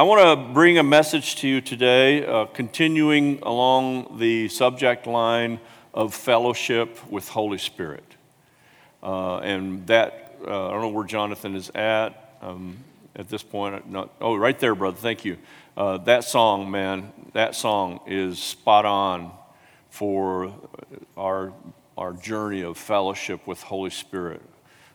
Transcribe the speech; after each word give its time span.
I 0.00 0.02
want 0.02 0.22
to 0.22 0.54
bring 0.54 0.78
a 0.78 0.82
message 0.82 1.36
to 1.36 1.46
you 1.46 1.60
today, 1.60 2.24
uh, 2.24 2.46
continuing 2.46 3.38
along 3.42 4.16
the 4.16 4.48
subject 4.48 5.06
line 5.06 5.60
of 5.92 6.14
fellowship 6.14 6.98
with 7.10 7.28
Holy 7.28 7.58
Spirit. 7.58 8.16
Uh, 9.02 9.40
and 9.40 9.86
that, 9.88 10.36
uh, 10.48 10.68
I 10.68 10.70
don't 10.70 10.80
know 10.80 10.88
where 10.88 11.04
Jonathan 11.04 11.54
is 11.54 11.68
at 11.74 12.38
um, 12.40 12.78
at 13.14 13.28
this 13.28 13.42
point. 13.42 13.90
Not, 13.90 14.08
oh, 14.22 14.36
right 14.36 14.58
there, 14.58 14.74
brother. 14.74 14.96
Thank 14.96 15.26
you. 15.26 15.36
Uh, 15.76 15.98
that 15.98 16.24
song, 16.24 16.70
man, 16.70 17.12
that 17.34 17.54
song 17.54 18.00
is 18.06 18.38
spot 18.38 18.86
on 18.86 19.30
for 19.90 20.50
our, 21.14 21.52
our 21.98 22.14
journey 22.14 22.62
of 22.62 22.78
fellowship 22.78 23.46
with 23.46 23.60
Holy 23.60 23.90
Spirit. 23.90 24.40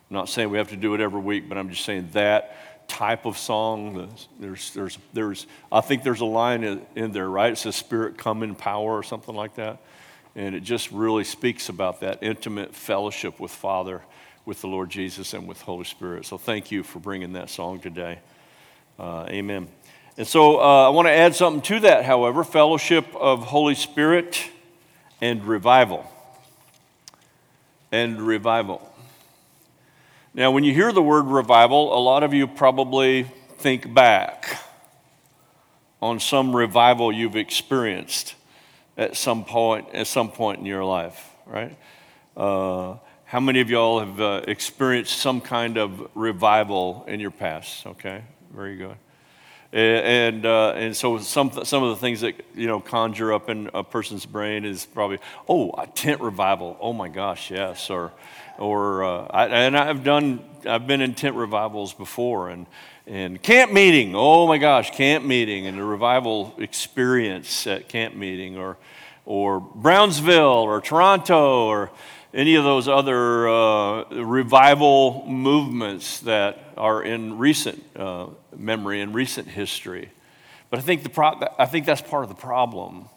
I'm 0.09 0.15
not 0.15 0.29
saying 0.29 0.49
we 0.49 0.57
have 0.57 0.69
to 0.69 0.75
do 0.75 0.95
it 0.95 0.99
every 0.99 1.21
week, 1.21 1.47
but 1.47 1.59
I'm 1.59 1.69
just 1.69 1.85
saying 1.85 2.09
that 2.13 2.74
type 2.87 3.25
of 3.25 3.37
song. 3.37 4.09
There's, 4.39 4.71
there's, 4.71 4.97
there's, 5.13 5.47
I 5.71 5.81
think 5.81 6.03
there's 6.03 6.21
a 6.21 6.25
line 6.25 6.63
in 6.95 7.11
there, 7.11 7.29
right? 7.29 7.51
It 7.51 7.57
says 7.57 7.75
Spirit 7.75 8.17
come 8.17 8.43
in 8.43 8.55
power 8.55 8.97
or 8.97 9.03
something 9.03 9.35
like 9.35 9.55
that. 9.55 9.79
And 10.35 10.53
it 10.53 10.61
just 10.63 10.91
really 10.91 11.23
speaks 11.23 11.69
about 11.69 12.01
that 12.01 12.21
intimate 12.21 12.75
fellowship 12.75 13.39
with 13.39 13.51
Father, 13.51 14.01
with 14.45 14.61
the 14.61 14.67
Lord 14.67 14.89
Jesus, 14.89 15.33
and 15.33 15.47
with 15.47 15.61
Holy 15.61 15.85
Spirit. 15.85 16.25
So 16.25 16.37
thank 16.37 16.71
you 16.71 16.83
for 16.83 16.99
bringing 16.99 17.33
that 17.33 17.49
song 17.49 17.79
today. 17.79 18.19
Uh, 18.99 19.25
amen. 19.29 19.67
And 20.17 20.27
so 20.27 20.59
uh, 20.59 20.87
I 20.87 20.89
want 20.89 21.07
to 21.07 21.11
add 21.11 21.35
something 21.35 21.61
to 21.63 21.79
that, 21.81 22.05
however 22.05 22.43
fellowship 22.43 23.05
of 23.15 23.43
Holy 23.43 23.75
Spirit 23.75 24.49
and 25.21 25.43
revival. 25.45 26.09
And 27.91 28.21
revival. 28.21 28.94
Now, 30.37 30.51
when 30.51 30.65
you 30.65 30.73
hear 30.73 30.91
the 30.91 31.01
word 31.01 31.27
revival, 31.27 31.97
a 31.97 32.01
lot 32.01 32.21
of 32.21 32.33
you 32.33 32.45
probably 32.45 33.23
think 33.59 33.93
back 33.93 34.61
on 36.01 36.19
some 36.19 36.53
revival 36.53 37.09
you've 37.09 37.37
experienced 37.37 38.35
at 38.97 39.15
some 39.15 39.45
point, 39.45 39.87
at 39.93 40.07
some 40.07 40.29
point 40.29 40.59
in 40.59 40.65
your 40.65 40.83
life, 40.83 41.29
right? 41.45 41.77
Uh, 42.35 42.97
how 43.23 43.39
many 43.39 43.61
of 43.61 43.69
y'all 43.69 44.01
have 44.01 44.19
uh, 44.19 44.41
experienced 44.45 45.19
some 45.19 45.39
kind 45.39 45.77
of 45.77 46.09
revival 46.15 47.05
in 47.07 47.21
your 47.21 47.31
past? 47.31 47.87
Okay, 47.87 48.21
very 48.53 48.75
good. 48.75 48.97
And, 49.71 50.45
uh, 50.45 50.71
and 50.71 50.95
so 50.95 51.17
some, 51.17 51.51
some 51.63 51.81
of 51.81 51.91
the 51.91 51.95
things 51.95 52.19
that, 52.21 52.35
you 52.53 52.67
know, 52.67 52.81
conjure 52.81 53.31
up 53.31 53.49
in 53.49 53.69
a 53.73 53.85
person's 53.85 54.25
brain 54.25 54.65
is 54.65 54.85
probably, 54.85 55.19
oh, 55.47 55.71
a 55.77 55.87
tent 55.87 56.19
revival. 56.19 56.77
Oh 56.81 56.91
my 56.91 57.07
gosh, 57.07 57.51
yes. 57.51 57.89
Or, 57.89 58.11
or 58.57 59.03
uh, 59.03 59.27
I, 59.29 59.45
and 59.47 59.77
I've 59.77 60.03
done, 60.03 60.43
I've 60.65 60.87
been 60.87 61.01
in 61.01 61.13
tent 61.13 61.35
revivals 61.35 61.93
before 61.93 62.49
and, 62.49 62.65
and 63.07 63.41
camp 63.41 63.71
meeting. 63.71 64.13
Oh 64.15 64.47
my 64.47 64.57
gosh, 64.57 64.91
camp 64.91 65.25
meeting 65.25 65.67
and 65.67 65.77
the 65.77 65.83
revival 65.83 66.53
experience 66.57 67.67
at 67.67 67.87
camp 67.89 68.15
meeting 68.15 68.57
or, 68.57 68.77
or 69.25 69.59
Brownsville 69.59 70.41
or 70.41 70.81
Toronto 70.81 71.67
or 71.67 71.91
any 72.33 72.55
of 72.55 72.63
those 72.63 72.87
other 72.87 73.47
uh, 73.47 74.03
revival 74.09 75.25
movements 75.27 76.19
that 76.21 76.59
are 76.75 77.01
in 77.01 77.37
recent 77.37 77.81
uh, 77.95 78.27
memory 78.55 79.01
and 79.01 79.13
recent 79.13 79.47
history. 79.47 80.09
But 80.69 80.79
I 80.79 80.81
think, 80.81 81.03
the 81.03 81.09
pro- 81.09 81.39
I 81.57 81.65
think 81.65 81.85
that's 81.85 82.01
part 82.01 82.23
of 82.23 82.29
the 82.29 82.35
problem 82.35 83.07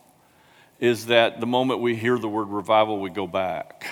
is 0.78 1.06
that 1.06 1.40
the 1.40 1.46
moment 1.46 1.80
we 1.80 1.96
hear 1.96 2.16
the 2.16 2.28
word 2.28 2.48
revival, 2.48 3.00
we 3.00 3.10
go 3.10 3.26
back 3.26 3.86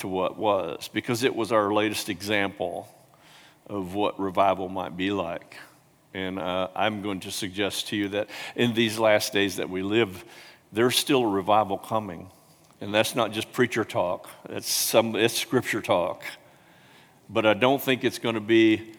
to 0.00 0.08
what 0.08 0.36
was 0.36 0.88
because 0.88 1.22
it 1.22 1.34
was 1.34 1.52
our 1.52 1.72
latest 1.72 2.08
example 2.08 2.88
of 3.66 3.94
what 3.94 4.18
revival 4.18 4.68
might 4.68 4.96
be 4.96 5.10
like. 5.10 5.56
And 6.12 6.38
uh, 6.38 6.68
I'm 6.74 7.02
going 7.02 7.20
to 7.20 7.30
suggest 7.30 7.88
to 7.88 7.96
you 7.96 8.08
that 8.08 8.28
in 8.56 8.74
these 8.74 8.98
last 8.98 9.32
days 9.32 9.56
that 9.56 9.70
we 9.70 9.82
live, 9.82 10.24
there's 10.72 10.96
still 10.96 11.22
a 11.22 11.28
revival 11.28 11.78
coming. 11.78 12.28
And 12.80 12.92
that's 12.92 13.14
not 13.14 13.32
just 13.32 13.52
preacher 13.52 13.84
talk, 13.84 14.28
it's, 14.48 14.70
some, 14.70 15.14
it's 15.14 15.38
scripture 15.38 15.82
talk. 15.82 16.24
But 17.28 17.46
I 17.46 17.54
don't 17.54 17.80
think 17.80 18.02
it's 18.02 18.18
going 18.18 18.34
to 18.34 18.40
be 18.40 18.92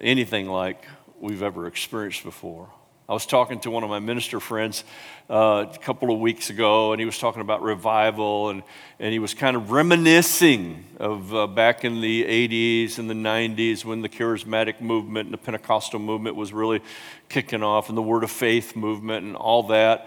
anything 0.00 0.48
like 0.48 0.84
we've 1.20 1.42
ever 1.42 1.66
experienced 1.66 2.24
before. 2.24 2.68
I 3.10 3.14
was 3.14 3.24
talking 3.24 3.58
to 3.60 3.70
one 3.70 3.84
of 3.84 3.88
my 3.88 4.00
minister 4.00 4.38
friends 4.38 4.84
uh, 5.30 5.64
a 5.72 5.78
couple 5.78 6.12
of 6.12 6.20
weeks 6.20 6.50
ago, 6.50 6.92
and 6.92 7.00
he 7.00 7.06
was 7.06 7.18
talking 7.18 7.40
about 7.40 7.62
revival, 7.62 8.50
and, 8.50 8.62
and 9.00 9.14
he 9.14 9.18
was 9.18 9.32
kind 9.32 9.56
of 9.56 9.70
reminiscing 9.70 10.84
of 10.98 11.34
uh, 11.34 11.46
back 11.46 11.86
in 11.86 12.02
the 12.02 12.22
80s 12.24 12.98
and 12.98 13.08
the 13.08 13.14
90s 13.14 13.82
when 13.82 14.02
the 14.02 14.10
charismatic 14.10 14.82
movement 14.82 15.28
and 15.28 15.32
the 15.32 15.38
Pentecostal 15.38 15.98
movement 15.98 16.36
was 16.36 16.52
really 16.52 16.82
kicking 17.30 17.62
off, 17.62 17.88
and 17.88 17.96
the 17.96 18.02
Word 18.02 18.24
of 18.24 18.30
Faith 18.30 18.76
movement 18.76 19.24
and 19.24 19.36
all 19.36 19.62
that. 19.68 20.06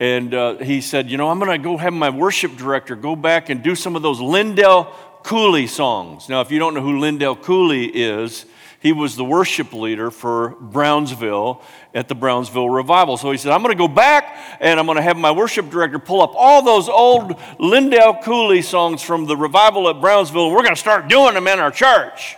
And 0.00 0.32
uh, 0.32 0.56
he 0.56 0.80
said, 0.80 1.10
You 1.10 1.18
know, 1.18 1.28
I'm 1.28 1.38
going 1.38 1.50
to 1.50 1.62
go 1.62 1.76
have 1.76 1.92
my 1.92 2.08
worship 2.08 2.56
director 2.56 2.96
go 2.96 3.14
back 3.14 3.50
and 3.50 3.62
do 3.62 3.74
some 3.74 3.94
of 3.94 4.00
those 4.00 4.20
Lindell 4.20 4.84
Cooley 5.22 5.66
songs. 5.66 6.30
Now, 6.30 6.40
if 6.40 6.50
you 6.50 6.58
don't 6.58 6.72
know 6.72 6.80
who 6.80 6.98
Lindell 6.98 7.36
Cooley 7.36 7.88
is, 7.88 8.46
he 8.80 8.92
was 8.92 9.16
the 9.16 9.24
worship 9.24 9.72
leader 9.72 10.10
for 10.10 10.50
Brownsville 10.60 11.62
at 11.94 12.06
the 12.06 12.14
Brownsville 12.14 12.70
revival. 12.70 13.16
So 13.16 13.32
he 13.32 13.36
said, 13.36 13.52
I'm 13.52 13.62
going 13.62 13.74
to 13.74 13.78
go 13.78 13.88
back 13.88 14.36
and 14.60 14.78
I'm 14.78 14.86
going 14.86 14.96
to 14.96 15.02
have 15.02 15.16
my 15.16 15.32
worship 15.32 15.68
director 15.68 15.98
pull 15.98 16.22
up 16.22 16.32
all 16.34 16.62
those 16.62 16.88
old 16.88 17.34
Lindell 17.58 18.22
Cooley 18.22 18.62
songs 18.62 19.02
from 19.02 19.26
the 19.26 19.36
revival 19.36 19.88
at 19.88 20.00
Brownsville, 20.00 20.46
and 20.46 20.54
we're 20.54 20.62
going 20.62 20.74
to 20.74 20.80
start 20.80 21.08
doing 21.08 21.34
them 21.34 21.48
in 21.48 21.58
our 21.58 21.72
church. 21.72 22.36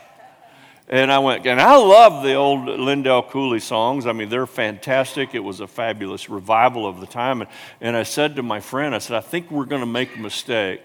And 0.89 1.13
I 1.13 1.21
went, 1.21 1.47
and 1.47 1.61
I 1.61 1.77
love 1.77 2.25
the 2.25 2.35
old 2.35 2.67
Lindell 2.67 3.23
Cooley 3.23 3.61
songs. 3.61 4.07
I 4.07 4.13
mean, 4.13 4.29
they're 4.29 4.47
fantastic. 4.47 5.35
It 5.35 5.41
was 5.41 5.61
a 5.61 5.69
fabulous 5.69 6.29
revival 6.29 6.85
of 6.87 7.01
the 7.01 7.07
time. 7.07 7.43
And, 7.43 7.51
and 7.81 7.97
I 7.97 8.03
said 8.03 8.35
to 8.37 8.43
my 8.43 8.59
friend, 8.59 8.93
I 8.95 8.99
said, 8.99 9.17
I 9.17 9.21
think 9.21 9.51
we're 9.53 9.67
going 9.67 9.83
to 9.83 9.87
make 9.87 10.17
a 10.17 10.19
mistake 10.19 10.85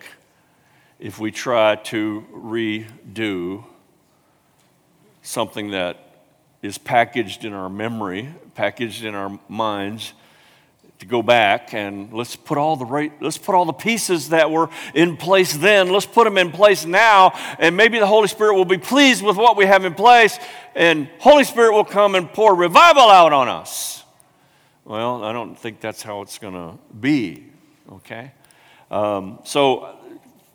if 1.00 1.18
we 1.18 1.32
try 1.32 1.78
to 1.78 2.26
redo 2.32 3.64
something 5.26 5.72
that 5.72 5.98
is 6.62 6.78
packaged 6.78 7.46
in 7.46 7.54
our 7.54 7.70
memory, 7.70 8.30
packaged 8.54 9.04
in 9.04 9.16
our 9.16 9.40
minds, 9.50 10.14
to 11.00 11.06
go 11.06 11.22
back 11.22 11.74
and 11.74 12.14
let's 12.14 12.36
put 12.36 12.58
all 12.58 12.78
the 12.78 12.86
right, 12.86 13.12
let's 13.22 13.38
put 13.38 13.54
all 13.54 13.66
the 13.66 13.74
pieces 13.74 14.30
that 14.30 14.50
were 14.50 14.70
in 14.94 15.18
place 15.18 15.54
then, 15.58 15.90
let's 15.90 16.06
put 16.06 16.24
them 16.24 16.38
in 16.38 16.52
place 16.52 16.86
now, 16.86 17.32
and 17.60 17.76
maybe 17.76 18.00
the 18.00 18.08
Holy 18.08 18.28
Spirit 18.28 18.56
will 18.56 18.66
be 18.66 18.78
pleased 18.78 19.24
with 19.24 19.36
what 19.36 19.58
we 19.58 19.66
have 19.66 19.84
in 19.84 19.94
place, 19.94 20.40
and 20.74 21.10
Holy 21.20 21.44
Spirit 21.44 21.74
will 21.74 21.84
come 21.84 22.16
and 22.16 22.32
pour 22.32 22.56
revival 22.56 23.10
out 23.10 23.34
on 23.34 23.50
us. 23.50 24.04
Well, 24.86 25.24
I 25.24 25.34
don't 25.34 25.56
think 25.56 25.82
that's 25.82 26.02
how 26.02 26.22
it's 26.22 26.38
going 26.38 26.54
to 26.54 26.78
be. 26.94 27.46
Okay, 27.92 28.32
um, 28.90 29.40
so 29.44 29.98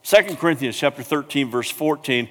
Second 0.02 0.38
Corinthians 0.38 0.76
chapter 0.76 1.02
13, 1.02 1.50
verse 1.50 1.70
14, 1.70 2.28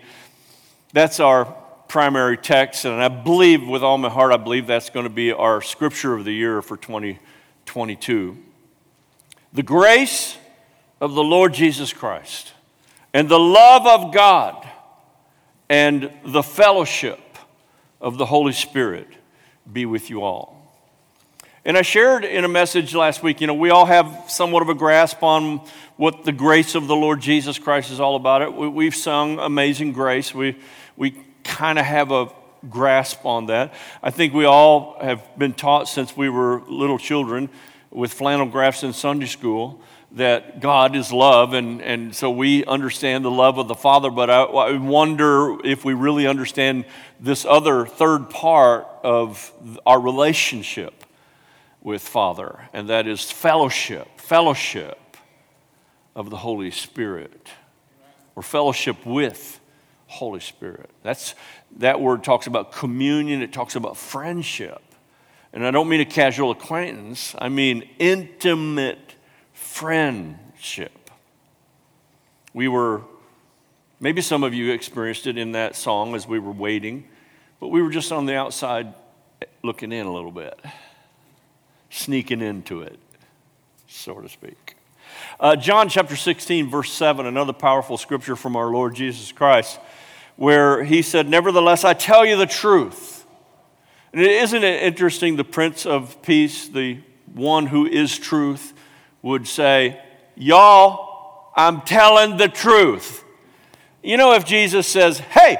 that's 0.91 1.19
our 1.19 1.55
primary 1.89 2.37
text, 2.37 2.85
and 2.85 3.01
I 3.01 3.07
believe 3.07 3.67
with 3.67 3.81
all 3.81 3.97
my 3.97 4.09
heart, 4.09 4.31
I 4.31 4.37
believe 4.37 4.67
that's 4.67 4.91
going 4.91 5.05
to 5.05 5.09
be 5.09 5.33
our 5.33 5.59
scripture 5.59 6.13
of 6.13 6.23
the 6.23 6.31
year 6.31 6.61
for 6.61 6.77
2022. 6.77 8.37
The 9.51 9.63
grace 9.63 10.37
of 11.01 11.15
the 11.15 11.23
Lord 11.23 11.51
Jesus 11.53 11.91
Christ 11.91 12.53
and 13.11 13.27
the 13.27 13.39
love 13.39 13.87
of 13.87 14.13
God 14.13 14.67
and 15.67 16.11
the 16.23 16.43
fellowship 16.43 17.19
of 17.99 18.19
the 18.19 18.25
Holy 18.27 18.53
Spirit 18.53 19.07
be 19.71 19.87
with 19.87 20.11
you 20.11 20.21
all. 20.21 20.55
And 21.65 21.75
I 21.75 21.81
shared 21.81 22.23
in 22.23 22.45
a 22.45 22.47
message 22.47 22.93
last 22.93 23.23
week, 23.23 23.41
you 23.41 23.47
know, 23.47 23.55
we 23.55 23.71
all 23.71 23.85
have 23.85 24.25
somewhat 24.27 24.61
of 24.61 24.69
a 24.69 24.75
grasp 24.75 25.23
on 25.23 25.61
what 25.97 26.23
the 26.23 26.31
grace 26.31 26.75
of 26.75 26.87
the 26.87 26.95
Lord 26.95 27.19
Jesus 27.19 27.57
Christ 27.57 27.91
is 27.91 27.99
all 27.99 28.15
about. 28.15 28.43
It. 28.43 28.53
We, 28.53 28.85
have 28.85 28.95
sung 28.95 29.39
Amazing 29.39 29.93
Grace. 29.93 30.33
We, 30.33 30.55
we 30.95 31.15
kind 31.49 31.79
of 31.79 31.85
have 31.85 32.11
a 32.11 32.29
grasp 32.69 33.25
on 33.25 33.47
that. 33.47 33.73
I 34.03 34.11
think 34.11 34.33
we 34.33 34.45
all 34.45 34.97
have 35.01 35.21
been 35.37 35.53
taught 35.53 35.87
since 35.87 36.15
we 36.15 36.29
were 36.29 36.61
little 36.67 36.99
children 36.99 37.49
with 37.91 38.13
flannel 38.13 38.45
graphs 38.45 38.83
in 38.83 38.93
Sunday 38.93 39.25
school 39.25 39.81
that 40.11 40.59
God 40.59 40.95
is 40.95 41.11
love, 41.11 41.53
and, 41.53 41.81
and 41.81 42.15
so 42.15 42.31
we 42.31 42.65
understand 42.65 43.23
the 43.23 43.31
love 43.31 43.59
of 43.59 43.67
the 43.67 43.75
Father, 43.75 44.09
but 44.09 44.29
I, 44.29 44.41
I 44.41 44.77
wonder 44.77 45.57
if 45.63 45.85
we 45.85 45.93
really 45.93 46.25
understand 46.25 46.85
this 47.19 47.45
other 47.45 47.85
third 47.85 48.29
part 48.29 48.87
of 49.03 49.51
our 49.85 49.99
relationship 49.99 51.03
with 51.81 52.01
Father, 52.01 52.67
and 52.73 52.89
that 52.89 53.05
is 53.05 53.29
fellowship, 53.29 54.07
fellowship 54.19 54.97
of 56.15 56.31
the 56.31 56.37
Holy 56.37 56.71
Spirit, 56.71 57.49
or 58.35 58.41
fellowship 58.41 59.05
with 59.05 59.58
Holy 60.09 60.39
Spirit. 60.39 60.89
That's, 61.03 61.35
that 61.77 62.01
word 62.01 62.23
talks 62.23 62.47
about 62.47 62.71
communion, 62.71 63.43
it 63.43 63.53
talks 63.53 63.75
about 63.75 63.95
friendship. 63.95 64.81
And 65.53 65.65
I 65.65 65.69
don't 65.69 65.87
mean 65.87 66.01
a 66.01 66.05
casual 66.05 66.49
acquaintance, 66.49 67.35
I 67.37 67.49
mean 67.49 67.87
intimate 67.99 69.13
friendship. 69.53 71.11
We 72.55 72.67
were, 72.67 73.03
maybe 73.99 74.21
some 74.21 74.43
of 74.43 74.55
you 74.55 74.71
experienced 74.71 75.27
it 75.27 75.37
in 75.37 75.51
that 75.51 75.75
song 75.75 76.15
as 76.15 76.27
we 76.27 76.39
were 76.39 76.51
waiting, 76.51 77.07
but 77.59 77.67
we 77.67 77.83
were 77.83 77.91
just 77.91 78.11
on 78.11 78.25
the 78.25 78.35
outside 78.35 78.95
looking 79.61 79.91
in 79.91 80.07
a 80.07 80.13
little 80.13 80.31
bit, 80.31 80.59
sneaking 81.91 82.41
into 82.41 82.81
it, 82.81 82.97
so 83.87 84.15
to 84.15 84.27
speak. 84.27 84.75
Uh, 85.39 85.55
John 85.55 85.87
chapter 85.87 86.15
16, 86.15 86.67
verse 86.67 86.91
7, 86.91 87.27
another 87.27 87.53
powerful 87.53 87.97
scripture 87.97 88.35
from 88.35 88.55
our 88.55 88.71
Lord 88.71 88.95
Jesus 88.95 89.31
Christ, 89.31 89.79
where 90.39 90.85
he 90.85 91.01
said, 91.01 91.27
Nevertheless, 91.27 91.83
I 91.83 91.93
tell 91.93 92.25
you 92.25 92.37
the 92.37 92.45
truth. 92.45 93.25
And 94.13 94.21
isn't 94.21 94.63
it 94.63 94.83
interesting? 94.83 95.35
The 95.35 95.43
Prince 95.43 95.85
of 95.85 96.21
Peace, 96.21 96.69
the 96.69 96.99
one 97.33 97.65
who 97.65 97.85
is 97.85 98.17
truth, 98.17 98.73
would 99.21 99.45
say, 99.45 100.01
Y'all, 100.37 101.51
I'm 101.57 101.81
telling 101.81 102.37
the 102.37 102.47
truth. 102.47 103.25
You 104.01 104.15
know, 104.15 104.31
if 104.31 104.45
Jesus 104.45 104.87
says, 104.87 105.19
Hey, 105.19 105.57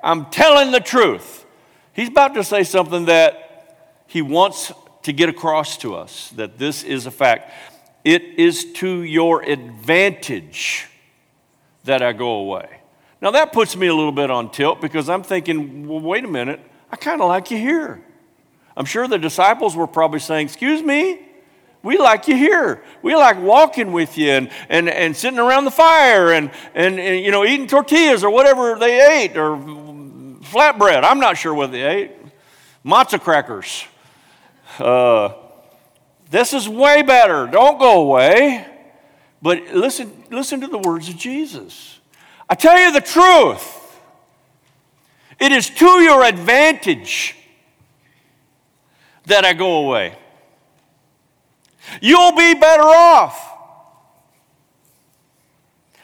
I'm 0.00 0.26
telling 0.26 0.70
the 0.70 0.78
truth, 0.78 1.44
he's 1.92 2.08
about 2.08 2.34
to 2.34 2.44
say 2.44 2.62
something 2.62 3.06
that 3.06 4.04
he 4.06 4.22
wants 4.22 4.70
to 5.02 5.12
get 5.12 5.28
across 5.28 5.76
to 5.78 5.96
us 5.96 6.30
that 6.36 6.56
this 6.56 6.84
is 6.84 7.04
a 7.04 7.10
fact. 7.10 7.52
It 8.04 8.22
is 8.38 8.72
to 8.74 9.02
your 9.02 9.42
advantage 9.42 10.86
that 11.82 12.00
I 12.00 12.12
go 12.12 12.34
away. 12.34 12.79
Now, 13.20 13.30
that 13.32 13.52
puts 13.52 13.76
me 13.76 13.86
a 13.86 13.94
little 13.94 14.12
bit 14.12 14.30
on 14.30 14.50
tilt 14.50 14.80
because 14.80 15.08
I'm 15.08 15.22
thinking, 15.22 15.86
well, 15.86 16.00
wait 16.00 16.24
a 16.24 16.28
minute, 16.28 16.60
I 16.90 16.96
kind 16.96 17.20
of 17.20 17.28
like 17.28 17.50
you 17.50 17.58
here. 17.58 18.02
I'm 18.76 18.86
sure 18.86 19.06
the 19.06 19.18
disciples 19.18 19.76
were 19.76 19.86
probably 19.86 20.20
saying, 20.20 20.46
Excuse 20.46 20.82
me, 20.82 21.20
we 21.82 21.98
like 21.98 22.28
you 22.28 22.36
here. 22.36 22.82
We 23.02 23.14
like 23.14 23.38
walking 23.38 23.92
with 23.92 24.18
you 24.18 24.30
and, 24.30 24.50
and, 24.68 24.88
and 24.88 25.16
sitting 25.16 25.38
around 25.38 25.64
the 25.64 25.70
fire 25.70 26.32
and, 26.32 26.50
and, 26.74 26.98
and, 26.98 27.24
you 27.24 27.30
know, 27.30 27.44
eating 27.44 27.66
tortillas 27.66 28.24
or 28.24 28.30
whatever 28.30 28.78
they 28.78 29.22
ate 29.22 29.36
or 29.36 29.56
flatbread. 29.56 31.04
I'm 31.04 31.20
not 31.20 31.36
sure 31.36 31.54
what 31.54 31.72
they 31.72 31.82
ate. 31.82 32.12
Matzo 32.84 33.20
crackers. 33.20 33.84
Uh, 34.78 35.32
this 36.30 36.54
is 36.54 36.68
way 36.68 37.02
better. 37.02 37.46
Don't 37.46 37.78
go 37.78 38.02
away. 38.02 38.66
But 39.42 39.74
listen, 39.74 40.24
listen 40.30 40.60
to 40.62 40.66
the 40.66 40.78
words 40.78 41.08
of 41.08 41.16
Jesus. 41.16 41.99
I 42.50 42.56
tell 42.56 42.76
you 42.76 42.92
the 42.92 43.00
truth. 43.00 43.78
It 45.38 45.52
is 45.52 45.70
to 45.70 45.86
your 46.02 46.24
advantage 46.24 47.36
that 49.26 49.44
I 49.44 49.52
go 49.52 49.86
away. 49.86 50.18
You'll 52.02 52.36
be 52.36 52.54
better 52.54 52.82
off 52.82 53.46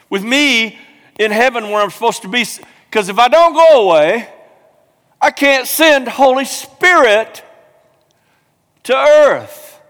with 0.09 0.23
me 0.23 0.79
in 1.19 1.31
heaven 1.31 1.65
where 1.65 1.83
I'm 1.83 1.91
supposed 1.91 2.21
to 2.21 2.29
be. 2.29 2.45
Because 2.89 3.09
if 3.09 3.19
I 3.19 3.27
don't 3.27 3.53
go 3.53 3.89
away, 3.89 4.29
I 5.21 5.31
can't 5.31 5.67
send 5.67 6.07
Holy 6.07 6.45
Spirit 6.45 7.43
to 8.83 8.95
earth. 8.95 9.81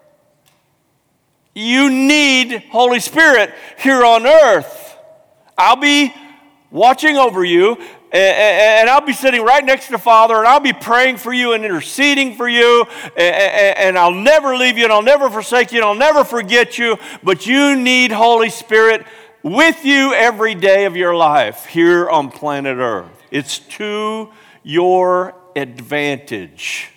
You 1.53 1.89
need 1.91 2.63
Holy 2.71 2.99
Spirit 2.99 3.53
here 3.77 4.03
on 4.03 4.25
earth. 4.25 4.97
I'll 5.57 5.75
be 5.75 6.13
watching 6.71 7.17
over 7.17 7.43
you, 7.43 7.77
and 8.11 8.89
I'll 8.89 9.05
be 9.05 9.13
sitting 9.13 9.43
right 9.43 9.63
next 9.63 9.87
to 9.89 9.97
Father, 9.97 10.35
and 10.35 10.47
I'll 10.47 10.59
be 10.59 10.73
praying 10.73 11.17
for 11.17 11.33
you 11.33 11.53
and 11.53 11.63
interceding 11.65 12.35
for 12.35 12.47
you, 12.47 12.85
and 13.15 13.97
I'll 13.97 14.13
never 14.13 14.55
leave 14.55 14.77
you, 14.77 14.85
and 14.85 14.93
I'll 14.93 15.01
never 15.01 15.29
forsake 15.29 15.71
you, 15.71 15.79
and 15.79 15.85
I'll 15.85 15.95
never 15.95 16.23
forget 16.23 16.77
you. 16.77 16.97
But 17.23 17.45
you 17.45 17.75
need 17.75 18.11
Holy 18.11 18.49
Spirit 18.49 19.05
with 19.43 19.85
you 19.85 20.13
every 20.13 20.55
day 20.55 20.85
of 20.85 20.95
your 20.95 21.15
life 21.15 21.65
here 21.65 22.09
on 22.09 22.31
planet 22.31 22.77
Earth. 22.77 23.11
It's 23.31 23.59
to 23.59 24.31
your 24.63 25.35
advantage. 25.55 26.91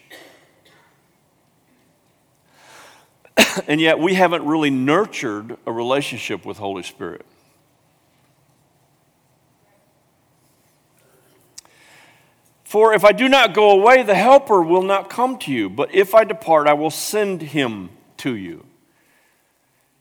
and 3.69 3.81
yet 3.81 3.99
we 3.99 4.15
haven't 4.15 4.45
really 4.45 4.71
nurtured 4.71 5.57
a 5.67 5.73
relationship 5.73 6.45
with 6.45 6.59
Holy 6.59 6.83
Spirit. 6.83 7.25
For 12.71 12.95
if 12.95 13.05
I 13.05 13.11
do 13.11 13.29
not 13.29 13.53
go 13.53 13.73
away, 13.73 14.05
the 14.05 14.15
Helper 14.15 14.63
will 14.63 14.85
not 14.85 15.11
come 15.11 15.39
to 15.39 15.51
you. 15.51 15.69
But 15.69 15.93
if 15.93 16.15
I 16.15 16.23
depart, 16.23 16.69
I 16.69 16.75
will 16.75 16.93
send 16.93 17.43
him 17.43 17.91
to 18.19 18.37
you. 18.37 18.65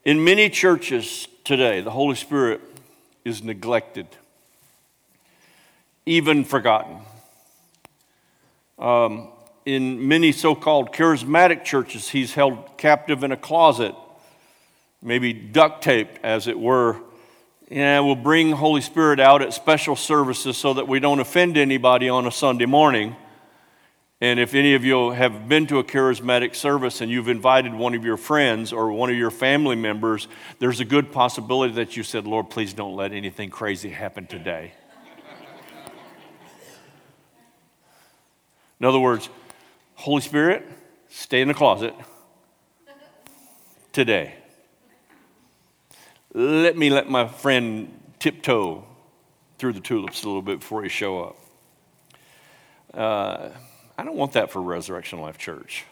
In 0.05 0.23
many 0.23 0.51
churches 0.51 1.27
today, 1.43 1.81
the 1.81 1.89
Holy 1.89 2.13
Spirit 2.13 2.61
is 3.25 3.41
neglected, 3.41 4.05
even 6.05 6.43
forgotten. 6.43 6.97
Um, 8.77 9.29
in 9.65 10.07
many 10.07 10.31
so 10.31 10.53
called 10.53 10.93
charismatic 10.93 11.63
churches, 11.63 12.09
he's 12.09 12.35
held 12.35 12.77
captive 12.77 13.23
in 13.23 13.31
a 13.31 13.37
closet, 13.37 13.95
maybe 15.01 15.33
duct 15.33 15.83
taped, 15.83 16.23
as 16.23 16.45
it 16.45 16.59
were. 16.59 17.01
And 17.69 18.03
we'll 18.03 18.15
bring 18.15 18.51
Holy 18.51 18.81
Spirit 18.81 19.19
out 19.19 19.43
at 19.43 19.53
special 19.53 19.95
services 19.95 20.57
so 20.57 20.73
that 20.73 20.87
we 20.87 20.99
don't 20.99 21.19
offend 21.19 21.55
anybody 21.55 22.09
on 22.09 22.25
a 22.25 22.31
Sunday 22.31 22.65
morning. 22.65 23.15
And 24.19 24.39
if 24.39 24.55
any 24.55 24.73
of 24.73 24.83
you 24.83 25.11
have 25.11 25.47
been 25.47 25.67
to 25.67 25.77
a 25.77 25.83
charismatic 25.83 26.55
service 26.55 26.99
and 26.99 27.11
you've 27.11 27.29
invited 27.29 27.73
one 27.73 27.93
of 27.93 28.03
your 28.03 28.17
friends 28.17 28.73
or 28.73 28.91
one 28.91 29.11
of 29.11 29.15
your 29.15 29.29
family 29.29 29.75
members, 29.75 30.27
there's 30.57 30.79
a 30.79 30.85
good 30.85 31.11
possibility 31.11 31.75
that 31.75 31.95
you 31.95 32.01
said, 32.01 32.25
Lord, 32.25 32.49
please 32.49 32.73
don't 32.73 32.95
let 32.95 33.13
anything 33.13 33.51
crazy 33.51 33.89
happen 33.89 34.25
today. 34.25 34.73
In 38.79 38.85
other 38.85 38.99
words, 38.99 39.29
Holy 39.93 40.21
Spirit, 40.21 40.65
stay 41.09 41.41
in 41.41 41.47
the 41.47 41.53
closet 41.53 41.93
today. 43.93 44.38
Let 46.33 46.77
me 46.77 46.91
let 46.91 47.09
my 47.09 47.27
friend 47.27 47.91
tiptoe 48.19 48.85
through 49.57 49.73
the 49.73 49.79
tulips 49.79 50.23
a 50.23 50.27
little 50.27 50.43
bit 50.43 50.59
before 50.59 50.83
he 50.83 50.89
show 50.89 51.23
up. 51.23 51.37
Uh, 52.93 53.49
I 53.97 54.03
don't 54.03 54.15
want 54.15 54.33
that 54.33 54.51
for 54.51 54.61
Resurrection 54.61 55.19
Life 55.21 55.39
Church. 55.39 55.85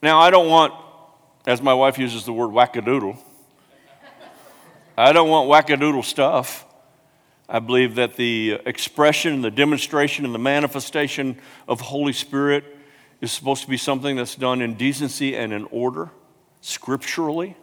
Now, 0.00 0.18
I 0.18 0.30
don't 0.30 0.48
want, 0.48 0.72
as 1.46 1.60
my 1.60 1.74
wife 1.74 1.98
uses 1.98 2.24
the 2.24 2.32
word 2.32 2.50
wackadoodle, 2.50 3.18
I 4.96 5.12
don't 5.12 5.28
want 5.28 5.50
wackadoodle 5.50 6.04
stuff. 6.04 6.64
I 7.50 7.58
believe 7.58 7.96
that 7.96 8.16
the 8.16 8.60
expression, 8.64 9.42
the 9.42 9.50
demonstration, 9.50 10.24
and 10.24 10.34
the 10.34 10.38
manifestation 10.38 11.38
of 11.68 11.82
Holy 11.82 12.14
Spirit 12.14 12.64
is 13.20 13.30
supposed 13.30 13.62
to 13.64 13.68
be 13.68 13.76
something 13.76 14.16
that's 14.16 14.36
done 14.36 14.62
in 14.62 14.74
decency 14.74 15.36
and 15.36 15.52
in 15.52 15.64
order, 15.70 16.10
scripturally. 16.62 17.56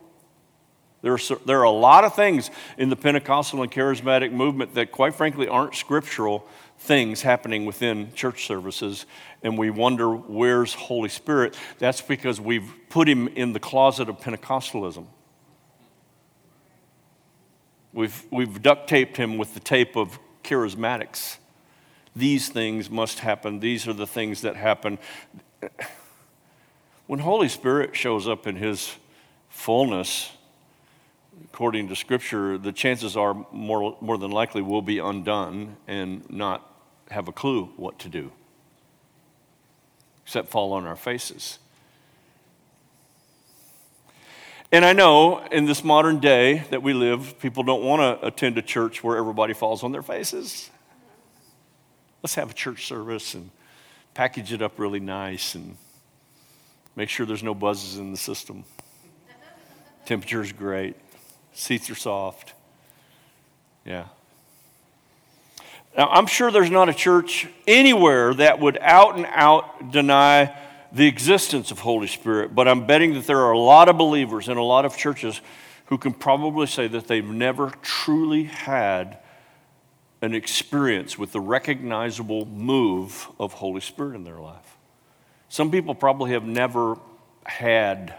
There 1.04 1.14
are, 1.14 1.20
there 1.46 1.60
are 1.60 1.64
a 1.64 1.70
lot 1.70 2.06
of 2.06 2.16
things 2.16 2.50
in 2.78 2.90
the 2.90 2.96
Pentecostal 2.96 3.62
and 3.62 3.70
charismatic 3.70 4.32
movement 4.32 4.74
that, 4.76 4.92
quite 4.92 5.14
frankly, 5.14 5.50
aren't 5.50 5.76
scriptural 5.76 6.48
things 6.80 7.22
happening 7.22 7.66
within 7.66 8.14
church 8.14 8.48
services, 8.48 9.06
and 9.44 9.58
we 9.58 9.70
wonder 9.70 10.10
where's 10.16 10.74
Holy 10.74 11.10
Spirit. 11.10 11.58
That's 11.78 12.02
because 12.02 12.40
we've 12.40 12.74
put 12.90 13.10
him 13.10 13.28
in 13.28 13.52
the 13.52 13.60
closet 13.60 14.08
of 14.08 14.22
Pentecostalism. 14.22 15.06
We've, 17.92 18.26
we've 18.32 18.62
duct 18.62 18.88
taped 18.88 19.18
him 19.18 19.38
with 19.38 19.54
the 19.54 19.60
tape 19.60 19.98
of 19.98 20.18
charismatics. 20.42 21.38
These 22.16 22.48
things 22.48 22.90
must 22.90 23.20
happen. 23.20 23.60
These 23.60 23.90
are 23.90 23.94
the 23.94 24.08
things 24.08 24.42
that 24.42 24.56
happen. 24.56 25.00
When 27.08 27.20
Holy 27.20 27.50
Spirit 27.50 27.94
shows 27.94 28.26
up 28.26 28.48
in 28.48 28.56
his 28.56 28.96
fullness, 29.50 30.32
according 31.46 31.88
to 31.90 31.96
Scripture, 31.96 32.58
the 32.58 32.72
chances 32.72 33.16
are 33.16 33.46
more, 33.52 33.98
more 34.02 34.18
than 34.18 34.32
likely 34.32 34.62
we'll 34.62 34.82
be 34.82 35.00
undone 35.00 35.78
and 35.88 36.30
not 36.30 36.70
have 37.12 37.28
a 37.28 37.32
clue 37.32 37.66
what 37.78 38.00
to 38.00 38.10
do, 38.10 38.32
except 40.26 40.50
fall 40.50 40.74
on 40.74 40.86
our 40.86 40.96
faces. 40.96 41.60
And 44.72 44.84
I 44.84 44.94
know 44.94 45.46
in 45.52 45.66
this 45.66 45.84
modern 45.84 46.20
day 46.20 46.64
that 46.72 46.82
we 46.82 46.94
live, 46.94 47.38
people 47.40 47.62
don't 47.62 47.84
want 47.84 48.02
to 48.02 48.26
attend 48.26 48.58
a 48.58 48.64
church 48.64 49.04
where 49.04 49.18
everybody 49.18 49.54
falls 49.54 49.84
on 49.84 49.92
their 49.92 50.02
faces. 50.02 50.72
Let's 52.24 52.34
have 52.34 52.50
a 52.50 52.54
church 52.56 52.88
service 52.88 53.36
and 53.36 53.52
package 54.16 54.52
it 54.52 54.64
up 54.64 54.80
really 54.80 55.00
nice 55.00 55.54
and 55.54 55.78
make 56.96 57.10
sure 57.10 57.28
there's 57.28 57.44
no 57.44 57.54
buzzes 57.54 58.00
in 58.00 58.12
the 58.12 58.18
system. 58.18 58.64
Temperature 60.06 60.42
is 60.42 60.52
great, 60.52 60.96
seats 61.54 61.90
are 61.90 61.96
soft. 61.96 62.54
Yeah. 63.86 64.06
Now, 65.98 66.10
I'm 66.10 66.26
sure 66.26 66.52
there's 66.52 66.72
not 66.72 66.90
a 66.90 66.94
church 66.94 67.48
anywhere 67.68 68.34
that 68.34 68.60
would 68.60 68.80
out 68.82 69.16
and 69.16 69.26
out 69.28 69.92
deny 69.92 70.56
the 70.92 71.08
existence 71.08 71.72
of 71.72 71.80
Holy 71.80 72.08
Spirit, 72.08 72.54
but 72.54 72.68
I'm 72.68 72.86
betting 72.86 73.14
that 73.14 73.28
there 73.28 73.40
are 73.40 73.52
a 73.52 73.60
lot 73.60 73.90
of 73.90 73.98
believers 73.98 74.48
in 74.48 74.58
a 74.58 74.64
lot 74.64 74.86
of 74.86 74.96
churches 74.96 75.42
who 75.88 75.98
can 75.98 76.14
probably 76.14 76.68
say 76.68 76.88
that 76.88 77.08
they've 77.08 77.26
never 77.26 77.72
truly 77.82 78.44
had 78.44 79.20
an 80.22 80.34
experience 80.34 81.18
with 81.18 81.32
the 81.32 81.42
recognizable 81.42 82.46
move 82.46 83.28
of 83.40 83.54
Holy 83.54 83.82
Spirit 83.82 84.16
in 84.16 84.24
their 84.24 84.40
life. 84.40 84.78
Some 85.50 85.70
people 85.70 85.94
probably 85.94 86.32
have 86.32 86.46
never 86.46 86.98
had 87.46 88.16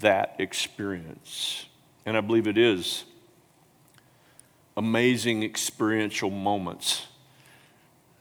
that 0.00 0.36
experience. 0.38 1.66
And 2.06 2.16
I 2.16 2.20
believe 2.20 2.46
it 2.46 2.58
is 2.58 3.04
amazing 4.76 5.42
experiential 5.42 6.30
moments. 6.30 7.06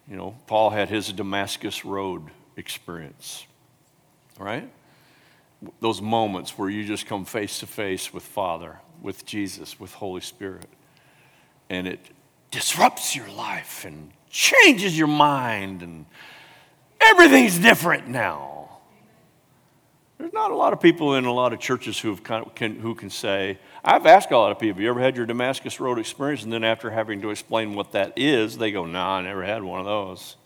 You 0.07 0.15
know, 0.15 0.35
Paul 0.47 0.69
had 0.69 0.89
his 0.89 1.11
Damascus 1.11 1.85
Road 1.85 2.23
experience, 2.55 3.45
right? 4.37 4.69
Those 5.79 6.01
moments 6.01 6.57
where 6.57 6.69
you 6.69 6.85
just 6.85 7.05
come 7.05 7.25
face 7.25 7.59
to 7.59 7.67
face 7.67 8.13
with 8.13 8.23
Father, 8.23 8.79
with 9.01 9.25
Jesus, 9.25 9.79
with 9.79 9.93
Holy 9.93 10.21
Spirit. 10.21 10.67
And 11.69 11.87
it 11.87 11.99
disrupts 12.51 13.15
your 13.15 13.29
life 13.29 13.85
and 13.85 14.11
changes 14.29 14.97
your 14.97 15.07
mind, 15.07 15.81
and 15.81 16.05
everything's 16.99 17.57
different 17.57 18.07
now. 18.07 18.62
There's 20.23 20.31
not 20.31 20.51
a 20.51 20.55
lot 20.55 20.71
of 20.71 20.79
people 20.79 21.15
in 21.15 21.25
a 21.25 21.33
lot 21.33 21.51
of 21.51 21.59
churches 21.59 21.99
who, 21.99 22.15
kind 22.15 22.45
of 22.45 22.55
can, 22.55 22.79
who 22.79 22.95
can 22.95 23.09
say, 23.09 23.59
I've 23.83 24.05
asked 24.05 24.31
a 24.31 24.37
lot 24.37 24.53
of 24.53 24.57
people, 24.57 24.81
you 24.81 24.87
ever 24.87 25.01
had 25.01 25.17
your 25.17 25.25
Damascus 25.25 25.81
Road 25.81 25.99
experience? 25.99 26.43
And 26.43 26.53
then 26.53 26.63
after 26.63 26.91
having 26.91 27.21
to 27.23 27.29
explain 27.29 27.75
what 27.75 27.91
that 27.91 28.13
is, 28.15 28.57
they 28.57 28.71
go, 28.71 28.85
nah, 28.85 29.17
I 29.17 29.21
never 29.21 29.43
had 29.43 29.63
one 29.63 29.81
of 29.81 29.85
those. 29.85 30.37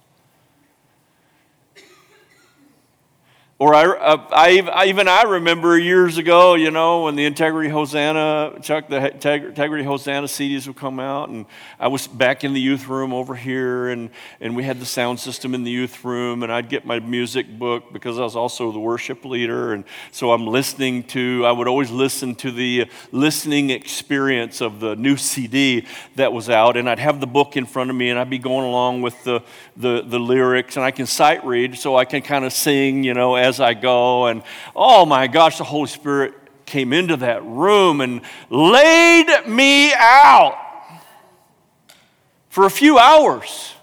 Or 3.59 3.73
I, 3.73 3.85
uh, 3.87 4.27
I, 4.29 4.69
I, 4.71 4.85
even 4.85 5.07
I 5.07 5.23
remember 5.23 5.79
years 5.79 6.19
ago, 6.19 6.53
you 6.53 6.69
know, 6.69 7.05
when 7.05 7.15
the 7.15 7.25
Integrity 7.25 7.69
Hosanna, 7.69 8.53
Chuck, 8.61 8.87
the 8.87 9.11
Integrity 9.11 9.83
Hosanna 9.83 10.27
CDs 10.27 10.67
would 10.67 10.75
come 10.75 10.99
out, 10.99 11.29
and 11.29 11.47
I 11.79 11.87
was 11.87 12.05
back 12.05 12.43
in 12.43 12.53
the 12.53 12.61
youth 12.61 12.87
room 12.87 13.13
over 13.13 13.33
here, 13.33 13.89
and, 13.89 14.11
and 14.39 14.55
we 14.55 14.61
had 14.61 14.79
the 14.79 14.85
sound 14.85 15.19
system 15.19 15.55
in 15.55 15.63
the 15.63 15.71
youth 15.71 16.05
room, 16.05 16.43
and 16.43 16.53
I'd 16.53 16.69
get 16.69 16.85
my 16.85 16.99
music 16.99 17.57
book 17.57 17.91
because 17.91 18.19
I 18.19 18.21
was 18.21 18.35
also 18.35 18.71
the 18.71 18.79
worship 18.79 19.25
leader, 19.25 19.73
and 19.73 19.85
so 20.11 20.31
I'm 20.31 20.45
listening 20.45 21.01
to, 21.05 21.43
I 21.47 21.51
would 21.51 21.67
always 21.67 21.89
listen 21.89 22.35
to 22.35 22.51
the 22.51 22.85
listening 23.11 23.71
experience 23.71 24.61
of 24.61 24.79
the 24.79 24.95
new 24.95 25.17
CD 25.17 25.87
that 26.15 26.31
was 26.31 26.47
out, 26.47 26.77
and 26.77 26.87
I'd 26.87 26.99
have 26.99 27.19
the 27.19 27.25
book 27.25 27.57
in 27.57 27.65
front 27.65 27.89
of 27.89 27.95
me, 27.95 28.11
and 28.11 28.19
I'd 28.19 28.29
be 28.29 28.37
going 28.37 28.67
along 28.67 29.01
with 29.01 29.23
the, 29.23 29.41
the, 29.75 30.03
the 30.05 30.19
lyrics, 30.19 30.75
and 30.75 30.85
I 30.85 30.91
can 30.91 31.07
sight 31.07 31.43
read, 31.43 31.75
so 31.75 31.95
I 31.95 32.05
can 32.05 32.21
kind 32.21 32.45
of 32.45 32.53
sing, 32.53 33.03
you 33.03 33.15
know, 33.15 33.46
as 33.47 33.59
I 33.59 33.73
go. 33.73 34.27
And 34.27 34.43
oh 34.75 35.05
my 35.05 35.27
gosh, 35.27 35.57
the 35.57 35.63
Holy 35.63 35.87
Spirit 35.87 36.33
came 36.65 36.93
into 36.93 37.17
that 37.17 37.43
room 37.43 38.01
and 38.01 38.21
laid 38.49 39.47
me 39.47 39.93
out 39.93 40.57
for 42.49 42.65
a 42.65 42.69
few 42.69 42.99
hours. 42.99 43.73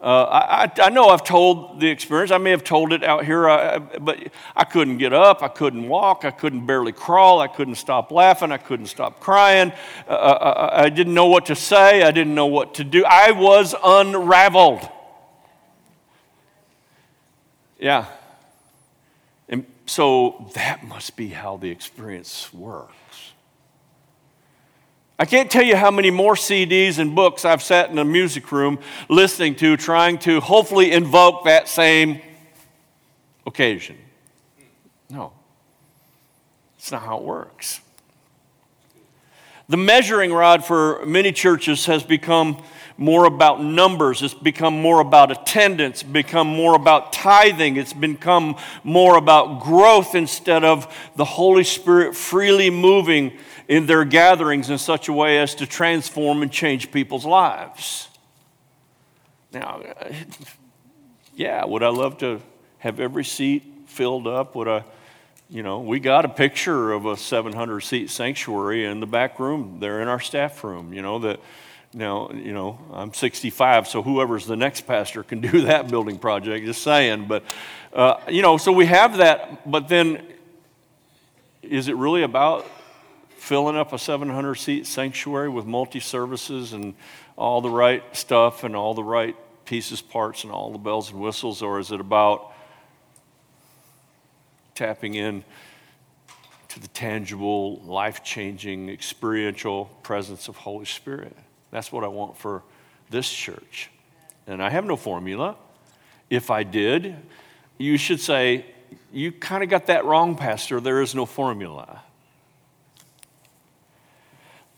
Uh, 0.00 0.24
I, 0.24 0.72
I, 0.82 0.88
know 0.88 1.08
I've 1.08 1.24
told 1.24 1.78
the 1.78 1.88
experience. 1.88 2.30
I 2.30 2.38
may 2.38 2.52
have 2.52 2.64
told 2.64 2.94
it 2.94 3.04
out 3.04 3.26
here, 3.26 3.46
I, 3.50 3.78
but 3.78 4.18
I 4.56 4.64
couldn't 4.64 4.96
get 4.96 5.12
up. 5.12 5.42
I 5.42 5.48
couldn't 5.48 5.86
walk. 5.88 6.24
I 6.24 6.30
couldn't 6.30 6.64
barely 6.64 6.92
crawl. 6.92 7.40
I 7.40 7.48
couldn't 7.48 7.74
stop 7.74 8.10
laughing. 8.10 8.50
I 8.50 8.56
couldn't 8.56 8.86
stop 8.86 9.20
crying. 9.20 9.72
Uh, 10.08 10.12
I, 10.12 10.14
uh, 10.14 10.50
uh, 10.50 10.70
I 10.84 10.88
didn't 10.88 11.12
know 11.12 11.26
what 11.26 11.46
to 11.46 11.54
say. 11.54 12.02
I 12.02 12.12
didn't 12.12 12.34
know 12.34 12.46
what 12.46 12.76
to 12.76 12.84
do. 12.84 13.04
I 13.04 13.32
was 13.32 13.74
unraveled. 13.84 14.88
Yeah. 17.78 18.06
So 19.90 20.48
that 20.54 20.84
must 20.84 21.16
be 21.16 21.30
how 21.30 21.56
the 21.56 21.68
experience 21.68 22.54
works. 22.54 23.32
I 25.18 25.24
can't 25.24 25.50
tell 25.50 25.64
you 25.64 25.74
how 25.74 25.90
many 25.90 26.12
more 26.12 26.36
CDs 26.36 27.00
and 27.00 27.16
books 27.16 27.44
I've 27.44 27.60
sat 27.60 27.90
in 27.90 27.98
a 27.98 28.04
music 28.04 28.52
room 28.52 28.78
listening 29.08 29.56
to, 29.56 29.76
trying 29.76 30.18
to 30.18 30.38
hopefully 30.38 30.92
invoke 30.92 31.42
that 31.46 31.66
same 31.66 32.22
occasion. 33.44 33.98
No, 35.08 35.32
it's 36.78 36.92
not 36.92 37.02
how 37.02 37.18
it 37.18 37.24
works. 37.24 37.80
The 39.68 39.76
measuring 39.76 40.32
rod 40.32 40.64
for 40.64 41.04
many 41.04 41.32
churches 41.32 41.86
has 41.86 42.04
become 42.04 42.62
more 43.00 43.24
about 43.24 43.62
numbers. 43.62 44.20
It's 44.20 44.34
become 44.34 44.82
more 44.82 45.00
about 45.00 45.32
attendance, 45.32 46.02
become 46.02 46.46
more 46.46 46.74
about 46.74 47.14
tithing. 47.14 47.76
It's 47.76 47.94
become 47.94 48.56
more 48.84 49.16
about 49.16 49.62
growth 49.62 50.14
instead 50.14 50.64
of 50.64 50.94
the 51.16 51.24
Holy 51.24 51.64
Spirit 51.64 52.14
freely 52.14 52.68
moving 52.68 53.38
in 53.68 53.86
their 53.86 54.04
gatherings 54.04 54.68
in 54.68 54.76
such 54.76 55.08
a 55.08 55.14
way 55.14 55.38
as 55.38 55.54
to 55.54 55.66
transform 55.66 56.42
and 56.42 56.52
change 56.52 56.92
people's 56.92 57.24
lives. 57.24 58.08
Now, 59.50 59.80
yeah, 61.34 61.64
would 61.64 61.82
I 61.82 61.88
love 61.88 62.18
to 62.18 62.42
have 62.80 63.00
every 63.00 63.24
seat 63.24 63.62
filled 63.86 64.26
up? 64.26 64.54
Would 64.54 64.68
I, 64.68 64.84
you 65.48 65.62
know, 65.62 65.80
we 65.80 66.00
got 66.00 66.26
a 66.26 66.28
picture 66.28 66.92
of 66.92 67.06
a 67.06 67.16
700 67.16 67.80
seat 67.80 68.10
sanctuary 68.10 68.84
in 68.84 69.00
the 69.00 69.06
back 69.06 69.40
room 69.40 69.78
there 69.80 70.02
in 70.02 70.08
our 70.08 70.20
staff 70.20 70.62
room, 70.62 70.92
you 70.92 71.00
know, 71.00 71.18
that 71.20 71.40
now, 71.92 72.30
you 72.30 72.52
know, 72.52 72.78
I'm 72.92 73.12
65, 73.12 73.88
so 73.88 74.02
whoever's 74.02 74.46
the 74.46 74.56
next 74.56 74.82
pastor 74.82 75.22
can 75.22 75.40
do 75.52 75.62
that 75.62 75.88
building 75.88 76.18
project, 76.18 76.64
just 76.64 76.82
saying. 76.82 77.26
But, 77.26 77.44
uh, 77.92 78.20
you 78.28 78.42
know, 78.42 78.56
so 78.56 78.72
we 78.72 78.86
have 78.86 79.16
that, 79.16 79.68
but 79.68 79.88
then 79.88 80.24
is 81.62 81.88
it 81.88 81.96
really 81.96 82.22
about 82.22 82.66
filling 83.36 83.76
up 83.76 83.92
a 83.92 83.98
700 83.98 84.54
seat 84.54 84.86
sanctuary 84.86 85.48
with 85.48 85.66
multi 85.66 86.00
services 86.00 86.72
and 86.72 86.94
all 87.36 87.60
the 87.60 87.70
right 87.70 88.04
stuff 88.14 88.64
and 88.64 88.76
all 88.76 88.94
the 88.94 89.02
right 89.02 89.36
pieces, 89.64 90.00
parts, 90.02 90.44
and 90.44 90.52
all 90.52 90.70
the 90.70 90.78
bells 90.78 91.10
and 91.10 91.20
whistles, 91.20 91.62
or 91.62 91.78
is 91.78 91.90
it 91.90 92.00
about 92.00 92.52
tapping 94.74 95.14
in 95.14 95.44
to 96.68 96.80
the 96.80 96.88
tangible, 96.88 97.80
life 97.80 98.22
changing, 98.22 98.88
experiential 98.88 99.86
presence 100.02 100.48
of 100.48 100.56
Holy 100.56 100.84
Spirit? 100.84 101.36
That's 101.70 101.92
what 101.92 102.04
I 102.04 102.08
want 102.08 102.36
for 102.36 102.62
this 103.10 103.30
church. 103.30 103.90
And 104.46 104.62
I 104.62 104.70
have 104.70 104.84
no 104.84 104.96
formula. 104.96 105.56
If 106.28 106.50
I 106.50 106.62
did, 106.62 107.16
you 107.78 107.96
should 107.96 108.20
say, 108.20 108.66
You 109.12 109.32
kind 109.32 109.62
of 109.62 109.68
got 109.68 109.86
that 109.86 110.04
wrong, 110.04 110.36
Pastor. 110.36 110.80
There 110.80 111.00
is 111.00 111.14
no 111.14 111.26
formula. 111.26 112.02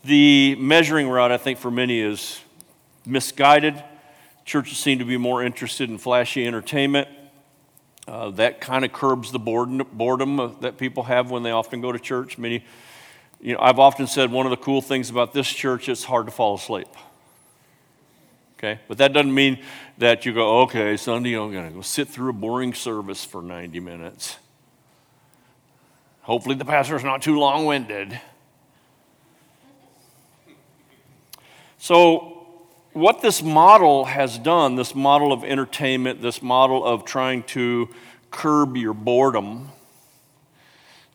The 0.03 0.55
measuring 0.55 1.07
rod, 1.07 1.31
I 1.31 1.37
think, 1.37 1.59
for 1.59 1.71
many 1.71 1.99
is 1.99 2.41
misguided. 3.05 3.81
Churches 4.43 4.77
seem 4.77 4.99
to 4.99 5.05
be 5.05 5.17
more 5.17 5.41
interested 5.41 5.89
in 5.89 5.97
flashy 5.97 6.45
entertainment. 6.45 7.07
Uh, 8.05 8.31
that 8.31 8.59
kind 8.59 8.83
of 8.83 8.91
curbs 8.91 9.31
the 9.31 9.39
boredom 9.39 10.57
that 10.59 10.77
people 10.77 11.03
have 11.03 11.31
when 11.31 11.43
they 11.43 11.51
often 11.51 11.79
go 11.79 11.91
to 11.91 11.99
church. 11.99 12.37
Many 12.37 12.65
you 13.43 13.53
know, 13.53 13.59
I've 13.59 13.77
often 13.77 14.07
said 14.07 14.31
one 14.31 14.45
of 14.45 14.51
the 14.51 14.57
cool 14.57 14.81
things 14.81 15.09
about 15.09 15.33
this 15.33 15.51
church, 15.51 15.89
it's 15.89 16.05
hard 16.05 16.27
to 16.27 16.31
fall 16.31 16.55
asleep. 16.55 16.87
Okay? 18.57 18.79
But 18.87 18.99
that 18.99 19.11
doesn't 19.11 19.33
mean 19.33 19.59
that 19.97 20.25
you 20.25 20.33
go, 20.33 20.61
okay, 20.61 20.95
Sunday, 20.95 21.37
I'm 21.37 21.51
going 21.51 21.67
to 21.67 21.75
go 21.75 21.81
sit 21.81 22.07
through 22.07 22.29
a 22.29 22.33
boring 22.33 22.73
service 22.73 23.25
for 23.25 23.41
90 23.41 23.81
minutes. 23.81 24.37
Hopefully, 26.21 26.55
the 26.55 26.63
pastor's 26.63 27.03
not 27.03 27.21
too 27.21 27.37
long 27.37 27.65
winded. 27.65 28.17
So, 31.77 32.47
what 32.93 33.21
this 33.21 33.43
model 33.43 34.05
has 34.05 34.37
done, 34.37 34.77
this 34.77 34.95
model 34.95 35.33
of 35.33 35.43
entertainment, 35.43 36.21
this 36.21 36.41
model 36.41 36.85
of 36.85 37.03
trying 37.03 37.43
to 37.43 37.89
curb 38.31 38.77
your 38.77 38.93
boredom, 38.93 39.67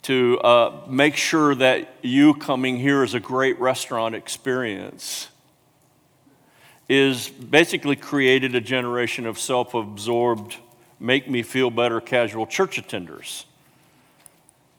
to 0.03 0.39
uh, 0.41 0.81
make 0.89 1.17
sure 1.17 1.55
that 1.55 1.97
you 2.03 2.35
coming 2.35 2.79
here 2.79 3.03
is 3.03 3.15
a 3.15 3.21
great 3.21 3.59
restaurant 3.61 4.15
experience 4.15 5.29
is 6.89 7.29
basically 7.29 7.97
created 7.97 8.55
a 8.55 8.61
generation 8.61 9.27
of 9.27 9.39
self 9.39 9.75
absorbed, 9.75 10.57
make 10.99 11.29
me 11.29 11.43
feel 11.43 11.71
better 11.71 12.01
casual 12.01 12.47
church 12.47 12.81
attenders. 12.81 13.45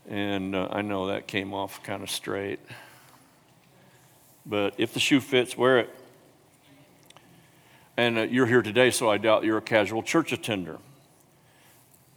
And 0.09 0.55
uh, 0.55 0.69
I 0.71 0.81
know 0.81 1.07
that 1.07 1.27
came 1.27 1.53
off 1.53 1.83
kind 1.83 2.01
of 2.01 2.09
straight. 2.09 2.59
But 4.45 4.73
if 4.79 4.93
the 4.93 4.99
shoe 4.99 5.21
fits, 5.21 5.55
wear 5.55 5.77
it. 5.79 5.95
And 7.95 8.17
uh, 8.17 8.21
you're 8.23 8.47
here 8.47 8.63
today, 8.63 8.89
so 8.89 9.09
I 9.09 9.19
doubt 9.19 9.43
you're 9.43 9.59
a 9.59 9.61
casual 9.61 10.01
church 10.01 10.31
attender. 10.31 10.79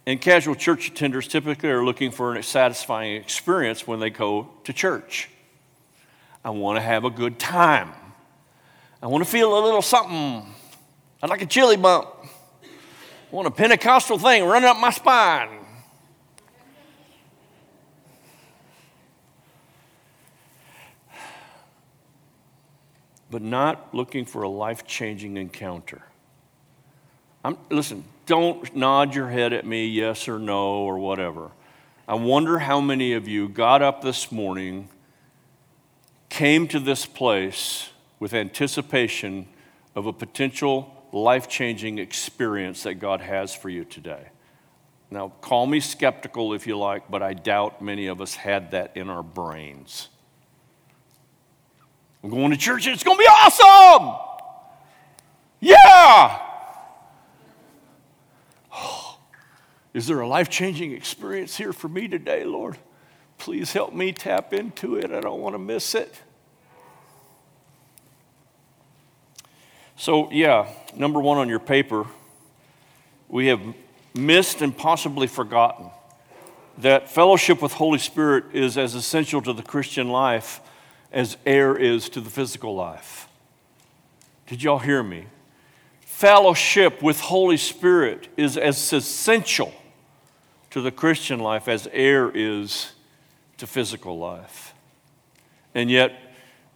And 0.05 0.19
casual 0.19 0.55
church 0.55 0.93
attenders 0.93 1.29
typically 1.29 1.69
are 1.69 1.85
looking 1.85 2.11
for 2.11 2.35
a 2.35 2.43
satisfying 2.43 3.15
experience 3.15 3.87
when 3.87 3.99
they 3.99 4.09
go 4.09 4.49
to 4.65 4.73
church. 4.73 5.29
I 6.43 6.49
want 6.49 6.77
to 6.77 6.81
have 6.81 7.05
a 7.05 7.09
good 7.09 7.39
time. 7.39 7.93
I 9.01 9.07
want 9.07 9.23
to 9.23 9.29
feel 9.29 9.57
a 9.57 9.61
little 9.63 9.81
something. 9.81 10.45
I'd 11.21 11.29
like 11.29 11.41
a 11.41 11.45
chili 11.45 11.77
bump. 11.77 12.09
I 12.63 13.35
want 13.35 13.47
a 13.47 13.51
Pentecostal 13.51 14.19
thing 14.19 14.43
running 14.45 14.69
up 14.69 14.77
my 14.77 14.91
spine. 14.91 15.63
but 23.33 23.41
not 23.41 23.95
looking 23.95 24.25
for 24.25 24.43
a 24.43 24.47
life 24.47 24.85
changing 24.85 25.37
encounter. 25.37 26.03
I'm, 27.43 27.57
listen, 27.71 28.03
don't 28.25 28.75
nod 28.75 29.15
your 29.15 29.29
head 29.29 29.53
at 29.53 29.65
me, 29.65 29.87
yes 29.87 30.27
or 30.27 30.39
no, 30.39 30.77
or 30.77 30.97
whatever. 30.97 31.51
I 32.07 32.15
wonder 32.15 32.59
how 32.59 32.81
many 32.81 33.13
of 33.13 33.27
you 33.27 33.47
got 33.47 33.81
up 33.81 34.01
this 34.01 34.31
morning, 34.31 34.89
came 36.29 36.67
to 36.67 36.79
this 36.79 37.05
place 37.05 37.89
with 38.19 38.33
anticipation 38.33 39.47
of 39.95 40.05
a 40.05 40.13
potential 40.13 41.05
life 41.11 41.47
changing 41.47 41.99
experience 41.99 42.83
that 42.83 42.95
God 42.95 43.21
has 43.21 43.53
for 43.53 43.69
you 43.69 43.85
today. 43.85 44.29
Now, 45.11 45.29
call 45.41 45.67
me 45.67 45.79
skeptical 45.79 46.53
if 46.53 46.65
you 46.65 46.77
like, 46.77 47.11
but 47.11 47.21
I 47.21 47.33
doubt 47.33 47.81
many 47.81 48.07
of 48.07 48.19
us 48.19 48.33
had 48.33 48.71
that 48.71 48.97
in 48.97 49.09
our 49.09 49.21
brains. 49.21 50.09
I'm 52.23 52.31
going 52.31 52.51
to 52.51 52.57
church 52.57 52.87
and 52.87 52.95
it's 52.95 53.03
going 53.03 53.17
to 53.17 53.21
be 53.21 53.27
awesome! 53.27 54.15
Yeah! 55.59 56.52
Is 59.93 60.07
there 60.07 60.19
a 60.21 60.27
life 60.27 60.49
changing 60.49 60.91
experience 60.91 61.57
here 61.57 61.73
for 61.73 61.87
me 61.87 62.07
today, 62.07 62.43
Lord? 62.43 62.77
Please 63.37 63.73
help 63.73 63.93
me 63.93 64.11
tap 64.11 64.53
into 64.53 64.95
it. 64.95 65.11
I 65.11 65.19
don't 65.19 65.41
want 65.41 65.55
to 65.55 65.59
miss 65.59 65.95
it. 65.95 66.13
So, 69.95 70.31
yeah, 70.31 70.67
number 70.95 71.19
one 71.19 71.37
on 71.37 71.47
your 71.47 71.59
paper, 71.59 72.05
we 73.27 73.47
have 73.47 73.61
missed 74.15 74.61
and 74.61 74.75
possibly 74.75 75.27
forgotten 75.27 75.89
that 76.77 77.09
fellowship 77.09 77.61
with 77.61 77.73
Holy 77.73 77.99
Spirit 77.99 78.45
is 78.53 78.77
as 78.77 78.95
essential 78.95 79.41
to 79.41 79.53
the 79.53 79.61
Christian 79.61 80.09
life 80.09 80.59
as 81.11 81.37
air 81.45 81.77
is 81.77 82.09
to 82.09 82.21
the 82.21 82.29
physical 82.29 82.75
life. 82.75 83.27
Did 84.47 84.63
y'all 84.63 84.79
hear 84.79 85.03
me? 85.03 85.27
Fellowship 86.23 87.03
with 87.03 87.19
Holy 87.19 87.57
Spirit 87.57 88.29
is 88.37 88.55
as 88.55 88.93
essential 88.93 89.73
to 90.69 90.79
the 90.79 90.89
Christian 90.89 91.41
life 91.41 91.67
as 91.67 91.85
air 91.91 92.31
is 92.33 92.93
to 93.57 93.67
physical 93.67 94.17
life. 94.17 94.73
And 95.75 95.91
yet, 95.91 96.13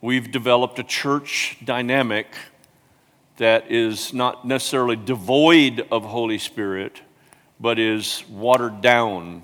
we've 0.01 0.29
developed 0.31 0.79
a 0.79 0.83
church 0.83 1.55
dynamic 1.63 2.27
that 3.37 3.71
is 3.71 4.13
not 4.13 4.45
necessarily 4.45 4.97
devoid 4.97 5.87
of 5.93 6.03
Holy 6.03 6.39
Spirit, 6.39 6.99
but 7.57 7.79
is 7.79 8.25
watered 8.27 8.81
down 8.81 9.43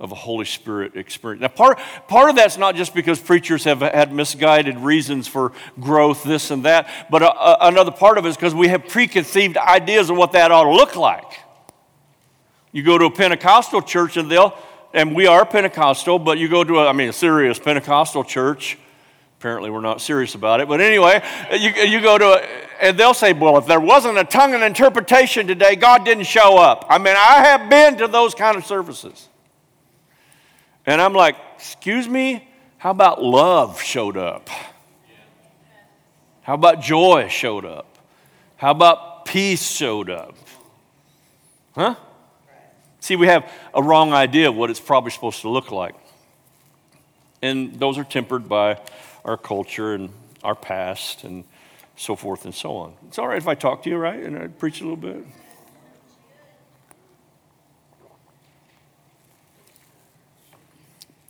of 0.00 0.12
a 0.12 0.14
Holy 0.14 0.46
Spirit 0.46 0.96
experience. 0.96 1.42
Now, 1.42 1.48
part, 1.48 1.78
part 2.08 2.30
of 2.30 2.36
that's 2.36 2.56
not 2.56 2.74
just 2.74 2.94
because 2.94 3.20
preachers 3.20 3.64
have 3.64 3.80
had 3.80 4.12
misguided 4.12 4.78
reasons 4.78 5.28
for 5.28 5.52
growth, 5.78 6.24
this 6.24 6.50
and 6.50 6.64
that, 6.64 6.88
but 7.10 7.22
a, 7.22 7.30
a, 7.30 7.68
another 7.68 7.90
part 7.90 8.16
of 8.16 8.24
it 8.24 8.30
is 8.30 8.36
because 8.36 8.54
we 8.54 8.68
have 8.68 8.88
preconceived 8.88 9.58
ideas 9.58 10.08
of 10.08 10.16
what 10.16 10.32
that 10.32 10.50
ought 10.50 10.64
to 10.64 10.72
look 10.72 10.96
like. 10.96 11.40
You 12.72 12.82
go 12.82 12.96
to 12.96 13.04
a 13.04 13.10
Pentecostal 13.10 13.82
church 13.82 14.16
and 14.16 14.30
they'll, 14.30 14.56
and 14.94 15.14
we 15.14 15.26
are 15.26 15.44
Pentecostal, 15.44 16.18
but 16.18 16.38
you 16.38 16.48
go 16.48 16.64
to 16.64 16.78
a, 16.78 16.88
I 16.88 16.92
mean, 16.92 17.10
a 17.10 17.12
serious 17.12 17.58
Pentecostal 17.58 18.24
church. 18.24 18.78
Apparently, 19.38 19.70
we're 19.70 19.80
not 19.80 20.00
serious 20.00 20.34
about 20.34 20.60
it. 20.60 20.68
But 20.68 20.80
anyway, 20.80 21.22
you, 21.52 21.70
you 21.70 22.00
go 22.02 22.18
to 22.18 22.24
a, 22.26 22.46
and 22.80 22.98
they'll 22.98 23.14
say, 23.14 23.32
well, 23.32 23.56
if 23.56 23.66
there 23.66 23.80
wasn't 23.80 24.18
a 24.18 24.24
tongue 24.24 24.54
and 24.54 24.62
interpretation 24.62 25.46
today, 25.46 25.76
God 25.76 26.04
didn't 26.04 26.24
show 26.24 26.58
up. 26.58 26.84
I 26.88 26.98
mean, 26.98 27.16
I 27.16 27.42
have 27.44 27.70
been 27.70 27.96
to 27.98 28.06
those 28.06 28.34
kind 28.34 28.56
of 28.56 28.66
services. 28.66 29.29
And 30.90 31.00
I'm 31.00 31.12
like, 31.12 31.36
excuse 31.54 32.08
me? 32.08 32.48
How 32.78 32.90
about 32.90 33.22
love 33.22 33.80
showed 33.80 34.16
up? 34.16 34.50
How 36.42 36.54
about 36.54 36.82
joy 36.82 37.28
showed 37.28 37.64
up? 37.64 37.96
How 38.56 38.72
about 38.72 39.24
peace 39.24 39.70
showed 39.70 40.10
up? 40.10 40.34
Huh? 41.76 41.94
See, 42.98 43.14
we 43.14 43.28
have 43.28 43.48
a 43.72 43.80
wrong 43.80 44.12
idea 44.12 44.48
of 44.48 44.56
what 44.56 44.68
it's 44.68 44.80
probably 44.80 45.12
supposed 45.12 45.42
to 45.42 45.48
look 45.48 45.70
like. 45.70 45.94
And 47.40 47.78
those 47.78 47.96
are 47.96 48.02
tempered 48.02 48.48
by 48.48 48.80
our 49.24 49.36
culture 49.36 49.94
and 49.94 50.10
our 50.42 50.56
past 50.56 51.22
and 51.22 51.44
so 51.94 52.16
forth 52.16 52.46
and 52.46 52.54
so 52.54 52.74
on. 52.74 52.94
It's 53.06 53.20
all 53.20 53.28
right 53.28 53.38
if 53.38 53.46
I 53.46 53.54
talk 53.54 53.84
to 53.84 53.90
you, 53.90 53.96
right? 53.96 54.20
And 54.20 54.36
I 54.36 54.48
preach 54.48 54.80
a 54.80 54.82
little 54.82 54.96
bit. 54.96 55.24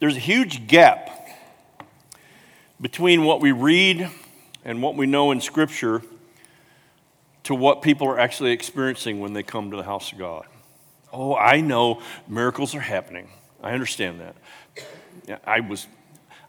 There's 0.01 0.17
a 0.17 0.21
huge 0.21 0.67
gap 0.67 1.11
between 2.81 3.25
what 3.25 3.43
we 3.43 3.53
read 3.53 4.11
and 4.65 4.83
what 4.83 4.97
we 4.97 5.07
know 5.07 5.31
in 5.31 5.43
Scripture 5.43 6.03
to 7.45 7.55
what 7.55 7.83
people 7.83 8.09
are 8.09 8.19
actually 8.19 8.53
experiencing 8.53 9.21
when 9.21 9.35
they 9.35 9.43
come 9.43 9.71
to 9.71 9.77
the 9.77 9.83
house 9.83 10.11
of 10.11 10.19
God. 10.19 10.47
Oh, 11.13 11.37
I 11.37 11.61
know 11.61 12.01
miracles 12.27 12.75
are 12.75 12.81
happening. 12.81 13.29
I 13.63 13.73
understand 13.73 14.21
that. 14.21 15.41
I 15.47 15.61
was, 15.61 15.87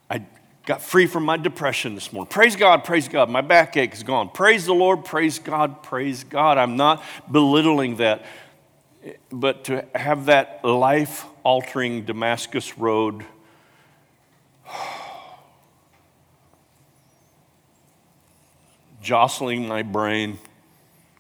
I 0.10 0.24
got 0.66 0.82
free 0.82 1.06
from 1.06 1.26
my 1.26 1.36
depression 1.36 1.94
this 1.94 2.14
morning. 2.14 2.30
Praise 2.30 2.56
God, 2.56 2.86
praise 2.86 3.10
God. 3.10 3.30
My 3.30 3.42
backache 3.42 3.94
is 3.94 4.04
gone. 4.04 4.30
Praise 4.30 4.66
the 4.66 4.74
Lord, 4.74 5.04
praise 5.04 5.40
God, 5.40 5.84
praise 5.84 6.24
God. 6.24 6.58
I'm 6.58 6.78
not 6.78 7.04
belittling 7.30 7.98
that. 7.98 8.26
But 9.30 9.66
to 9.66 9.86
have 9.94 10.28
that 10.28 10.64
life 10.64 11.26
altering 11.44 12.06
Damascus 12.06 12.78
Road 12.78 13.26
jostling 19.02 19.68
my 19.68 19.84
brain 19.84 20.40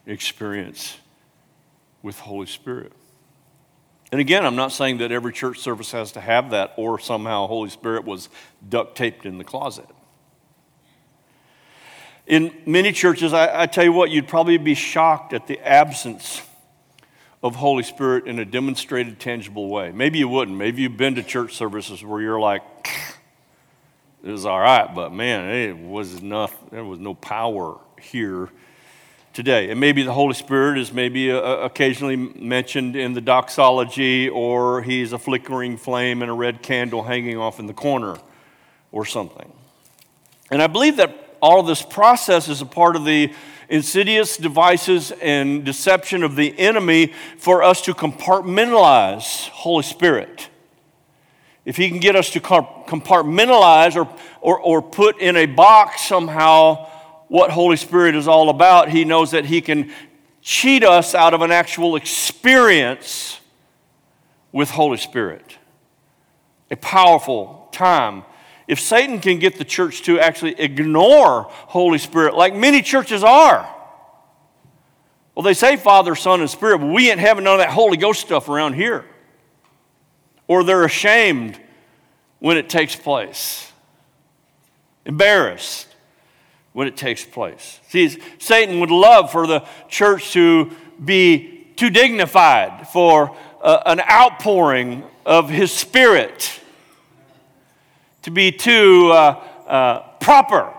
experience 0.05 0.97
with 2.01 2.19
Holy 2.19 2.47
Spirit. 2.47 2.93
And 4.11 4.19
again, 4.19 4.45
I'm 4.45 4.55
not 4.55 4.71
saying 4.71 4.97
that 4.97 5.11
every 5.11 5.31
church 5.31 5.59
service 5.59 5.91
has 5.91 6.11
to 6.13 6.21
have 6.21 6.51
that 6.51 6.73
or 6.75 6.99
somehow 6.99 7.47
Holy 7.47 7.69
Spirit 7.69 8.03
was 8.03 8.29
duct 8.67 8.97
taped 8.97 9.25
in 9.25 9.37
the 9.37 9.43
closet. 9.43 9.85
In 12.27 12.53
many 12.65 12.91
churches, 12.91 13.33
I, 13.33 13.63
I, 13.63 13.65
tell 13.65 13.83
you 13.83 13.93
what, 13.93 14.11
you'd 14.11 14.27
probably 14.27 14.57
be 14.57 14.75
shocked 14.75 15.33
at 15.33 15.47
the 15.47 15.59
absence 15.59 16.41
of 17.41 17.55
Holy 17.55 17.83
Spirit 17.83 18.27
in 18.27 18.37
a 18.39 18.45
demonstrated, 18.45 19.19
tangible 19.19 19.69
way. 19.69 19.91
Maybe 19.91 20.19
you 20.19 20.27
wouldn't. 20.27 20.55
Maybe 20.55 20.83
you've 20.83 20.97
been 20.97 21.15
to 21.15 21.23
church 21.23 21.55
services 21.55 22.03
where 22.03 22.21
you're 22.21 22.39
like, 22.39 22.61
it 24.23 24.29
was 24.29 24.45
all 24.45 24.59
right, 24.59 24.93
but 24.93 25.11
man, 25.11 25.49
it 25.49 25.77
was 25.77 26.15
enough. 26.15 26.55
There 26.69 26.85
was 26.85 26.99
no 26.99 27.15
power 27.15 27.79
here 27.99 28.49
today. 29.33 29.71
And 29.71 29.79
maybe 29.79 30.03
the 30.03 30.13
Holy 30.13 30.33
Spirit 30.33 30.77
is 30.77 30.91
maybe 30.91 31.31
uh, 31.31 31.37
uh, 31.37 31.55
occasionally 31.63 32.15
mentioned 32.15 32.95
in 32.95 33.13
the 33.13 33.21
doxology, 33.21 34.29
or 34.29 34.81
he's 34.83 35.13
a 35.13 35.17
flickering 35.17 35.77
flame 35.77 36.21
and 36.21 36.29
a 36.29 36.33
red 36.33 36.61
candle 36.61 37.03
hanging 37.03 37.37
off 37.37 37.59
in 37.59 37.65
the 37.65 37.73
corner 37.73 38.17
or 38.91 39.05
something. 39.05 39.51
And 40.51 40.61
I 40.61 40.67
believe 40.67 40.97
that 40.97 41.37
all 41.41 41.63
this 41.63 41.81
process 41.81 42.47
is 42.47 42.61
a 42.61 42.65
part 42.65 42.95
of 42.95 43.05
the 43.05 43.33
insidious 43.69 44.37
devices 44.37 45.11
and 45.21 45.63
deception 45.63 46.23
of 46.23 46.35
the 46.35 46.57
enemy 46.59 47.13
for 47.37 47.63
us 47.63 47.81
to 47.83 47.93
compartmentalize 47.93 49.47
Holy 49.49 49.83
Spirit. 49.83 50.49
If 51.63 51.77
he 51.77 51.89
can 51.89 51.99
get 51.99 52.15
us 52.15 52.31
to 52.31 52.39
compartmentalize 52.39 53.95
or, 53.95 54.13
or, 54.41 54.59
or 54.59 54.81
put 54.81 55.19
in 55.19 55.35
a 55.35 55.45
box 55.45 56.01
somehow 56.01 56.87
what 57.27 57.51
Holy 57.51 57.77
Spirit 57.77 58.15
is 58.15 58.27
all 58.27 58.49
about, 58.49 58.89
he 58.89 59.05
knows 59.05 59.31
that 59.31 59.45
he 59.45 59.61
can 59.61 59.91
cheat 60.41 60.83
us 60.83 61.13
out 61.13 61.33
of 61.33 61.41
an 61.41 61.51
actual 61.51 61.95
experience 61.95 63.39
with 64.51 64.71
Holy 64.71 64.97
Spirit. 64.97 65.57
A 66.71 66.75
powerful 66.75 67.69
time. 67.71 68.23
If 68.67 68.79
Satan 68.79 69.19
can 69.19 69.37
get 69.39 69.57
the 69.57 69.65
church 69.65 70.01
to 70.03 70.19
actually 70.19 70.59
ignore 70.59 71.43
Holy 71.49 71.97
Spirit, 71.99 72.35
like 72.35 72.55
many 72.55 72.81
churches 72.81 73.23
are, 73.23 73.69
well, 75.35 75.43
they 75.43 75.53
say 75.53 75.77
Father, 75.77 76.15
Son, 76.15 76.41
and 76.41 76.49
Spirit, 76.49 76.79
but 76.79 76.87
we 76.87 77.09
ain't 77.09 77.19
having 77.19 77.43
none 77.43 77.53
of 77.53 77.59
that 77.59 77.69
Holy 77.69 77.97
Ghost 77.97 78.21
stuff 78.21 78.49
around 78.49 78.73
here. 78.73 79.05
Or 80.51 80.65
they're 80.65 80.83
ashamed 80.83 81.57
when 82.39 82.57
it 82.57 82.67
takes 82.67 82.93
place, 82.93 83.71
embarrassed 85.05 85.87
when 86.73 86.89
it 86.89 86.97
takes 86.97 87.23
place. 87.23 87.79
See, 87.87 88.21
Satan 88.37 88.81
would 88.81 88.91
love 88.91 89.31
for 89.31 89.47
the 89.47 89.63
church 89.87 90.33
to 90.33 90.69
be 91.05 91.67
too 91.77 91.89
dignified, 91.89 92.89
for 92.89 93.33
uh, 93.61 93.83
an 93.85 94.01
outpouring 94.01 95.05
of 95.25 95.49
his 95.49 95.71
spirit, 95.71 96.59
to 98.23 98.29
be 98.29 98.51
too 98.51 99.09
uh, 99.09 99.41
uh, 99.67 99.99
proper, 100.19 100.73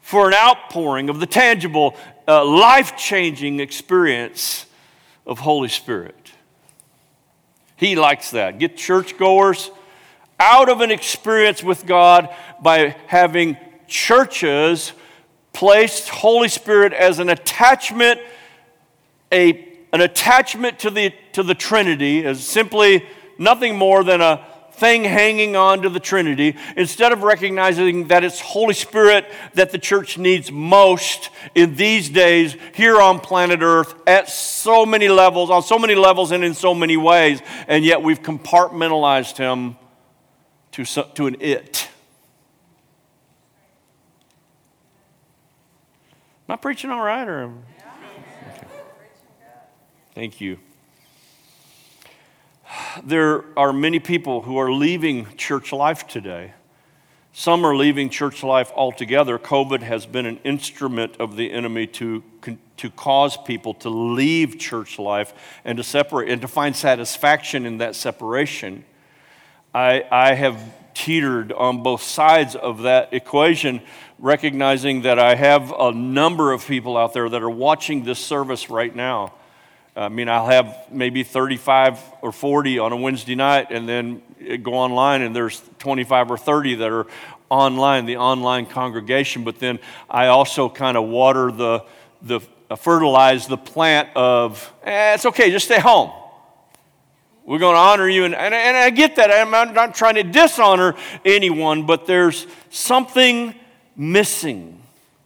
for 0.00 0.28
an 0.28 0.34
outpouring 0.34 1.10
of 1.10 1.18
the 1.18 1.26
tangible, 1.26 1.96
uh, 2.28 2.44
life 2.44 2.96
changing 2.96 3.58
experience 3.58 4.66
of 5.26 5.40
Holy 5.40 5.68
Spirit. 5.68 6.21
He 7.82 7.96
likes 7.96 8.30
that. 8.30 8.60
Get 8.60 8.76
churchgoers 8.76 9.72
out 10.38 10.68
of 10.68 10.82
an 10.82 10.92
experience 10.92 11.64
with 11.64 11.84
God 11.84 12.32
by 12.62 12.94
having 13.08 13.56
churches 13.88 14.92
placed 15.52 16.08
Holy 16.08 16.46
Spirit 16.46 16.92
as 16.92 17.18
an 17.18 17.28
attachment, 17.28 18.20
a, 19.32 19.68
an 19.92 20.00
attachment 20.00 20.78
to 20.78 20.90
the, 20.90 21.12
to 21.32 21.42
the 21.42 21.56
Trinity, 21.56 22.24
as 22.24 22.46
simply 22.46 23.04
nothing 23.36 23.76
more 23.76 24.04
than 24.04 24.20
a 24.20 24.46
thing 24.82 25.04
hanging 25.04 25.54
on 25.54 25.80
to 25.82 25.88
the 25.88 26.00
Trinity, 26.00 26.56
instead 26.76 27.12
of 27.12 27.22
recognizing 27.22 28.08
that 28.08 28.24
it's 28.24 28.40
Holy 28.40 28.74
Spirit 28.74 29.30
that 29.54 29.70
the 29.70 29.78
church 29.78 30.18
needs 30.18 30.50
most 30.50 31.30
in 31.54 31.76
these 31.76 32.08
days 32.08 32.56
here 32.74 33.00
on 33.00 33.20
planet 33.20 33.60
Earth 33.62 33.94
at 34.08 34.28
so 34.28 34.84
many 34.84 35.08
levels, 35.08 35.50
on 35.50 35.62
so 35.62 35.78
many 35.78 35.94
levels, 35.94 36.32
and 36.32 36.42
in 36.42 36.52
so 36.52 36.74
many 36.74 36.96
ways, 36.96 37.40
and 37.68 37.84
yet 37.84 38.02
we've 38.02 38.20
compartmentalized 38.22 39.36
him 39.36 39.76
to, 40.72 40.84
to 41.14 41.28
an 41.28 41.36
it. 41.38 41.88
Am 46.48 46.54
I 46.54 46.56
preaching 46.56 46.90
all 46.90 47.04
right? 47.04 47.28
Or? 47.28 47.44
Okay. 47.44 47.54
Thank 50.12 50.40
you. 50.40 50.58
There 53.04 53.44
are 53.56 53.72
many 53.72 53.98
people 53.98 54.42
who 54.42 54.58
are 54.58 54.72
leaving 54.72 55.26
church 55.36 55.72
life 55.72 56.06
today. 56.06 56.52
Some 57.32 57.64
are 57.64 57.74
leaving 57.74 58.10
church 58.10 58.42
life 58.42 58.70
altogether. 58.76 59.38
COVID 59.38 59.82
has 59.82 60.04
been 60.04 60.26
an 60.26 60.38
instrument 60.44 61.16
of 61.18 61.36
the 61.36 61.50
enemy 61.50 61.86
to, 61.86 62.22
to 62.76 62.90
cause 62.90 63.36
people 63.36 63.74
to 63.74 63.88
leave 63.88 64.58
church 64.58 64.98
life 64.98 65.32
and 65.64 65.78
to 65.78 65.84
separate 65.84 66.28
and 66.28 66.42
to 66.42 66.48
find 66.48 66.76
satisfaction 66.76 67.64
in 67.64 67.78
that 67.78 67.96
separation. 67.96 68.84
I, 69.74 70.04
I 70.10 70.34
have 70.34 70.60
teetered 70.94 71.52
on 71.52 71.82
both 71.82 72.02
sides 72.02 72.54
of 72.54 72.82
that 72.82 73.14
equation, 73.14 73.80
recognizing 74.18 75.02
that 75.02 75.18
I 75.18 75.34
have 75.34 75.72
a 75.72 75.92
number 75.92 76.52
of 76.52 76.66
people 76.66 76.96
out 76.96 77.14
there 77.14 77.28
that 77.28 77.42
are 77.42 77.50
watching 77.50 78.04
this 78.04 78.18
service 78.18 78.68
right 78.68 78.94
now. 78.94 79.32
I 79.94 80.08
mean, 80.08 80.28
I'll 80.28 80.46
have 80.46 80.86
maybe 80.90 81.22
35 81.22 82.00
or 82.22 82.32
40 82.32 82.78
on 82.78 82.92
a 82.92 82.96
Wednesday 82.96 83.34
night, 83.34 83.66
and 83.70 83.86
then 83.88 84.22
go 84.62 84.74
online, 84.74 85.22
and 85.22 85.36
there's 85.36 85.62
25 85.78 86.30
or 86.30 86.38
30 86.38 86.76
that 86.76 86.90
are 86.90 87.06
online, 87.50 88.06
the 88.06 88.16
online 88.16 88.66
congregation. 88.66 89.44
But 89.44 89.58
then 89.58 89.78
I 90.08 90.28
also 90.28 90.68
kind 90.70 90.96
of 90.96 91.08
water 91.08 91.52
the, 91.52 91.84
the 92.22 92.40
fertilize 92.76 93.46
the 93.46 93.58
plant 93.58 94.08
of, 94.16 94.72
eh, 94.82 95.14
it's 95.14 95.26
okay, 95.26 95.50
just 95.50 95.66
stay 95.66 95.80
home. 95.80 96.10
We're 97.44 97.58
going 97.58 97.74
to 97.74 97.80
honor 97.80 98.08
you. 98.08 98.24
And, 98.24 98.34
and, 98.34 98.54
and 98.54 98.76
I 98.76 98.90
get 98.90 99.16
that. 99.16 99.30
I'm 99.30 99.50
not 99.50 99.94
trying 99.94 100.14
to 100.14 100.22
dishonor 100.22 100.94
anyone, 101.24 101.84
but 101.84 102.06
there's 102.06 102.46
something 102.70 103.54
missing. 103.96 104.81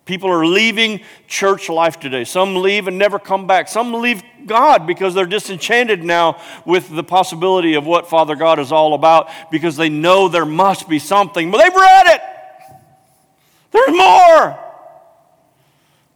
People 0.07 0.31
are 0.31 0.47
leaving 0.47 1.01
church 1.27 1.69
life 1.69 1.99
today. 1.99 2.23
Some 2.23 2.55
leave 2.55 2.87
and 2.87 2.97
never 2.97 3.19
come 3.19 3.49
back. 3.49 3.67
Some 3.67 3.93
leave 3.93 4.23
God 4.47 4.87
because 4.87 5.15
they're 5.15 5.27
disenchanted 5.27 6.05
now 6.05 6.41
with 6.65 6.89
the 6.89 7.03
possibility 7.03 7.75
of 7.75 7.85
what 7.87 8.09
Father 8.09 8.37
God 8.37 8.61
is 8.61 8.71
all 8.71 8.95
about 8.95 9.29
because 9.51 9.77
they 9.77 9.89
know 9.89 10.29
there 10.29 10.47
must 10.47 10.89
be 10.89 11.01
something. 11.01 11.51
But 11.51 11.59
they've 11.59 11.75
read 11.75 12.07
it. 12.07 12.21
There's 13.73 13.97
more. 13.97 14.59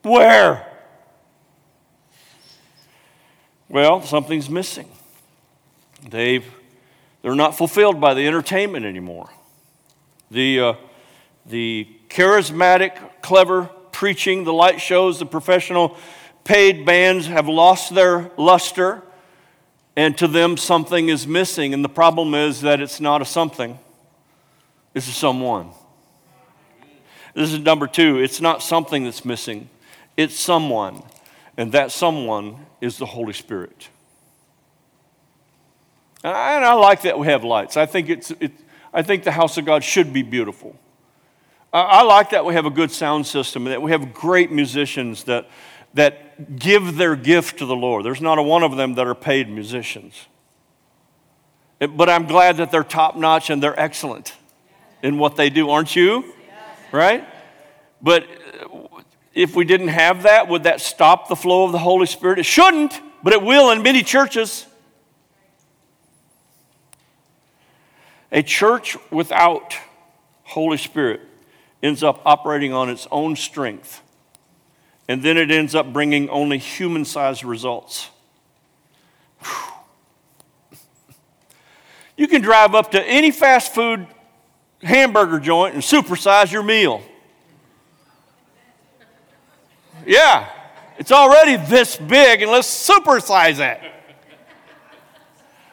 Where? 0.03 0.67
Well, 3.69 4.03
something's 4.03 4.49
missing. 4.49 4.89
They've, 6.09 6.47
they're 7.23 7.35
not 7.35 7.59
fulfilled 7.59 8.01
by 8.01 8.15
the 8.15 8.25
entertainment 8.25 8.87
anymore. 8.87 9.31
The, 10.31 10.61
uh, 10.61 10.75
the 11.45 11.89
charismatic, 12.09 12.97
clever 13.21 13.69
preaching, 13.93 14.45
the 14.45 14.53
light 14.53 14.81
shows, 14.81 15.19
the 15.19 15.27
professional 15.27 15.97
paid 16.45 16.85
bands 16.87 17.27
have 17.27 17.49
lost 17.49 17.95
their 17.95 18.31
luster, 18.37 19.03
and 19.97 20.17
to 20.19 20.27
them 20.27 20.57
something 20.57 21.09
is 21.09 21.27
missing. 21.27 21.75
And 21.75 21.85
the 21.85 21.89
problem 21.89 22.35
is 22.35 22.63
that 22.63 22.81
it's 22.81 23.01
not 23.01 23.23
a 23.23 23.25
something, 23.25 23.79
it's 24.95 25.09
a 25.09 25.13
someone. 25.13 25.71
This 27.35 27.53
is 27.53 27.61
number 27.61 27.87
two. 27.87 28.19
It's 28.19 28.41
not 28.41 28.63
something 28.63 29.05
that's 29.05 29.25
missing, 29.25 29.71
it's 30.17 30.39
someone. 30.39 31.03
And 31.57 31.73
that 31.73 31.93
someone 31.93 32.65
is 32.81 32.97
the 32.97 33.07
Holy 33.07 33.35
Spirit. 33.35 33.89
And 36.25 36.33
I, 36.33 36.57
and 36.57 36.65
I 36.65 36.73
like 36.75 37.03
that 37.03 37.19
we 37.19 37.27
have 37.27 37.45
lights. 37.45 37.77
I 37.77 37.87
think, 37.87 38.09
it's, 38.09 38.31
it, 38.41 38.53
I 38.95 39.03
think 39.03 39.25
the 39.25 39.33
house 39.33 39.59
of 39.59 39.67
God 39.67 39.85
should 39.85 40.13
be 40.13 40.23
beautiful. 40.23 40.75
I, 41.73 42.03
like 42.03 42.31
that 42.31 42.45
we 42.45 42.55
have 42.55 42.67
a 42.67 42.71
good 42.71 42.91
sound 42.91 43.27
system 43.27 43.65
that 43.65 43.81
we 43.81 43.93
have 43.93 44.13
great 44.13 44.51
musicians 44.51 45.25
that, 45.25 45.49
that 45.95 46.59
give 46.59 46.97
their 46.97 47.15
gift 47.15 47.59
to 47.59 47.67
the 47.67 47.77
Lord. 47.77 48.05
There's 48.05 48.21
not 48.21 48.39
a 48.39 48.43
one 48.43 48.63
of 48.63 48.77
them 48.77 48.95
that 48.95 49.07
are 49.07 49.15
paid 49.15 49.49
musicians. 49.49 50.27
It, 51.79 51.97
but 51.97 52.11
I'm 52.11 52.27
glad 52.27 52.57
that 52.57 52.71
they're 52.71 52.85
top 52.85 53.17
notch 53.17 53.51
and 53.51 53.63
they're 53.63 53.79
excellent 53.79 54.35
in 55.03 55.17
what 55.17 55.37
they 55.37 55.49
do, 55.49 55.71
aren't 55.71 55.95
you? 55.95 56.35
Right? 56.93 57.25
But 58.03 58.25
uh, 58.25 59.03
if 59.33 59.55
we 59.55 59.65
didn't 59.65 59.89
have 59.89 60.25
that, 60.25 60.49
would 60.49 60.65
that 60.65 60.81
stop 60.81 61.29
the 61.29 61.37
flow 61.37 61.65
of 61.65 61.73
the 61.73 61.79
Holy 61.79 62.07
Spirit? 62.07 62.41
It 62.41 62.47
shouldn't, 62.47 63.01
but 63.23 63.33
it 63.33 63.43
will 63.43 63.71
in 63.71 63.83
many 63.83 64.03
churches. 64.03 64.67
A 68.33 68.43
church 68.43 68.97
without 69.11 69.77
Holy 70.43 70.77
Spirit 70.77 71.30
ends 71.83 72.03
up 72.03 72.21
operating 72.25 72.73
on 72.73 72.89
its 72.91 73.07
own 73.11 73.37
strength, 73.37 74.03
and 75.09 75.23
then 75.23 75.37
it 75.37 75.51
ends 75.51 75.75
up 75.75 75.93
bringing 75.93 76.29
only 76.29 76.59
human 76.59 77.05
sized 77.05 77.45
results. 77.45 78.11
You 82.17 82.29
can 82.29 82.43
drive 82.43 82.75
up 82.75 82.91
to 82.91 83.03
any 83.03 83.31
fast 83.31 83.75
food 83.75 84.07
hamburger 84.83 85.41
joint 85.41 85.75
and 85.75 85.83
supersize 85.83 86.53
your 86.53 86.63
meal. 86.63 87.03
Yeah, 90.07 90.49
it's 90.99 91.13
already 91.13 91.57
this 91.57 91.97
big, 91.97 92.43
and 92.43 92.51
let's 92.51 92.69
supersize 92.69 93.59
it. 93.59 93.81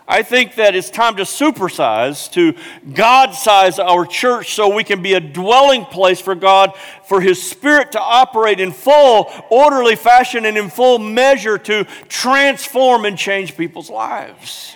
I 0.10 0.24
think 0.24 0.56
that 0.56 0.74
it's 0.74 0.89
time 0.89 1.17
to 1.17 1.24
supersize, 1.24 2.32
to 2.32 2.54
God 2.93 3.32
size 3.32 3.78
our 3.78 4.06
church 4.06 4.54
so 4.54 4.74
we 4.74 4.86
can 4.86 5.02
be 5.02 5.15
a 5.15 5.20
dwelling 5.20 5.84
place 5.84 6.22
for 6.22 6.34
God, 6.34 6.74
for 7.04 7.20
His 7.20 7.43
Spirit 7.43 7.91
to 7.91 8.00
operate 8.00 8.62
in 8.62 8.72
full, 8.72 9.30
orderly 9.50 9.98
fashion 9.98 10.46
and 10.46 10.58
in 10.58 10.70
full 10.70 10.98
measure 10.98 11.58
to 11.58 11.84
transform 12.08 13.04
and 13.04 13.17
change 13.17 13.58
people's 13.58 13.89
lives. 13.89 14.76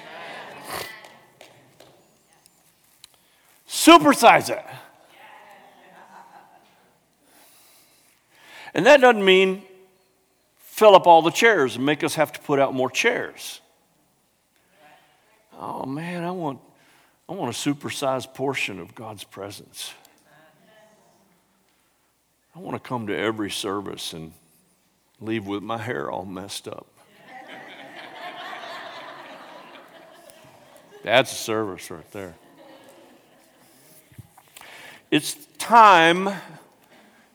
Supersize 3.69 4.49
it. 4.49 4.65
And 8.73 8.85
that 8.85 8.99
doesn't 8.99 9.23
mean 9.23 9.63
fill 10.57 10.93
up 10.93 11.07
all 11.07 11.21
the 11.21 11.31
chairs 11.31 11.77
and 11.77 11.85
make 11.85 12.03
us 12.03 12.15
have 12.15 12.33
to 12.33 12.39
put 12.41 12.59
out 12.59 12.73
more 12.73 12.89
chairs 12.89 13.60
oh 15.61 15.85
man, 15.85 16.23
I 16.23 16.31
want, 16.31 16.59
I 17.29 17.33
want 17.33 17.55
a 17.55 17.57
supersized 17.57 18.33
portion 18.33 18.79
of 18.79 18.95
God's 18.95 19.23
presence. 19.23 19.93
I 22.53 22.59
want 22.59 22.75
to 22.75 22.85
come 22.85 23.07
to 23.07 23.17
every 23.17 23.49
service 23.49 24.11
and 24.11 24.33
leave 25.21 25.45
with 25.45 25.63
my 25.63 25.77
hair 25.77 26.11
all 26.11 26.25
messed 26.25 26.67
up. 26.67 26.87
That's 31.03 31.31
a 31.31 31.35
service 31.35 31.89
right 31.89 32.11
there. 32.11 32.35
It's 35.09 35.35
time 35.57 36.29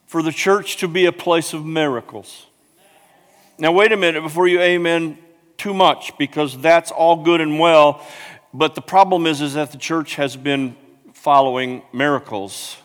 for 0.06 0.22
the 0.22 0.32
church 0.32 0.76
to 0.78 0.88
be 0.88 1.06
a 1.06 1.12
place 1.12 1.52
of 1.52 1.64
miracles. 1.64 2.46
Now, 3.58 3.72
wait 3.72 3.90
a 3.92 3.96
minute 3.96 4.22
before 4.22 4.46
you 4.46 4.60
amen 4.60 5.18
too 5.56 5.74
much 5.74 6.16
because 6.18 6.58
that's 6.58 6.90
all 6.90 7.22
good 7.22 7.40
and 7.40 7.58
well. 7.58 8.04
But 8.52 8.74
the 8.74 8.82
problem 8.82 9.26
is, 9.26 9.40
is 9.40 9.54
that 9.54 9.72
the 9.72 9.78
church 9.78 10.16
has 10.16 10.36
been 10.36 10.76
following 11.12 11.82
miracles 11.92 12.76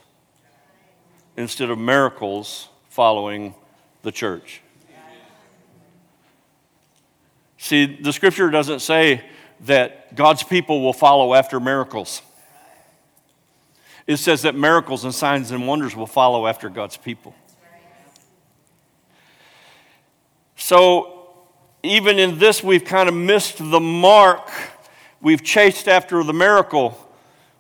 instead 1.38 1.70
of 1.70 1.78
miracles 1.78 2.70
following 2.90 3.56
the 4.02 4.12
church. 4.12 4.62
See, 7.58 7.86
the 7.86 8.12
scripture 8.12 8.50
doesn't 8.50 8.80
say 8.80 9.24
that 9.62 10.16
God's 10.16 10.42
people 10.44 10.82
will 10.82 10.94
follow 10.94 11.36
after 11.36 11.60
miracles. 11.60 12.22
It 14.08 14.18
says 14.18 14.42
that 14.42 14.56
miracles 14.56 15.04
and 15.04 15.14
signs 15.14 15.52
and 15.52 15.68
wonders 15.68 15.96
will 15.96 16.08
follow 16.08 16.48
after 16.48 16.70
God's 16.70 16.98
people. 16.98 17.36
So, 20.56 21.21
even 21.84 22.20
in 22.20 22.38
this, 22.38 22.64
we've 22.64 22.86
kind 22.86 23.10
of 23.10 23.16
missed 23.16 23.58
the 23.58 23.80
mark. 23.80 24.50
We've 25.22 25.44
chased 25.44 25.88
after 25.88 26.24
the 26.24 26.34
miracle 26.34 26.98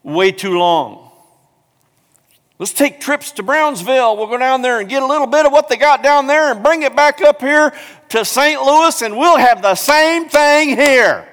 way 0.04 0.32
too 0.32 0.58
long. 0.58 1.10
Let's 2.60 2.74
take 2.74 3.00
trips 3.00 3.32
to 3.34 3.44
Brownsville. 3.44 4.18
We'll 4.18 4.28
go 4.28 4.38
down 4.38 4.62
there 4.62 4.80
and 4.80 4.88
get 4.88 5.02
a 5.02 5.06
little 5.06 5.26
bit 5.26 5.48
of 5.48 5.52
what 5.52 5.68
they 5.68 5.78
got 5.78 6.04
down 6.04 6.28
there 6.28 6.52
and 6.52 6.62
bring 6.62 6.84
it 6.84 6.96
back 6.96 7.20
up 7.22 7.42
here 7.42 7.74
to 8.10 8.24
St. 8.24 8.62
Louis, 8.62 9.02
and 9.02 9.18
we'll 9.18 9.38
have 9.38 9.64
the 9.64 9.74
same 9.74 10.30
thing 10.30 10.70
here. 10.70 11.28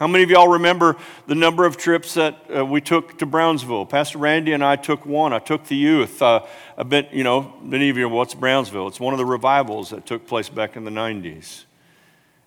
How 0.00 0.06
many 0.06 0.24
of 0.24 0.30
y'all 0.30 0.48
remember 0.48 0.96
the 1.26 1.34
number 1.34 1.66
of 1.66 1.76
trips 1.76 2.14
that 2.14 2.42
uh, 2.56 2.64
we 2.64 2.80
took 2.80 3.18
to 3.18 3.26
Brownsville? 3.26 3.84
Pastor 3.84 4.16
Randy 4.16 4.54
and 4.54 4.64
I 4.64 4.76
took 4.76 5.04
one. 5.04 5.34
I 5.34 5.40
took 5.40 5.66
the 5.66 5.76
youth. 5.76 6.22
Uh, 6.22 6.46
a 6.78 6.86
bit, 6.86 7.12
you 7.12 7.22
know, 7.22 7.52
many 7.62 7.90
of 7.90 7.98
you, 7.98 8.08
what's 8.08 8.32
Brownsville? 8.32 8.88
It's 8.88 8.98
one 8.98 9.12
of 9.12 9.18
the 9.18 9.26
revivals 9.26 9.90
that 9.90 10.06
took 10.06 10.26
place 10.26 10.48
back 10.48 10.74
in 10.74 10.84
the 10.84 10.90
90s. 10.90 11.64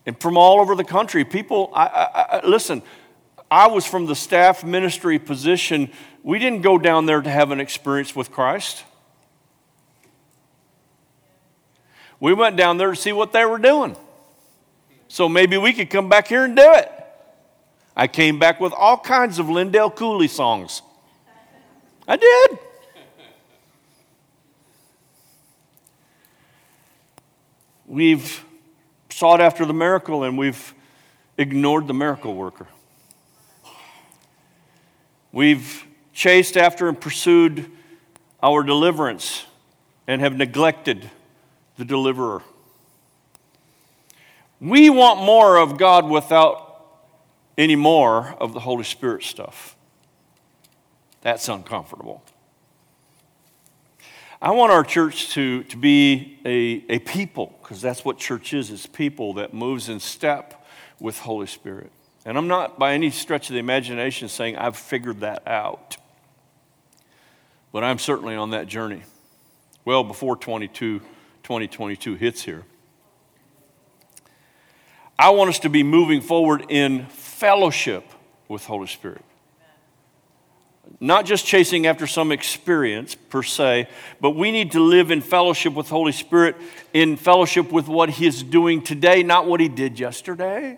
And 0.07 0.19
from 0.19 0.35
all 0.35 0.61
over 0.61 0.73
the 0.73 0.83
country, 0.83 1.23
people, 1.23 1.69
I, 1.75 1.85
I, 1.85 2.37
I, 2.39 2.47
listen, 2.47 2.81
I 3.51 3.67
was 3.67 3.85
from 3.85 4.07
the 4.07 4.15
staff 4.15 4.63
ministry 4.63 5.19
position. 5.19 5.91
We 6.23 6.39
didn't 6.39 6.63
go 6.63 6.79
down 6.79 7.05
there 7.05 7.21
to 7.21 7.29
have 7.29 7.51
an 7.51 7.59
experience 7.59 8.15
with 8.15 8.31
Christ. 8.31 8.83
We 12.19 12.33
went 12.33 12.55
down 12.55 12.77
there 12.77 12.89
to 12.89 12.95
see 12.95 13.13
what 13.13 13.31
they 13.31 13.45
were 13.45 13.59
doing. 13.59 13.95
So 15.07 15.29
maybe 15.29 15.55
we 15.59 15.71
could 15.71 15.91
come 15.91 16.09
back 16.09 16.29
here 16.29 16.45
and 16.45 16.55
do 16.55 16.73
it. 16.73 16.91
I 17.95 18.08
came 18.08 18.39
back 18.39 18.60
with 18.60 18.73
all 18.73 18.97
kinds 18.97 19.38
of 19.38 19.49
Lindell 19.49 19.91
Cooley 19.91 20.27
songs. 20.27 20.82
I 22.08 22.17
did. 22.17 22.60
We've 27.86 28.43
sought 29.10 29.39
after 29.39 29.65
the 29.65 29.73
miracle 29.73 30.23
and 30.23 30.38
we've 30.38 30.73
ignored 31.38 31.88
the 31.88 31.93
miracle 31.93 32.34
worker. 32.34 32.67
We've 35.32 35.86
chased 36.13 36.58
after 36.58 36.89
and 36.89 36.99
pursued 36.99 37.69
our 38.41 38.63
deliverance 38.63 39.45
and 40.08 40.21
have 40.21 40.36
neglected 40.36 41.10
the 41.77 41.86
deliverer. 41.86 42.41
We 44.60 44.89
want 44.89 45.19
more 45.19 45.58
of 45.58 45.77
God 45.77 46.10
without 46.10 46.72
any 47.57 47.75
more 47.75 48.35
of 48.39 48.53
the 48.53 48.59
Holy 48.59 48.83
Spirit 48.83 49.23
stuff. 49.23 49.75
That's 51.21 51.47
uncomfortable. 51.47 52.23
I 54.41 54.51
want 54.51 54.73
our 54.73 54.83
church 54.83 55.29
to, 55.29 55.63
to 55.63 55.77
be 55.77 56.37
a, 56.43 56.83
a 56.95 56.99
people, 56.99 57.57
because 57.61 57.81
that's 57.81 58.03
what 58.03 58.17
church 58.17 58.53
is, 58.53 58.71
it's 58.71 58.85
people 58.85 59.35
that 59.35 59.53
moves 59.53 59.87
in 59.87 60.01
step 60.01 60.65
with 60.99 61.19
Holy 61.19 61.47
Spirit. 61.47 61.91
And 62.25 62.37
I'm 62.37 62.47
not 62.47 62.77
by 62.77 62.93
any 62.93 63.09
stretch 63.09 63.49
of 63.49 63.53
the 63.53 63.59
imagination 63.59 64.27
saying 64.27 64.57
I've 64.57 64.77
figured 64.77 65.21
that 65.21 65.47
out. 65.47 65.97
But 67.71 67.83
I'm 67.83 67.99
certainly 67.99 68.35
on 68.35 68.51
that 68.51 68.67
journey. 68.67 69.03
Well, 69.85 70.03
before 70.03 70.35
22, 70.35 70.99
2022 70.99 72.15
hits 72.15 72.43
here. 72.43 72.63
I 75.17 75.29
want 75.29 75.49
us 75.49 75.59
to 75.59 75.69
be 75.69 75.83
moving 75.83 76.21
forward 76.21 76.65
in 76.69 77.05
fellowship 77.34 78.06
with 78.48 78.65
Holy 78.65 78.88
Spirit. 78.88 79.24
Not 81.00 81.26
just 81.26 81.46
chasing 81.46 81.88
after 81.88 82.08
some 82.08 82.32
experience 82.32 83.15
per 83.15 83.41
se, 83.41 83.89
but 84.22 84.32
we 84.32 84.52
need 84.52 84.74
to 84.74 84.80
live 84.80 85.12
in 85.12 85.22
fellowship 85.22 85.74
with 85.74 85.89
Holy 85.89 86.12
Spirit, 86.12 86.56
in 86.93 87.17
fellowship 87.17 87.72
with 87.72 87.88
what 87.88 88.10
He's 88.10 88.43
doing 88.43 88.82
today, 88.82 89.24
not 89.24 89.48
what 89.48 89.60
He 89.60 89.69
did 89.69 90.00
yesterday. 90.00 90.78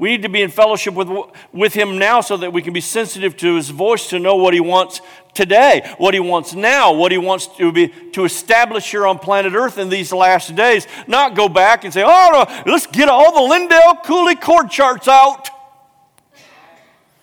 We 0.00 0.08
need 0.08 0.22
to 0.22 0.30
be 0.30 0.40
in 0.40 0.50
fellowship 0.50 0.94
with, 0.94 1.10
with 1.52 1.74
Him 1.74 1.98
now 1.98 2.22
so 2.22 2.38
that 2.38 2.54
we 2.54 2.62
can 2.62 2.72
be 2.72 2.80
sensitive 2.80 3.36
to 3.36 3.56
His 3.56 3.68
voice 3.68 4.08
to 4.08 4.18
know 4.18 4.34
what 4.36 4.54
He 4.54 4.60
wants 4.60 5.02
today, 5.34 5.94
what 5.98 6.14
He 6.14 6.20
wants 6.20 6.54
now, 6.54 6.94
what 6.94 7.12
He 7.12 7.18
wants 7.18 7.46
to, 7.58 7.70
be, 7.70 7.88
to 8.12 8.24
establish 8.24 8.90
here 8.90 9.06
on 9.06 9.18
planet 9.18 9.52
Earth 9.52 9.76
in 9.76 9.90
these 9.90 10.10
last 10.10 10.56
days. 10.56 10.86
Not 11.06 11.36
go 11.36 11.50
back 11.50 11.84
and 11.84 11.92
say, 11.92 12.02
oh, 12.02 12.30
no, 12.32 12.72
let's 12.72 12.86
get 12.86 13.10
all 13.10 13.34
the 13.34 13.52
Lindell 13.52 13.96
Cooley 14.02 14.36
chord 14.36 14.70
charts 14.70 15.06
out 15.06 15.50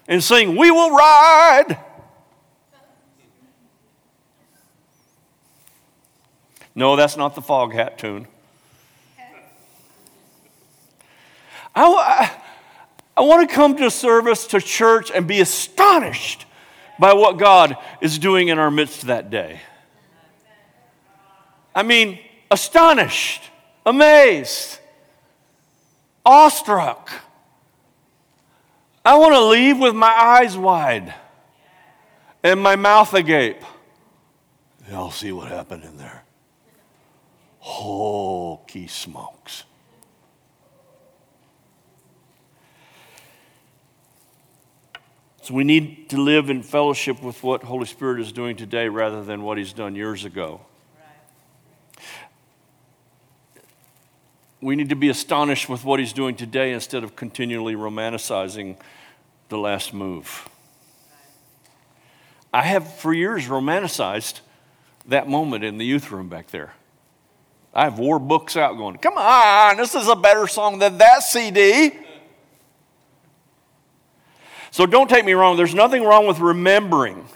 and 0.08 0.24
sing, 0.24 0.56
We 0.56 0.70
Will 0.70 0.92
Ride. 0.92 1.80
No, 6.76 6.96
that's 6.96 7.18
not 7.18 7.34
the 7.34 7.42
Foghat 7.42 7.98
tune. 7.98 8.28
I, 11.76 12.32
I, 13.18 13.22
want 13.22 13.50
to 13.50 13.54
come 13.54 13.76
to 13.78 13.90
service, 13.90 14.48
to 14.48 14.62
church, 14.62 15.12
and 15.12 15.28
be 15.28 15.42
astonished 15.42 16.46
by 17.00 17.14
what 17.14 17.38
God 17.38 17.78
is 18.02 18.20
doing 18.20 18.50
in 18.50 18.60
our 18.60 18.72
midst 18.72 19.04
that 19.08 19.30
day. 19.30 19.60
I 21.74 21.84
mean, 21.84 22.20
astonished, 22.50 23.42
amazed, 23.86 24.80
awestruck. 26.26 27.12
I 29.06 29.16
want 29.16 29.34
to 29.34 29.46
leave 29.46 29.80
with 29.80 29.96
my 29.96 30.12
eyes 30.12 30.58
wide 30.58 31.14
and 32.44 32.62
my 32.62 32.76
mouth 32.76 33.14
agape. 33.14 33.62
Y'all 34.90 35.12
see 35.12 35.32
what 35.32 35.50
happened 35.50 35.84
in 35.84 35.98
there. 35.98 36.24
Holy 37.60 38.88
smokes. 38.88 39.64
So 45.48 45.54
we 45.54 45.64
need 45.64 46.10
to 46.10 46.18
live 46.18 46.50
in 46.50 46.62
fellowship 46.62 47.24
with 47.24 47.42
what 47.42 47.64
Holy 47.64 47.86
Spirit 47.86 48.20
is 48.20 48.34
doing 48.34 48.58
today 48.58 48.90
rather 48.90 49.24
than 49.24 49.44
what 49.44 49.58
He's 49.58 49.72
done 49.72 49.96
years 49.96 50.26
ago. 50.26 50.60
We 54.60 54.76
need 54.76 54.90
to 54.90 54.96
be 54.98 55.08
astonished 55.08 55.70
with 55.70 55.86
what 55.86 56.02
He's 56.02 56.12
doing 56.12 56.36
today 56.36 56.74
instead 56.74 57.06
of 57.06 57.16
continually 57.16 57.76
romanticizing 57.76 58.76
the 59.48 59.58
last 59.58 59.94
move. 59.94 60.50
I 62.54 62.64
have 62.64 62.96
for 62.96 63.14
years 63.14 63.46
romanticized 63.46 64.42
that 65.06 65.30
moment 65.30 65.64
in 65.64 65.78
the 65.78 65.86
youth 65.86 66.12
room 66.12 66.28
back 66.28 66.48
there. 66.48 66.74
I 67.74 67.86
have 67.86 68.00
war 68.00 68.20
books 68.20 68.58
out 68.58 68.76
going, 68.76 68.98
come 68.98 69.18
on, 69.18 69.78
this 69.78 69.96
is 69.96 70.10
a 70.10 70.16
better 70.18 70.46
song 70.48 70.80
than 70.80 70.98
that 70.98 71.24
CD. 71.24 71.94
So 74.78 74.86
don't 74.86 75.10
take 75.10 75.26
me 75.26 75.34
wrong, 75.34 75.58
there's 75.58 75.74
nothing 75.74 76.04
wrong 76.04 76.28
with 76.28 76.38
remembering. 76.38 77.28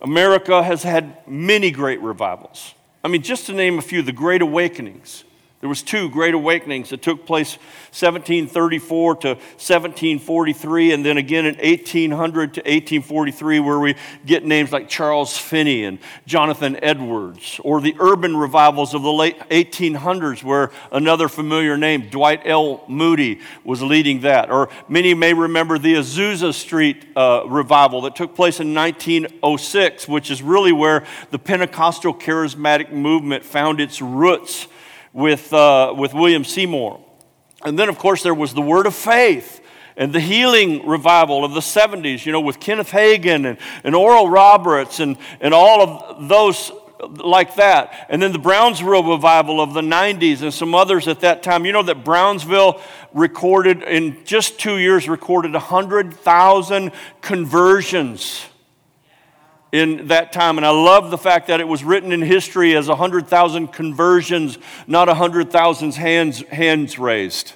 America 0.00 0.62
has 0.62 0.84
had 0.84 1.26
many 1.26 1.72
great 1.72 2.00
revivals. 2.00 2.76
I 3.02 3.08
mean, 3.08 3.22
just 3.22 3.46
to 3.46 3.52
name 3.52 3.80
a 3.80 3.82
few, 3.82 4.02
the 4.02 4.12
Great 4.12 4.40
Awakenings, 4.40 5.24
there 5.60 5.70
was 5.70 5.82
two 5.82 6.10
great 6.10 6.34
awakenings 6.34 6.90
that 6.90 7.00
took 7.00 7.24
place 7.24 7.54
1734 7.92 9.14
to 9.16 9.28
1743 9.28 10.92
and 10.92 11.04
then 11.04 11.16
again 11.16 11.46
in 11.46 11.54
1800 11.54 12.54
to 12.54 12.60
1843 12.60 13.60
where 13.60 13.78
we 13.78 13.94
get 14.26 14.44
names 14.44 14.70
like 14.70 14.86
Charles 14.86 15.38
Finney 15.38 15.84
and 15.84 15.98
Jonathan 16.26 16.78
Edwards 16.84 17.58
or 17.64 17.80
the 17.80 17.96
urban 17.98 18.36
revivals 18.36 18.92
of 18.92 19.00
the 19.00 19.12
late 19.12 19.38
1800s 19.48 20.44
where 20.44 20.72
another 20.92 21.26
familiar 21.26 21.78
name 21.78 22.10
Dwight 22.10 22.42
L. 22.44 22.84
Moody 22.86 23.40
was 23.64 23.80
leading 23.82 24.20
that. 24.20 24.50
Or 24.50 24.68
many 24.90 25.14
may 25.14 25.32
remember 25.32 25.78
the 25.78 25.94
Azusa 25.94 26.52
Street 26.52 27.06
uh, 27.16 27.44
revival 27.46 28.02
that 28.02 28.14
took 28.14 28.34
place 28.34 28.60
in 28.60 28.74
1906 28.74 30.06
which 30.06 30.30
is 30.30 30.42
really 30.42 30.72
where 30.72 31.06
the 31.30 31.38
Pentecostal 31.38 32.12
charismatic 32.12 32.92
movement 32.92 33.42
found 33.42 33.80
its 33.80 34.02
roots 34.02 34.68
with, 35.16 35.50
uh, 35.54 35.94
with 35.96 36.12
William 36.12 36.44
Seymour. 36.44 37.00
And 37.64 37.78
then, 37.78 37.88
of 37.88 37.98
course, 37.98 38.22
there 38.22 38.34
was 38.34 38.52
the 38.52 38.60
Word 38.60 38.84
of 38.84 38.94
Faith 38.94 39.62
and 39.96 40.12
the 40.12 40.20
healing 40.20 40.86
revival 40.86 41.42
of 41.42 41.54
the 41.54 41.60
70s, 41.60 42.26
you 42.26 42.32
know, 42.32 42.40
with 42.40 42.60
Kenneth 42.60 42.90
Hagin 42.90 43.46
and, 43.46 43.58
and 43.82 43.94
Oral 43.94 44.28
Roberts 44.28 45.00
and, 45.00 45.16
and 45.40 45.54
all 45.54 45.80
of 45.80 46.28
those 46.28 46.70
like 47.16 47.54
that. 47.54 48.06
And 48.10 48.20
then 48.20 48.32
the 48.32 48.38
Brownsville 48.38 49.04
revival 49.04 49.62
of 49.62 49.72
the 49.72 49.80
90s 49.80 50.42
and 50.42 50.52
some 50.52 50.74
others 50.74 51.08
at 51.08 51.20
that 51.20 51.42
time. 51.42 51.64
You 51.64 51.72
know 51.72 51.82
that 51.84 52.04
Brownsville 52.04 52.82
recorded, 53.14 53.82
in 53.84 54.22
just 54.26 54.60
two 54.60 54.76
years, 54.76 55.08
recorded 55.08 55.54
100,000 55.54 56.92
conversions 57.22 58.44
in 59.76 60.08
that 60.08 60.32
time. 60.32 60.56
And 60.56 60.66
I 60.66 60.70
love 60.70 61.10
the 61.10 61.18
fact 61.18 61.48
that 61.48 61.60
it 61.60 61.68
was 61.68 61.84
written 61.84 62.12
in 62.12 62.22
history 62.22 62.76
as 62.76 62.88
100,000 62.88 63.68
conversions, 63.68 64.58
not 64.86 65.08
100,000 65.08 65.94
hands, 65.94 66.40
hands 66.48 66.98
raised. 66.98 67.52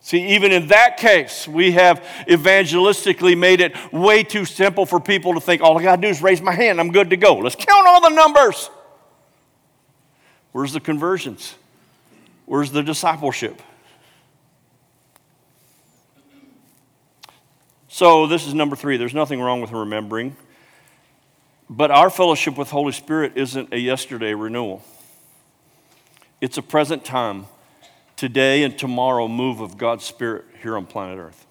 See, 0.00 0.28
even 0.28 0.52
in 0.52 0.68
that 0.68 0.96
case, 0.96 1.46
we 1.46 1.72
have 1.72 2.02
evangelistically 2.26 3.36
made 3.36 3.60
it 3.60 3.76
way 3.92 4.22
too 4.22 4.46
simple 4.46 4.86
for 4.86 4.98
people 4.98 5.34
to 5.34 5.40
think, 5.40 5.60
all 5.60 5.78
I 5.78 5.82
got 5.82 5.96
to 5.96 6.02
do 6.02 6.08
is 6.08 6.22
raise 6.22 6.40
my 6.40 6.54
hand, 6.54 6.80
I'm 6.80 6.92
good 6.92 7.10
to 7.10 7.18
go. 7.18 7.36
Let's 7.36 7.56
count 7.56 7.86
all 7.86 8.00
the 8.00 8.14
numbers. 8.14 8.70
Where's 10.52 10.72
the 10.72 10.80
conversions? 10.80 11.54
Where's 12.46 12.70
the 12.70 12.82
discipleship? 12.82 13.60
So, 17.98 18.28
this 18.28 18.46
is 18.46 18.54
number 18.54 18.76
three. 18.76 18.96
There's 18.96 19.12
nothing 19.12 19.40
wrong 19.40 19.60
with 19.60 19.72
remembering. 19.72 20.36
But 21.68 21.90
our 21.90 22.10
fellowship 22.10 22.56
with 22.56 22.70
Holy 22.70 22.92
Spirit 22.92 23.32
isn't 23.34 23.74
a 23.74 23.76
yesterday 23.76 24.34
renewal, 24.34 24.84
it's 26.40 26.56
a 26.58 26.62
present 26.62 27.04
time, 27.04 27.46
today 28.14 28.62
and 28.62 28.78
tomorrow 28.78 29.26
move 29.26 29.58
of 29.58 29.76
God's 29.76 30.04
Spirit 30.04 30.44
here 30.62 30.76
on 30.76 30.86
planet 30.86 31.18
Earth. 31.18 31.44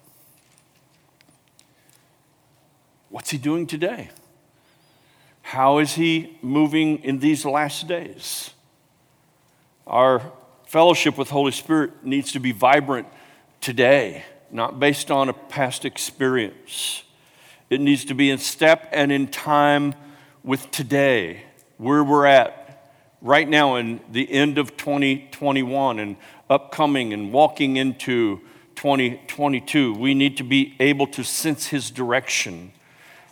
What's 3.10 3.28
He 3.28 3.36
doing 3.36 3.66
today? 3.66 4.08
How 5.42 5.80
is 5.80 5.96
He 5.96 6.38
moving 6.40 7.04
in 7.04 7.18
these 7.18 7.44
last 7.44 7.86
days? 7.88 8.54
Our 9.86 10.22
fellowship 10.66 11.18
with 11.18 11.28
Holy 11.28 11.52
Spirit 11.52 12.06
needs 12.06 12.32
to 12.32 12.40
be 12.40 12.52
vibrant 12.52 13.06
today, 13.60 14.24
not 14.50 14.80
based 14.80 15.10
on 15.10 15.28
a 15.28 15.32
past 15.32 15.84
experience. 15.84 17.02
It 17.70 17.80
needs 17.80 18.04
to 18.06 18.14
be 18.14 18.30
in 18.30 18.38
step 18.38 18.88
and 18.92 19.12
in 19.12 19.28
time 19.28 19.94
with 20.42 20.70
today, 20.70 21.42
where 21.76 22.02
we're 22.02 22.26
at 22.26 22.92
right 23.20 23.48
now 23.48 23.76
in 23.76 24.00
the 24.10 24.30
end 24.30 24.58
of 24.58 24.76
2021 24.76 25.98
and 25.98 26.16
upcoming 26.48 27.12
and 27.12 27.32
walking 27.32 27.76
into 27.76 28.40
2022. 28.76 29.94
We 29.94 30.14
need 30.14 30.36
to 30.38 30.44
be 30.44 30.74
able 30.80 31.06
to 31.08 31.24
sense 31.24 31.66
His 31.66 31.90
direction 31.90 32.72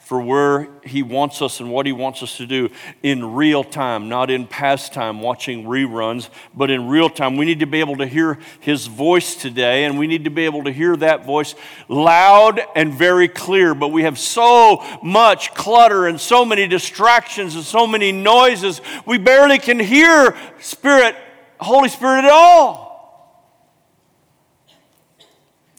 for 0.06 0.20
where 0.20 0.68
He 0.84 1.02
wants 1.02 1.42
us 1.42 1.58
and 1.58 1.68
what 1.68 1.84
He 1.84 1.90
wants 1.90 2.22
us 2.22 2.36
to 2.36 2.46
do 2.46 2.70
in 3.02 3.34
real 3.34 3.64
time, 3.64 4.08
not 4.08 4.30
in 4.30 4.46
past 4.46 4.92
time 4.92 5.20
watching 5.20 5.64
reruns, 5.64 6.28
but 6.54 6.70
in 6.70 6.86
real 6.86 7.10
time. 7.10 7.36
We 7.36 7.44
need 7.44 7.58
to 7.58 7.66
be 7.66 7.80
able 7.80 7.96
to 7.96 8.06
hear 8.06 8.38
His 8.60 8.86
voice 8.86 9.34
today, 9.34 9.82
and 9.82 9.98
we 9.98 10.06
need 10.06 10.22
to 10.22 10.30
be 10.30 10.44
able 10.44 10.62
to 10.62 10.70
hear 10.70 10.96
that 10.98 11.26
voice 11.26 11.56
loud 11.88 12.60
and 12.76 12.94
very 12.94 13.26
clear. 13.26 13.74
But 13.74 13.88
we 13.88 14.04
have 14.04 14.16
so 14.16 14.80
much 15.02 15.52
clutter 15.54 16.06
and 16.06 16.20
so 16.20 16.44
many 16.44 16.68
distractions 16.68 17.56
and 17.56 17.64
so 17.64 17.84
many 17.84 18.12
noises, 18.12 18.80
we 19.06 19.18
barely 19.18 19.58
can 19.58 19.80
hear 19.80 20.36
Spirit, 20.60 21.16
Holy 21.58 21.88
Spirit 21.88 22.26
at 22.26 22.30
all. 22.30 22.86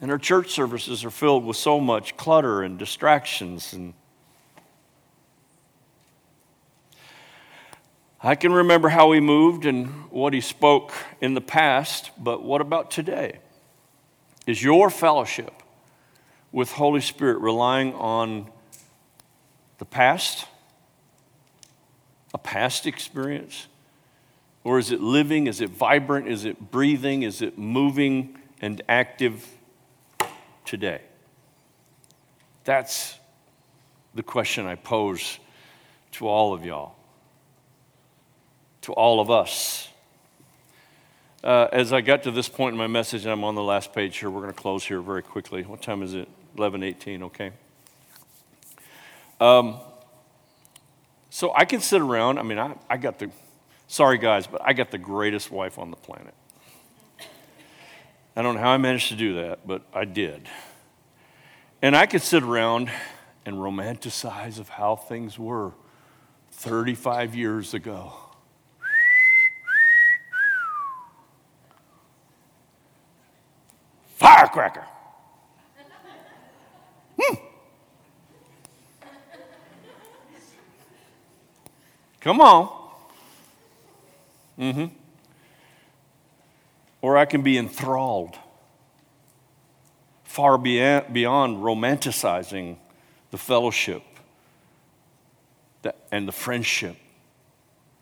And 0.02 0.12
our 0.12 0.20
church 0.20 0.52
services 0.52 1.06
are 1.06 1.12
filled 1.12 1.46
with 1.46 1.56
so 1.56 1.80
much 1.80 2.18
clutter 2.18 2.62
and 2.62 2.78
distractions 2.78 3.72
and 3.72 3.94
I 8.22 8.34
can 8.34 8.52
remember 8.52 8.90
how 8.90 9.12
he 9.12 9.20
moved 9.20 9.66
and 9.66 9.88
what 10.10 10.34
he 10.34 10.42
spoke 10.42 10.92
in 11.22 11.36
the 11.36 11.42
past, 11.42 12.10
but 12.18 12.42
what 12.44 12.62
about 12.62 12.90
today? 12.90 13.40
Is 14.48 14.64
your 14.64 14.90
fellowship 14.90 15.54
with 16.52 16.72
Holy 16.72 17.02
Spirit 17.02 17.38
relying 17.40 17.94
on 17.94 18.50
the 19.78 19.86
past, 19.86 20.48
a 22.34 22.40
past 22.40 22.88
experience? 22.88 23.68
Or 24.64 24.80
is 24.80 24.92
it 24.92 25.00
living? 25.00 25.46
Is 25.46 25.62
it 25.62 25.70
vibrant? 25.70 26.28
Is 26.28 26.44
it 26.44 26.72
breathing? 26.72 27.22
Is 27.22 27.44
it 27.44 27.60
moving 27.60 28.36
and 28.62 28.82
active 28.90 29.48
today? 30.66 31.02
That's 32.64 33.20
the 34.16 34.24
question 34.24 34.66
I 34.66 34.74
pose 34.74 35.38
to 36.14 36.28
all 36.28 36.56
of 36.56 36.66
y'all 36.66 36.97
to 38.88 38.94
all 38.94 39.20
of 39.20 39.30
us. 39.30 39.90
Uh, 41.44 41.68
as 41.74 41.92
I 41.92 42.00
got 42.00 42.24
to 42.24 42.32
this 42.32 42.48
point 42.48 42.72
in 42.72 42.78
my 42.78 42.88
message, 42.88 43.26
and 43.26 43.34
I'm 43.34 43.44
on 43.44 43.54
the 43.54 43.62
last 43.62 43.94
page 43.94 44.16
here, 44.18 44.30
we're 44.30 44.40
going 44.40 44.54
to 44.54 44.60
close 44.60 44.86
here 44.86 45.02
very 45.02 45.22
quickly. 45.22 45.64
What 45.64 45.82
time 45.82 46.02
is 46.02 46.14
it? 46.14 46.30
11:18. 46.56 47.24
Okay. 47.24 47.52
Um, 49.42 49.76
so 51.30 51.54
I 51.54 51.66
can 51.66 51.82
sit 51.82 52.02
around. 52.02 52.40
I 52.40 52.44
mean, 52.44 52.58
I, 52.58 52.76
I 52.90 52.96
got 52.96 53.20
the, 53.20 53.30
sorry 53.88 54.18
guys, 54.18 54.48
but 54.48 54.62
I 54.64 54.72
got 54.72 54.90
the 54.90 54.98
greatest 54.98 55.52
wife 55.52 55.78
on 55.78 55.92
the 55.92 55.98
planet. 55.98 56.34
I 58.38 58.42
don't 58.42 58.56
know 58.56 58.62
how 58.62 58.70
I 58.70 58.78
managed 58.78 59.10
to 59.10 59.16
do 59.16 59.36
that, 59.36 59.68
but 59.68 59.82
I 59.94 60.06
did. 60.06 60.48
And 61.82 61.94
I 61.94 62.06
could 62.06 62.22
sit 62.22 62.42
around 62.42 62.90
and 63.46 63.58
romanticize 63.58 64.60
of 64.60 64.70
how 64.70 64.96
things 64.96 65.38
were 65.38 65.74
35 66.52 67.36
years 67.36 67.74
ago. 67.74 68.14
Firecracker. 74.18 74.84
Hmm. 77.20 77.36
Come 82.20 82.42
on. 82.42 82.90
Mm-hmm. 84.60 84.86
Or 87.02 87.16
I 87.16 87.26
can 87.26 87.44
be 87.44 87.58
enthralled, 87.58 88.36
far 90.24 90.58
beyond, 90.58 91.14
beyond 91.14 91.58
romanticizing 91.58 92.78
the 93.30 93.38
fellowship 93.38 94.02
and 96.12 96.28
the 96.28 96.32
friendship 96.32 96.98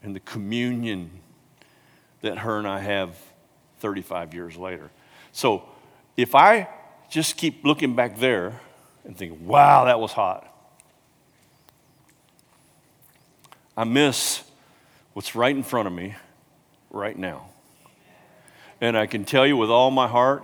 and 0.01 0.15
the 0.15 0.21
communion 0.21 1.12
that 2.21 2.39
her 2.39 2.58
and 2.58 2.67
I 2.67 2.80
have 2.80 3.17
35 3.80 4.34
years 4.34 4.56
later. 4.56 4.89
So 5.34 5.63
if 6.17 6.36
I 6.36 6.67
just 7.10 7.38
keep 7.38 7.63
looking 7.63 7.95
back 7.95 8.17
there 8.17 8.60
and 9.04 9.17
think, 9.17 9.38
wow, 9.41 9.86
that 9.86 9.99
was 9.99 10.12
hot, 10.12 10.51
I 13.78 13.84
miss 13.84 14.43
what's 15.13 15.36
right 15.36 15.56
in 15.56 15.63
front 15.63 15.88
of 15.88 15.93
me 15.93 16.15
right 16.89 17.17
now. 17.17 17.49
And 18.80 18.97
I 18.97 19.06
can 19.06 19.25
tell 19.25 19.45
you 19.45 19.58
with 19.58 19.69
all 19.69 19.91
my 19.91 20.08
heart, 20.08 20.43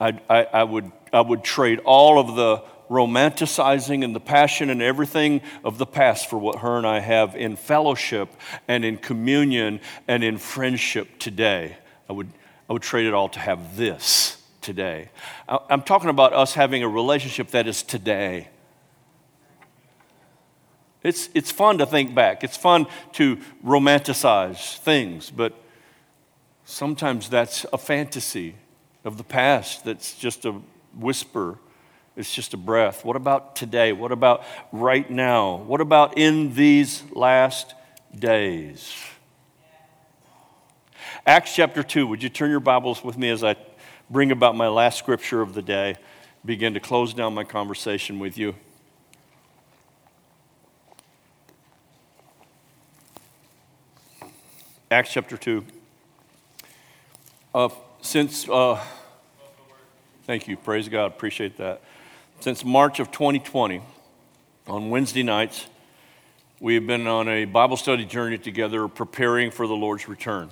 I, 0.00 0.18
I, 0.28 0.44
I, 0.44 0.64
would, 0.64 0.90
I 1.12 1.20
would 1.20 1.44
trade 1.44 1.80
all 1.84 2.18
of 2.18 2.34
the 2.34 2.62
romanticizing 2.90 4.04
and 4.04 4.14
the 4.14 4.20
passion 4.20 4.70
and 4.70 4.82
everything 4.82 5.40
of 5.62 5.78
the 5.78 5.86
past 5.86 6.28
for 6.28 6.38
what 6.38 6.58
her 6.58 6.76
and 6.76 6.86
I 6.86 7.00
have 7.00 7.34
in 7.34 7.56
fellowship 7.56 8.28
and 8.68 8.84
in 8.84 8.98
communion 8.98 9.80
and 10.06 10.22
in 10.22 10.38
friendship 10.38 11.18
today. 11.18 11.76
I 12.08 12.12
would, 12.12 12.30
I 12.68 12.72
would 12.72 12.82
trade 12.82 13.06
it 13.06 13.14
all 13.14 13.28
to 13.30 13.38
have 13.38 13.76
this 13.76 14.43
today. 14.64 15.10
I'm 15.46 15.82
talking 15.82 16.08
about 16.08 16.32
us 16.32 16.54
having 16.54 16.82
a 16.82 16.88
relationship 16.88 17.50
that 17.50 17.68
is 17.68 17.82
today. 17.82 18.48
It's, 21.02 21.28
it's 21.34 21.52
fun 21.52 21.78
to 21.78 21.86
think 21.86 22.14
back, 22.14 22.42
it's 22.42 22.56
fun 22.56 22.86
to 23.12 23.36
romanticize 23.64 24.78
things, 24.78 25.30
but 25.30 25.52
sometimes 26.64 27.28
that's 27.28 27.66
a 27.74 27.78
fantasy 27.78 28.56
of 29.04 29.18
the 29.18 29.24
past 29.24 29.84
that's 29.84 30.16
just 30.16 30.46
a 30.46 30.60
whisper. 30.96 31.58
It's 32.16 32.32
just 32.32 32.54
a 32.54 32.56
breath. 32.56 33.04
What 33.04 33.16
about 33.16 33.54
today? 33.56 33.92
What 33.92 34.12
about 34.12 34.44
right 34.72 35.08
now? 35.10 35.56
What 35.56 35.82
about 35.82 36.16
in 36.16 36.54
these 36.54 37.02
last 37.12 37.74
days? 38.16 38.94
Acts 41.26 41.54
chapter 41.54 41.82
2. 41.82 42.06
Would 42.06 42.22
you 42.22 42.28
turn 42.28 42.50
your 42.50 42.60
Bibles 42.60 43.04
with 43.04 43.18
me 43.18 43.28
as 43.30 43.44
I 43.44 43.56
bring 44.10 44.30
about 44.30 44.56
my 44.56 44.68
last 44.68 44.98
scripture 44.98 45.40
of 45.40 45.54
the 45.54 45.62
day, 45.62 45.96
begin 46.44 46.74
to 46.74 46.80
close 46.80 47.14
down 47.14 47.34
my 47.34 47.44
conversation 47.44 48.18
with 48.18 48.36
you. 48.36 48.54
Acts 54.90 55.12
chapter 55.12 55.36
2. 55.36 55.64
Uh, 57.54 57.68
since, 58.00 58.48
uh, 58.48 58.80
thank 60.24 60.46
you, 60.46 60.56
praise 60.56 60.88
God, 60.88 61.06
appreciate 61.06 61.56
that. 61.56 61.80
Since 62.40 62.64
March 62.64 63.00
of 63.00 63.10
2020, 63.10 63.80
on 64.66 64.90
Wednesday 64.90 65.22
nights, 65.22 65.66
we 66.60 66.74
have 66.74 66.86
been 66.86 67.06
on 67.06 67.28
a 67.28 67.44
Bible 67.44 67.76
study 67.76 68.04
journey 68.04 68.38
together 68.38 68.86
preparing 68.88 69.50
for 69.50 69.66
the 69.66 69.74
Lord's 69.74 70.08
return. 70.08 70.50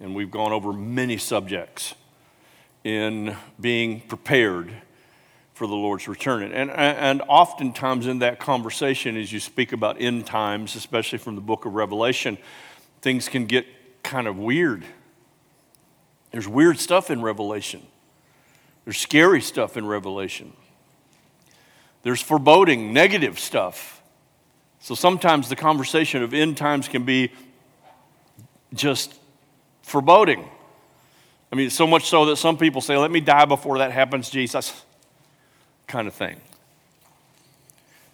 And 0.00 0.14
we've 0.14 0.30
gone 0.30 0.52
over 0.52 0.72
many 0.72 1.16
subjects 1.16 1.94
in 2.84 3.36
being 3.60 4.00
prepared 4.00 4.72
for 5.54 5.66
the 5.66 5.74
Lord's 5.74 6.08
return. 6.08 6.42
And, 6.42 6.70
and 6.70 7.22
oftentimes 7.28 8.06
in 8.06 8.20
that 8.20 8.40
conversation, 8.40 9.16
as 9.16 9.32
you 9.32 9.38
speak 9.38 9.72
about 9.72 10.00
end 10.00 10.26
times, 10.26 10.74
especially 10.74 11.18
from 11.18 11.34
the 11.34 11.40
book 11.40 11.64
of 11.64 11.74
Revelation, 11.74 12.38
things 13.00 13.28
can 13.28 13.46
get 13.46 13.66
kind 14.02 14.26
of 14.26 14.36
weird. 14.38 14.84
There's 16.32 16.48
weird 16.48 16.78
stuff 16.78 17.10
in 17.10 17.22
Revelation, 17.22 17.82
there's 18.84 18.98
scary 18.98 19.40
stuff 19.40 19.76
in 19.76 19.86
Revelation, 19.86 20.52
there's 22.02 22.22
foreboding, 22.22 22.92
negative 22.92 23.38
stuff. 23.38 24.02
So 24.80 24.96
sometimes 24.96 25.48
the 25.48 25.54
conversation 25.54 26.24
of 26.24 26.34
end 26.34 26.56
times 26.56 26.88
can 26.88 27.04
be 27.04 27.30
just 28.74 29.14
foreboding. 29.82 30.48
I 31.52 31.54
mean, 31.54 31.68
so 31.68 31.86
much 31.86 32.08
so 32.08 32.24
that 32.26 32.36
some 32.36 32.56
people 32.56 32.80
say, 32.80 32.96
let 32.96 33.10
me 33.10 33.20
die 33.20 33.44
before 33.44 33.78
that 33.78 33.92
happens, 33.92 34.30
Jesus, 34.30 34.84
kind 35.86 36.08
of 36.08 36.14
thing. 36.14 36.40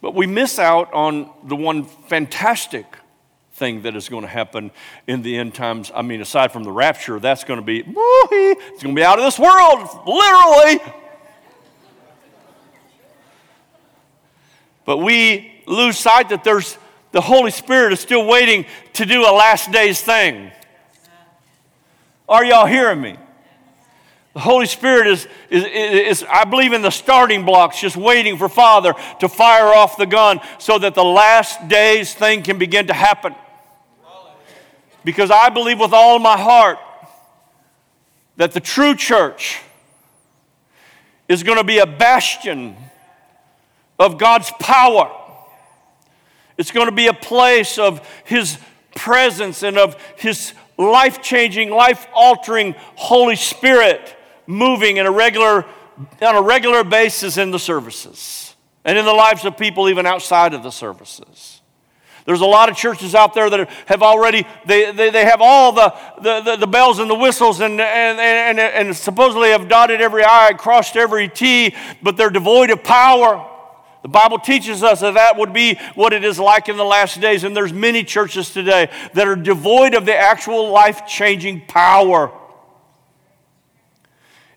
But 0.01 0.14
we 0.14 0.26
miss 0.26 0.59
out 0.59 0.93
on 0.93 1.30
the 1.45 1.55
one 1.55 1.84
fantastic 1.84 2.84
thing 3.53 3.82
that 3.82 3.95
is 3.95 4.09
going 4.09 4.22
to 4.22 4.28
happen 4.28 4.72
in 5.07 5.22
the 5.22 5.36
end 5.36 5.55
times. 5.55 5.93
I 5.95 6.03
mean, 6.03 6.20
aside 6.20 6.51
from 6.51 6.64
the 6.64 6.72
rapture, 6.72 7.20
that's 7.20 7.45
going 7.45 7.61
to 7.61 7.64
be, 7.64 7.84
it's 7.86 8.82
going 8.82 8.95
to 8.95 9.01
be 9.01 9.05
out 9.05 9.20
of 9.20 9.24
this 9.24 9.39
world, 9.39 9.89
literally. 10.05 10.93
But 14.84 14.99
we 14.99 15.62
lose 15.66 15.97
sight 15.97 16.30
that 16.30 16.43
there's 16.43 16.76
the 17.12 17.20
Holy 17.20 17.53
Spirit 17.53 17.93
is 17.93 18.01
still 18.01 18.26
waiting 18.26 18.66
to 18.95 19.07
do 19.07 19.22
a 19.22 19.30
last 19.30 19.70
days 19.70 20.01
thing. 20.01 20.51
Are 22.28 22.45
y'all 22.45 22.66
hearing 22.66 23.01
me? 23.01 23.16
The 24.39 24.43
Holy 24.43 24.66
Spirit 24.66 25.09
is, 25.09 25.26
is, 25.51 25.64
is, 25.64 26.26
I 26.30 26.45
believe, 26.45 26.72
in 26.72 26.80
the 26.80 26.91
starting 26.93 27.45
blocks, 27.45 27.80
just 27.80 27.97
waiting 27.97 28.39
for 28.39 28.49
Father 28.49 28.95
to 29.18 29.28
fire 29.28 29.74
off 29.74 29.97
the 29.97 30.07
gun 30.07 30.39
so 30.59 30.78
that 30.78 30.95
the 30.95 31.03
last 31.03 31.66
days 31.66 32.14
thing 32.14 32.45
can 32.45 32.57
begin 32.57 32.86
to 32.86 32.93
happen. 32.93 33.34
Because 35.03 35.32
I 35.32 35.49
believe 35.49 35.80
with 35.80 35.93
all 35.93 36.20
my 36.20 36.36
heart 36.39 36.78
that 38.36 38.53
the 38.53 38.61
true 38.61 38.95
church 38.95 39.61
is 41.26 41.43
going 41.43 41.59
to 41.59 41.64
be 41.64 41.78
a 41.78 41.86
bastion 41.86 42.76
of 43.99 44.18
God's 44.18 44.53
power. 44.61 45.11
It's 46.57 46.70
going 46.70 46.86
to 46.86 46.95
be 46.95 47.09
a 47.09 47.12
place 47.12 47.76
of 47.76 48.09
His 48.22 48.57
presence 48.95 49.64
and 49.64 49.76
of 49.76 50.01
His 50.16 50.53
life 50.76 51.22
changing, 51.22 51.70
life 51.70 52.07
altering 52.14 52.76
Holy 52.95 53.34
Spirit 53.34 54.14
moving 54.49 54.96
in 54.96 55.07
a 55.07 55.11
regular, 55.11 55.64
on 56.22 56.34
a 56.34 56.42
regular 56.42 56.82
basis 56.82 57.36
in 57.36 57.53
the 57.53 57.59
services 57.59 58.57
and 58.84 58.99
in 58.99 59.05
the 59.05 59.12
lives 59.12 59.44
of 59.44 59.57
people 59.57 59.88
even 59.88 60.07
outside 60.07 60.55
of 60.55 60.62
the 60.62 60.70
services. 60.70 61.61
There's 62.24 62.40
a 62.40 62.46
lot 62.46 62.68
of 62.68 62.76
churches 62.76 63.14
out 63.14 63.34
there 63.34 63.49
that 63.49 63.70
have 63.86 64.03
already, 64.03 64.46
they, 64.66 64.90
they, 64.92 65.11
they 65.11 65.24
have 65.24 65.40
all 65.40 65.72
the, 65.72 65.94
the, 66.20 66.40
the, 66.40 66.57
the, 66.57 66.66
bells 66.66 66.99
and 66.99 67.09
the 67.09 67.14
whistles 67.14 67.61
and, 67.61 67.80
and, 67.80 68.18
and, 68.20 68.59
and 68.59 68.96
supposedly 68.96 69.51
have 69.51 69.68
dotted 69.68 70.01
every 70.01 70.24
I, 70.24 70.53
crossed 70.53 70.96
every 70.96 71.28
T, 71.28 71.74
but 72.03 72.16
they're 72.16 72.30
devoid 72.30 72.70
of 72.70 72.82
power. 72.82 73.46
The 74.03 74.09
Bible 74.09 74.38
teaches 74.38 74.82
us 74.82 75.01
that 75.01 75.14
that 75.14 75.36
would 75.36 75.53
be 75.53 75.78
what 75.94 76.12
it 76.12 76.24
is 76.24 76.38
like 76.38 76.68
in 76.68 76.76
the 76.76 76.84
last 76.84 77.20
days, 77.20 77.44
and 77.44 77.57
there's 77.57 77.72
many 77.72 78.05
churches 78.05 78.51
today 78.53 78.90
that 79.14 79.26
are 79.26 79.36
devoid 79.36 79.94
of 79.94 80.07
the 80.07 80.16
actual 80.16 80.70
life-changing 80.70 81.66
power. 81.66 82.38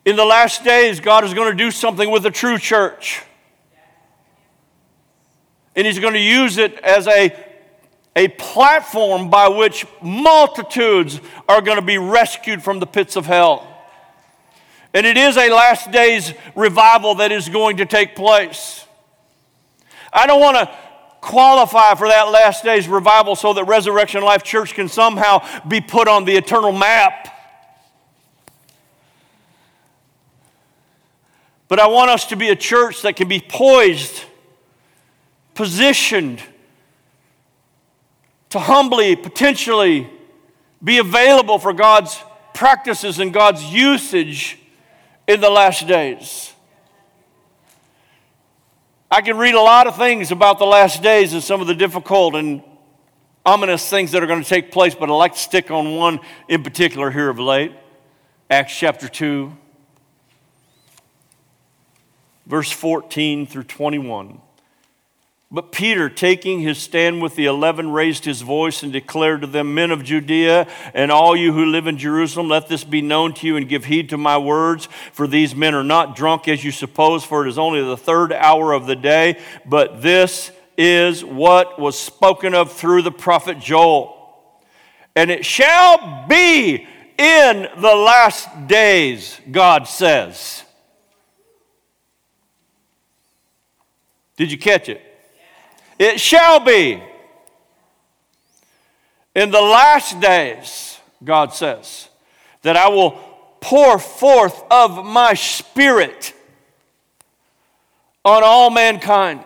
In 0.03 0.15
the 0.15 0.25
last 0.25 0.63
days, 0.63 0.99
God 0.99 1.23
is 1.23 1.33
going 1.33 1.51
to 1.51 1.57
do 1.57 1.69
something 1.69 2.09
with 2.09 2.23
the 2.23 2.31
true 2.31 2.57
church. 2.57 3.21
And 5.75 5.85
He's 5.85 5.99
going 5.99 6.13
to 6.13 6.19
use 6.19 6.57
it 6.57 6.73
as 6.79 7.07
a, 7.07 7.35
a 8.15 8.27
platform 8.29 9.29
by 9.29 9.47
which 9.47 9.85
multitudes 10.01 11.21
are 11.47 11.61
going 11.61 11.77
to 11.77 11.85
be 11.85 11.97
rescued 11.97 12.63
from 12.63 12.79
the 12.79 12.87
pits 12.87 13.15
of 13.15 13.25
hell. 13.25 13.67
And 14.93 15.05
it 15.05 15.17
is 15.17 15.37
a 15.37 15.49
last 15.49 15.91
days 15.91 16.33
revival 16.55 17.15
that 17.15 17.31
is 17.31 17.47
going 17.47 17.77
to 17.77 17.85
take 17.85 18.15
place. 18.15 18.85
I 20.11 20.27
don't 20.27 20.41
want 20.41 20.57
to 20.57 20.77
qualify 21.21 21.93
for 21.95 22.07
that 22.07 22.23
last 22.23 22.63
day's 22.63 22.87
revival 22.87 23.35
so 23.35 23.53
that 23.53 23.63
Resurrection 23.65 24.23
Life 24.23 24.43
Church 24.43 24.73
can 24.73 24.89
somehow 24.89 25.47
be 25.67 25.79
put 25.79 26.07
on 26.07 26.25
the 26.25 26.35
eternal 26.35 26.71
map. 26.71 27.30
But 31.71 31.79
I 31.79 31.87
want 31.87 32.11
us 32.11 32.25
to 32.25 32.35
be 32.35 32.49
a 32.49 32.55
church 32.57 33.03
that 33.03 33.15
can 33.15 33.29
be 33.29 33.39
poised, 33.39 34.25
positioned 35.53 36.43
to 38.49 38.59
humbly, 38.59 39.15
potentially 39.15 40.09
be 40.83 40.97
available 40.97 41.59
for 41.59 41.71
God's 41.71 42.21
practices 42.53 43.19
and 43.19 43.33
God's 43.33 43.63
usage 43.63 44.59
in 45.29 45.39
the 45.39 45.49
last 45.49 45.87
days. 45.87 46.51
I 49.09 49.21
can 49.21 49.37
read 49.37 49.55
a 49.55 49.61
lot 49.61 49.87
of 49.87 49.95
things 49.95 50.29
about 50.29 50.59
the 50.59 50.65
last 50.65 51.01
days 51.01 51.31
and 51.31 51.41
some 51.41 51.61
of 51.61 51.67
the 51.67 51.75
difficult 51.75 52.35
and 52.35 52.61
ominous 53.45 53.89
things 53.89 54.11
that 54.11 54.21
are 54.21 54.27
going 54.27 54.43
to 54.43 54.49
take 54.49 54.73
place, 54.73 54.93
but 54.93 55.09
I'd 55.09 55.13
like 55.13 55.35
to 55.35 55.39
stick 55.39 55.71
on 55.71 55.95
one 55.95 56.19
in 56.49 56.63
particular 56.63 57.11
here 57.11 57.29
of 57.29 57.39
late 57.39 57.71
Acts 58.49 58.75
chapter 58.77 59.07
2, 59.07 59.55
verse 62.51 62.69
14 62.69 63.47
through 63.47 63.63
21. 63.63 64.41
But 65.49 65.71
Peter, 65.71 66.09
taking 66.09 66.59
his 66.59 66.79
stand 66.79 67.21
with 67.21 67.35
the 67.35 67.45
eleven, 67.45 67.93
raised 67.93 68.25
his 68.25 68.41
voice 68.41 68.83
and 68.83 68.91
declared 68.91 69.39
to 69.39 69.47
them, 69.47 69.73
Men 69.73 69.89
of 69.89 70.03
Judea, 70.03 70.67
and 70.93 71.13
all 71.13 71.33
you 71.33 71.53
who 71.53 71.63
live 71.67 71.87
in 71.87 71.97
Jerusalem, 71.97 72.49
let 72.49 72.67
this 72.67 72.83
be 72.83 73.01
known 73.01 73.33
to 73.35 73.47
you 73.47 73.55
and 73.55 73.69
give 73.69 73.85
heed 73.85 74.09
to 74.09 74.17
my 74.17 74.37
words. 74.37 74.89
For 75.13 75.27
these 75.27 75.55
men 75.55 75.73
are 75.73 75.83
not 75.83 76.17
drunk 76.17 76.49
as 76.49 76.61
you 76.61 76.71
suppose, 76.71 77.23
for 77.23 77.45
it 77.45 77.49
is 77.49 77.57
only 77.57 77.81
the 77.81 77.95
third 77.95 78.33
hour 78.33 78.73
of 78.73 78.85
the 78.85 78.97
day. 78.97 79.39
But 79.65 80.01
this 80.01 80.51
is 80.77 81.23
what 81.23 81.79
was 81.79 81.97
spoken 81.97 82.53
of 82.53 82.73
through 82.73 83.03
the 83.03 83.13
prophet 83.13 83.59
Joel. 83.59 84.17
And 85.15 85.31
it 85.31 85.45
shall 85.45 86.27
be 86.27 86.85
in 87.17 87.69
the 87.77 87.95
last 87.95 88.67
days, 88.67 89.39
God 89.49 89.87
says. 89.87 90.65
Did 94.41 94.51
you 94.51 94.57
catch 94.57 94.89
it? 94.89 94.99
It 95.99 96.19
shall 96.19 96.59
be 96.59 96.99
in 99.35 99.51
the 99.51 99.61
last 99.61 100.19
days, 100.19 100.97
God 101.23 101.53
says, 101.53 102.09
that 102.63 102.75
I 102.75 102.89
will 102.89 103.11
pour 103.59 103.99
forth 103.99 104.63
of 104.71 105.05
my 105.05 105.35
spirit 105.35 106.33
on 108.25 108.41
all 108.43 108.71
mankind. 108.71 109.43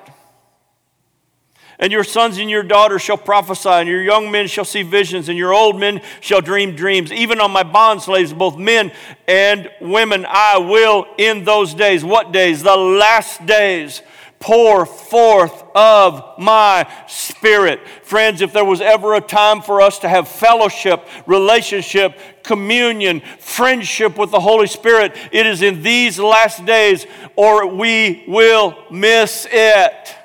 And 1.77 1.91
your 1.91 2.05
sons 2.05 2.37
and 2.37 2.49
your 2.49 2.63
daughters 2.63 3.01
shall 3.01 3.17
prophesy, 3.17 3.67
and 3.67 3.89
your 3.89 4.01
young 4.01 4.31
men 4.31 4.47
shall 4.47 4.63
see 4.63 4.81
visions, 4.81 5.27
and 5.27 5.37
your 5.37 5.53
old 5.53 5.77
men 5.77 5.99
shall 6.21 6.39
dream 6.39 6.73
dreams. 6.73 7.11
Even 7.11 7.41
on 7.41 7.51
my 7.51 7.63
bond 7.63 8.01
slaves, 8.01 8.31
both 8.31 8.57
men 8.57 8.93
and 9.27 9.69
women, 9.81 10.25
I 10.25 10.57
will 10.57 11.05
in 11.17 11.43
those 11.43 11.73
days. 11.73 12.05
What 12.05 12.31
days? 12.31 12.63
The 12.63 12.77
last 12.77 13.45
days 13.45 14.01
pour 14.45 14.85
forth 14.85 15.63
of 15.73 16.37
my 16.37 16.87
spirit. 17.07 17.79
Friends, 18.03 18.41
if 18.41 18.53
there 18.53 18.63
was 18.63 18.79
ever 18.79 19.15
a 19.15 19.21
time 19.21 19.59
for 19.59 19.81
us 19.81 19.97
to 19.97 20.07
have 20.07 20.27
fellowship, 20.27 21.03
relationship, 21.25 22.19
communion, 22.43 23.21
friendship 23.39 24.19
with 24.19 24.29
the 24.29 24.39
Holy 24.39 24.67
Spirit, 24.67 25.17
it 25.31 25.47
is 25.47 25.63
in 25.63 25.81
these 25.81 26.19
last 26.19 26.63
days, 26.63 27.07
or 27.35 27.65
we 27.65 28.23
will 28.27 28.77
miss 28.91 29.47
it. 29.49 30.15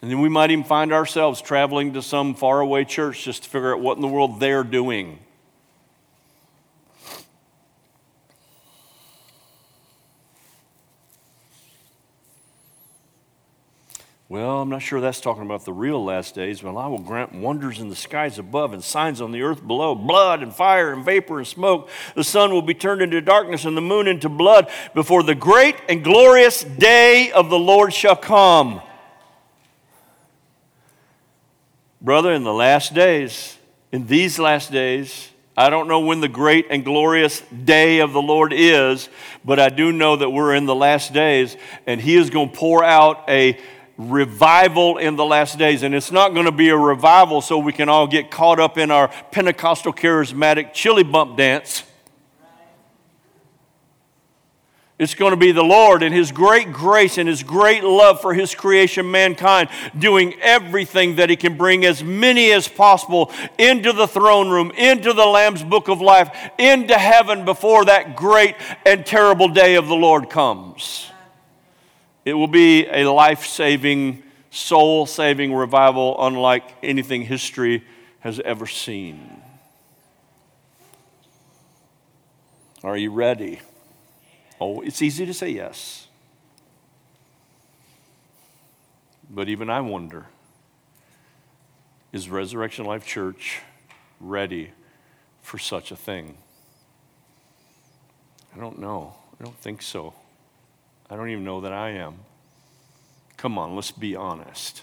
And 0.00 0.10
then 0.10 0.22
we 0.22 0.30
might 0.30 0.50
even 0.50 0.64
find 0.64 0.94
ourselves 0.94 1.42
traveling 1.42 1.92
to 1.92 2.00
some 2.00 2.34
faraway 2.34 2.86
church 2.86 3.22
just 3.22 3.42
to 3.42 3.50
figure 3.50 3.74
out 3.74 3.82
what 3.82 3.98
in 3.98 4.00
the 4.00 4.08
world 4.08 4.40
they're 4.40 4.64
doing. 4.64 5.18
Well, 14.32 14.62
I'm 14.62 14.70
not 14.70 14.80
sure 14.80 14.98
that's 14.98 15.20
talking 15.20 15.42
about 15.42 15.66
the 15.66 15.74
real 15.74 16.02
last 16.02 16.34
days. 16.34 16.62
Well, 16.62 16.78
I 16.78 16.86
will 16.86 17.00
grant 17.00 17.34
wonders 17.34 17.80
in 17.80 17.90
the 17.90 17.94
skies 17.94 18.38
above 18.38 18.72
and 18.72 18.82
signs 18.82 19.20
on 19.20 19.30
the 19.30 19.42
earth 19.42 19.66
below 19.66 19.94
blood 19.94 20.42
and 20.42 20.54
fire 20.54 20.90
and 20.90 21.04
vapor 21.04 21.36
and 21.36 21.46
smoke. 21.46 21.90
The 22.14 22.24
sun 22.24 22.50
will 22.50 22.62
be 22.62 22.72
turned 22.72 23.02
into 23.02 23.20
darkness 23.20 23.66
and 23.66 23.76
the 23.76 23.82
moon 23.82 24.08
into 24.08 24.30
blood 24.30 24.70
before 24.94 25.22
the 25.22 25.34
great 25.34 25.76
and 25.86 26.02
glorious 26.02 26.64
day 26.64 27.30
of 27.30 27.50
the 27.50 27.58
Lord 27.58 27.92
shall 27.92 28.16
come. 28.16 28.80
Brother, 32.00 32.32
in 32.32 32.42
the 32.42 32.54
last 32.54 32.94
days, 32.94 33.58
in 33.92 34.06
these 34.06 34.38
last 34.38 34.72
days, 34.72 35.28
I 35.58 35.68
don't 35.68 35.88
know 35.88 36.00
when 36.00 36.20
the 36.20 36.28
great 36.28 36.68
and 36.70 36.82
glorious 36.86 37.42
day 37.42 37.98
of 37.98 38.14
the 38.14 38.22
Lord 38.22 38.54
is, 38.54 39.10
but 39.44 39.60
I 39.60 39.68
do 39.68 39.92
know 39.92 40.16
that 40.16 40.30
we're 40.30 40.54
in 40.54 40.64
the 40.64 40.74
last 40.74 41.12
days 41.12 41.54
and 41.86 42.00
He 42.00 42.16
is 42.16 42.30
going 42.30 42.48
to 42.48 42.56
pour 42.56 42.82
out 42.82 43.28
a 43.28 43.60
revival 43.98 44.98
in 44.98 45.16
the 45.16 45.24
last 45.24 45.58
days. 45.58 45.82
And 45.82 45.94
it's 45.94 46.12
not 46.12 46.34
going 46.34 46.46
to 46.46 46.52
be 46.52 46.68
a 46.68 46.76
revival 46.76 47.40
so 47.40 47.58
we 47.58 47.72
can 47.72 47.88
all 47.88 48.06
get 48.06 48.30
caught 48.30 48.60
up 48.60 48.78
in 48.78 48.90
our 48.90 49.08
Pentecostal 49.30 49.92
charismatic 49.92 50.72
chili 50.72 51.02
bump 51.02 51.36
dance. 51.36 51.84
It's 55.02 55.16
going 55.16 55.32
to 55.32 55.36
be 55.36 55.50
the 55.50 55.64
Lord 55.64 56.04
and 56.04 56.14
His 56.14 56.30
great 56.30 56.72
grace 56.72 57.18
and 57.18 57.28
His 57.28 57.42
great 57.42 57.82
love 57.82 58.20
for 58.20 58.34
His 58.34 58.54
creation, 58.54 59.10
mankind, 59.10 59.68
doing 59.98 60.34
everything 60.40 61.16
that 61.16 61.28
He 61.28 61.34
can 61.34 61.56
bring 61.56 61.84
as 61.84 62.04
many 62.04 62.52
as 62.52 62.68
possible 62.68 63.32
into 63.58 63.92
the 63.92 64.06
throne 64.06 64.48
room, 64.48 64.70
into 64.70 65.12
the 65.12 65.26
Lamb's 65.26 65.64
book 65.64 65.88
of 65.88 66.00
life, 66.00 66.30
into 66.56 66.96
heaven 66.96 67.44
before 67.44 67.84
that 67.86 68.14
great 68.14 68.54
and 68.86 69.04
terrible 69.04 69.48
day 69.48 69.74
of 69.74 69.88
the 69.88 69.96
Lord 69.96 70.30
comes. 70.30 71.11
It 72.24 72.34
will 72.34 72.48
be 72.48 72.86
a 72.86 73.10
life 73.10 73.46
saving, 73.46 74.22
soul 74.50 75.06
saving 75.06 75.52
revival 75.52 76.16
unlike 76.24 76.64
anything 76.82 77.22
history 77.22 77.84
has 78.20 78.38
ever 78.40 78.66
seen. 78.66 79.42
Are 82.84 82.96
you 82.96 83.12
ready? 83.12 83.60
Oh, 84.60 84.80
it's 84.80 85.02
easy 85.02 85.26
to 85.26 85.34
say 85.34 85.50
yes. 85.50 86.06
But 89.28 89.48
even 89.48 89.70
I 89.70 89.80
wonder 89.80 90.26
is 92.12 92.28
Resurrection 92.28 92.84
Life 92.84 93.06
Church 93.06 93.60
ready 94.20 94.70
for 95.40 95.58
such 95.58 95.90
a 95.90 95.96
thing? 95.96 96.36
I 98.54 98.60
don't 98.60 98.78
know. 98.78 99.14
I 99.40 99.44
don't 99.44 99.56
think 99.56 99.80
so. 99.80 100.12
I 101.12 101.16
don't 101.16 101.28
even 101.28 101.44
know 101.44 101.60
that 101.60 101.74
I 101.74 101.90
am. 101.90 102.14
Come 103.36 103.58
on, 103.58 103.76
let's 103.76 103.90
be 103.90 104.16
honest. 104.16 104.80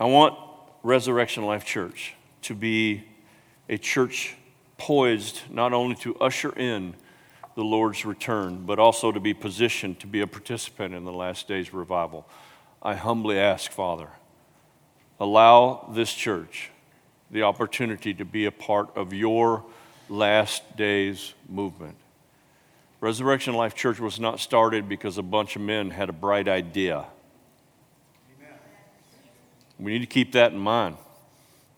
I 0.00 0.06
want 0.06 0.36
Resurrection 0.82 1.46
Life 1.46 1.64
Church 1.64 2.14
to 2.42 2.54
be 2.56 3.04
a 3.68 3.78
church 3.78 4.34
poised 4.76 5.42
not 5.48 5.72
only 5.72 5.94
to 5.96 6.16
usher 6.16 6.50
in 6.58 6.94
the 7.54 7.62
Lord's 7.62 8.04
return, 8.04 8.66
but 8.66 8.80
also 8.80 9.12
to 9.12 9.20
be 9.20 9.32
positioned 9.32 10.00
to 10.00 10.08
be 10.08 10.20
a 10.20 10.26
participant 10.26 10.96
in 10.96 11.04
the 11.04 11.12
last 11.12 11.46
days 11.46 11.72
revival. 11.72 12.26
I 12.82 12.96
humbly 12.96 13.38
ask, 13.38 13.70
Father, 13.70 14.08
allow 15.20 15.90
this 15.92 16.12
church 16.12 16.72
the 17.30 17.44
opportunity 17.44 18.14
to 18.14 18.24
be 18.24 18.46
a 18.46 18.52
part 18.52 18.88
of 18.96 19.12
your 19.12 19.64
last 20.08 20.76
days 20.76 21.34
movement. 21.48 21.96
Resurrection 23.00 23.54
Life 23.54 23.74
Church 23.74 24.00
was 24.00 24.18
not 24.18 24.40
started 24.40 24.88
because 24.88 25.18
a 25.18 25.22
bunch 25.22 25.54
of 25.54 25.62
men 25.62 25.90
had 25.90 26.08
a 26.08 26.12
bright 26.12 26.48
idea. 26.48 27.06
Amen. 28.38 28.54
We 29.78 29.92
need 29.92 30.00
to 30.00 30.06
keep 30.06 30.32
that 30.32 30.52
in 30.52 30.58
mind. 30.58 30.96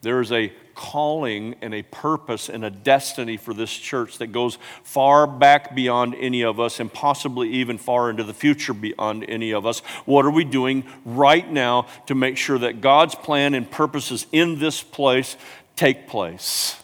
There 0.03 0.20
is 0.20 0.33
a 0.33 0.51
calling 0.74 1.57
and 1.61 1.74
a 1.74 1.83
purpose 1.83 2.49
and 2.49 2.64
a 2.64 2.70
destiny 2.70 3.37
for 3.37 3.53
this 3.53 3.70
church 3.70 4.16
that 4.16 4.28
goes 4.28 4.57
far 4.83 5.26
back 5.26 5.74
beyond 5.74 6.14
any 6.18 6.43
of 6.43 6.59
us 6.59 6.81
and 6.81 6.91
possibly 6.91 7.51
even 7.51 7.76
far 7.76 8.09
into 8.09 8.24
the 8.24 8.33
future 8.33 8.72
beyond 8.72 9.22
any 9.28 9.53
of 9.53 9.66
us. 9.66 9.81
What 10.07 10.24
are 10.24 10.31
we 10.31 10.45
doing 10.45 10.85
right 11.05 11.51
now 11.51 11.87
to 12.07 12.14
make 12.14 12.39
sure 12.39 12.59
that 12.59 12.81
God's 12.81 13.14
plan 13.14 13.53
and 13.53 13.70
purposes 13.70 14.26
in 14.33 14.59
this 14.59 14.83
place 14.83 15.37
take 15.76 16.09
place? 16.09 16.76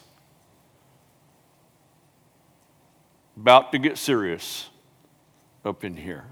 About 3.36 3.72
to 3.72 3.78
get 3.78 3.98
serious 3.98 4.68
up 5.64 5.84
in 5.84 5.96
here. 5.96 6.24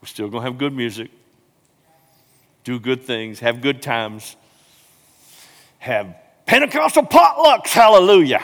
We're 0.00 0.08
still 0.08 0.28
going 0.28 0.42
to 0.42 0.50
have 0.50 0.58
good 0.58 0.72
music, 0.72 1.10
do 2.64 2.78
good 2.78 3.02
things, 3.02 3.40
have 3.40 3.60
good 3.60 3.82
times 3.82 4.36
have 5.86 6.14
Pentecostal 6.46 7.04
potlucks, 7.04 7.68
hallelujah. 7.68 8.42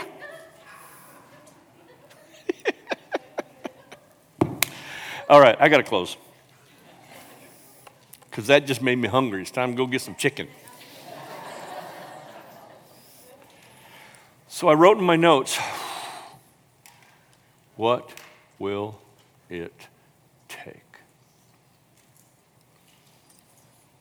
All 5.28 5.40
right, 5.40 5.56
I 5.60 5.68
got 5.68 5.78
to 5.78 5.82
close. 5.82 6.16
Because 8.30 8.46
that 8.46 8.66
just 8.66 8.80
made 8.82 8.96
me 8.96 9.08
hungry. 9.08 9.42
It's 9.42 9.50
time 9.50 9.72
to 9.72 9.76
go 9.76 9.86
get 9.86 10.00
some 10.00 10.14
chicken. 10.14 10.48
so 14.48 14.68
I 14.68 14.74
wrote 14.74 14.98
in 14.98 15.04
my 15.04 15.16
notes, 15.16 15.58
What 17.82 18.14
will 18.60 19.00
it 19.50 19.88
take? 20.46 20.76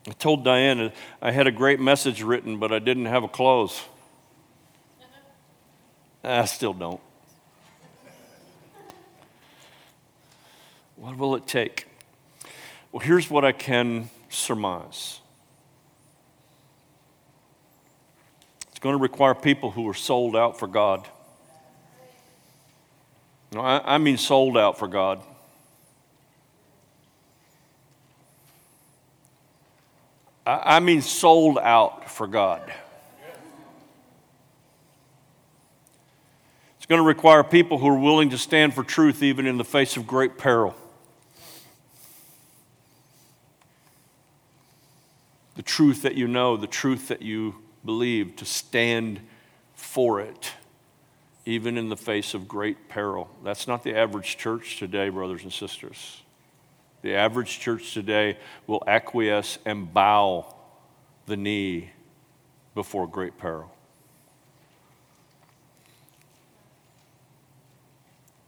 I 0.07 0.11
told 0.11 0.43
Diana 0.43 0.93
I 1.19 1.32
had 1.32 1.47
a 1.47 1.51
great 1.51 1.79
message 1.79 2.21
written, 2.21 2.59
but 2.59 2.71
I 2.71 2.77
didn't 2.77 3.07
have 3.07 3.23
a 3.23 3.27
close. 3.27 3.82
I 6.23 6.45
still 6.45 6.73
don't. 6.73 7.01
What 10.95 11.17
will 11.17 11.36
it 11.36 11.47
take? 11.47 11.88
Well, 12.91 12.99
here's 12.99 13.32
what 13.32 13.43
I 13.43 13.51
can 13.51 14.11
surmise 14.29 15.21
it's 18.69 18.79
going 18.79 18.95
to 18.95 19.01
require 19.01 19.34
people 19.34 19.71
who 19.71 19.89
are 19.89 19.95
sold 19.95 20.36
out 20.36 20.59
for 20.59 20.67
God. 20.67 21.07
No, 23.54 23.62
I, 23.62 23.95
I 23.95 23.97
mean 23.97 24.18
sold 24.18 24.58
out 24.58 24.80
for 24.80 24.88
God. 24.88 25.22
I 30.45 30.80
mean, 30.80 31.02
sold 31.02 31.60
out 31.60 32.10
for 32.10 32.26
God. 32.28 32.74
It's 36.78 36.86
going 36.88 36.99
to 36.99 37.08
require 37.08 37.43
people 37.43 37.78
who 37.78 37.88
are 37.88 37.99
willing 37.99 38.32
to 38.32 38.38
stand 38.38 38.74
for 38.74 38.84
truth 38.84 39.22
even 39.22 39.45
in 39.45 39.58
the 39.58 39.64
face 39.64 39.97
of 39.97 40.08
great 40.08 40.38
peril. 40.38 40.76
The 45.56 45.62
truth 45.62 46.02
that 46.02 46.16
you 46.16 46.28
know, 46.28 46.58
the 46.58 46.68
truth 46.68 47.10
that 47.10 47.22
you 47.22 47.56
believe, 47.86 48.36
to 48.38 48.45
stand 48.45 49.20
for 49.76 50.20
it, 50.20 50.54
even 51.45 51.77
in 51.77 51.89
the 51.89 51.97
face 51.97 52.33
of 52.33 52.47
great 52.47 52.89
peril. 52.89 53.29
That's 53.43 53.67
not 53.67 53.83
the 53.83 53.95
average 53.95 54.37
church 54.37 54.77
today, 54.77 55.09
brothers 55.09 55.43
and 55.43 55.51
sisters. 55.51 56.21
The 57.01 57.15
average 57.15 57.59
church 57.59 57.93
today 57.93 58.37
will 58.67 58.83
acquiesce 58.85 59.57
and 59.65 59.91
bow 59.91 60.55
the 61.25 61.37
knee 61.37 61.89
before 62.75 63.07
great 63.07 63.37
peril. 63.37 63.71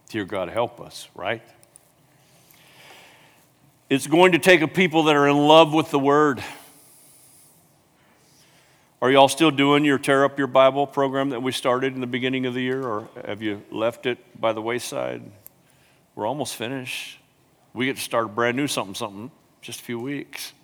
Dear 0.08 0.24
God, 0.24 0.48
help 0.48 0.80
us, 0.80 1.08
right? 1.16 1.42
It's 3.90 4.06
going 4.06 4.32
to 4.32 4.38
take 4.38 4.60
a 4.60 4.68
people 4.68 5.04
that 5.04 5.16
are 5.16 5.28
in 5.28 5.36
love 5.36 5.74
with 5.74 5.90
the 5.90 5.98
Word. 5.98 6.42
Are 9.04 9.10
y'all 9.10 9.28
still 9.28 9.50
doing 9.50 9.84
your 9.84 9.98
Tear 9.98 10.24
Up 10.24 10.38
Your 10.38 10.46
Bible 10.46 10.86
program 10.86 11.28
that 11.28 11.42
we 11.42 11.52
started 11.52 11.92
in 11.92 12.00
the 12.00 12.06
beginning 12.06 12.46
of 12.46 12.54
the 12.54 12.62
year, 12.62 12.82
or 12.82 13.06
have 13.26 13.42
you 13.42 13.62
left 13.70 14.06
it 14.06 14.16
by 14.40 14.54
the 14.54 14.62
wayside? 14.62 15.20
We're 16.14 16.26
almost 16.26 16.56
finished. 16.56 17.18
We 17.74 17.84
get 17.84 17.96
to 17.96 18.02
start 18.02 18.24
a 18.24 18.28
brand 18.28 18.56
new 18.56 18.66
something, 18.66 18.94
something, 18.94 19.30
just 19.60 19.80
a 19.80 19.82
few 19.82 20.00
weeks. 20.00 20.54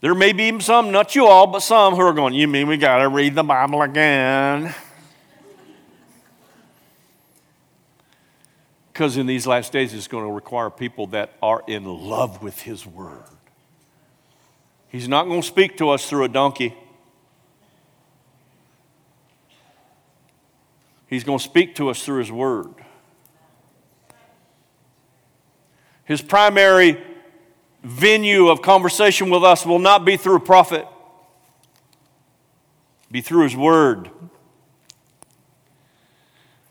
There 0.00 0.14
may 0.14 0.32
be 0.32 0.60
some, 0.60 0.92
not 0.92 1.16
you 1.16 1.26
all, 1.26 1.48
but 1.48 1.58
some 1.58 1.96
who 1.96 2.02
are 2.02 2.12
going, 2.12 2.34
You 2.34 2.46
mean 2.46 2.68
we 2.68 2.76
got 2.76 2.98
to 2.98 3.08
read 3.08 3.34
the 3.34 3.42
Bible 3.42 3.82
again? 3.82 4.72
Because 8.92 9.16
in 9.16 9.26
these 9.26 9.46
last 9.46 9.72
days, 9.72 9.92
it's 9.92 10.08
going 10.08 10.24
to 10.24 10.32
require 10.32 10.70
people 10.70 11.08
that 11.08 11.32
are 11.40 11.64
in 11.66 11.84
love 11.84 12.42
with 12.42 12.62
His 12.62 12.84
Word. 12.84 13.22
He's 14.90 15.08
not 15.08 15.24
going 15.24 15.42
to 15.42 15.46
speak 15.46 15.76
to 15.78 15.90
us 15.90 16.08
through 16.08 16.24
a 16.24 16.28
donkey. 16.28 16.74
He's 21.06 21.24
going 21.24 21.38
to 21.38 21.44
speak 21.44 21.74
to 21.76 21.90
us 21.90 22.02
through 22.02 22.18
His 22.18 22.32
Word. 22.32 22.74
His 26.08 26.22
primary 26.22 26.98
venue 27.82 28.48
of 28.48 28.62
conversation 28.62 29.28
with 29.28 29.44
us 29.44 29.66
will 29.66 29.78
not 29.78 30.06
be 30.06 30.16
through 30.16 30.36
a 30.36 30.40
prophet, 30.40 30.86
be 33.10 33.20
through 33.20 33.44
his 33.44 33.54
word. 33.54 34.10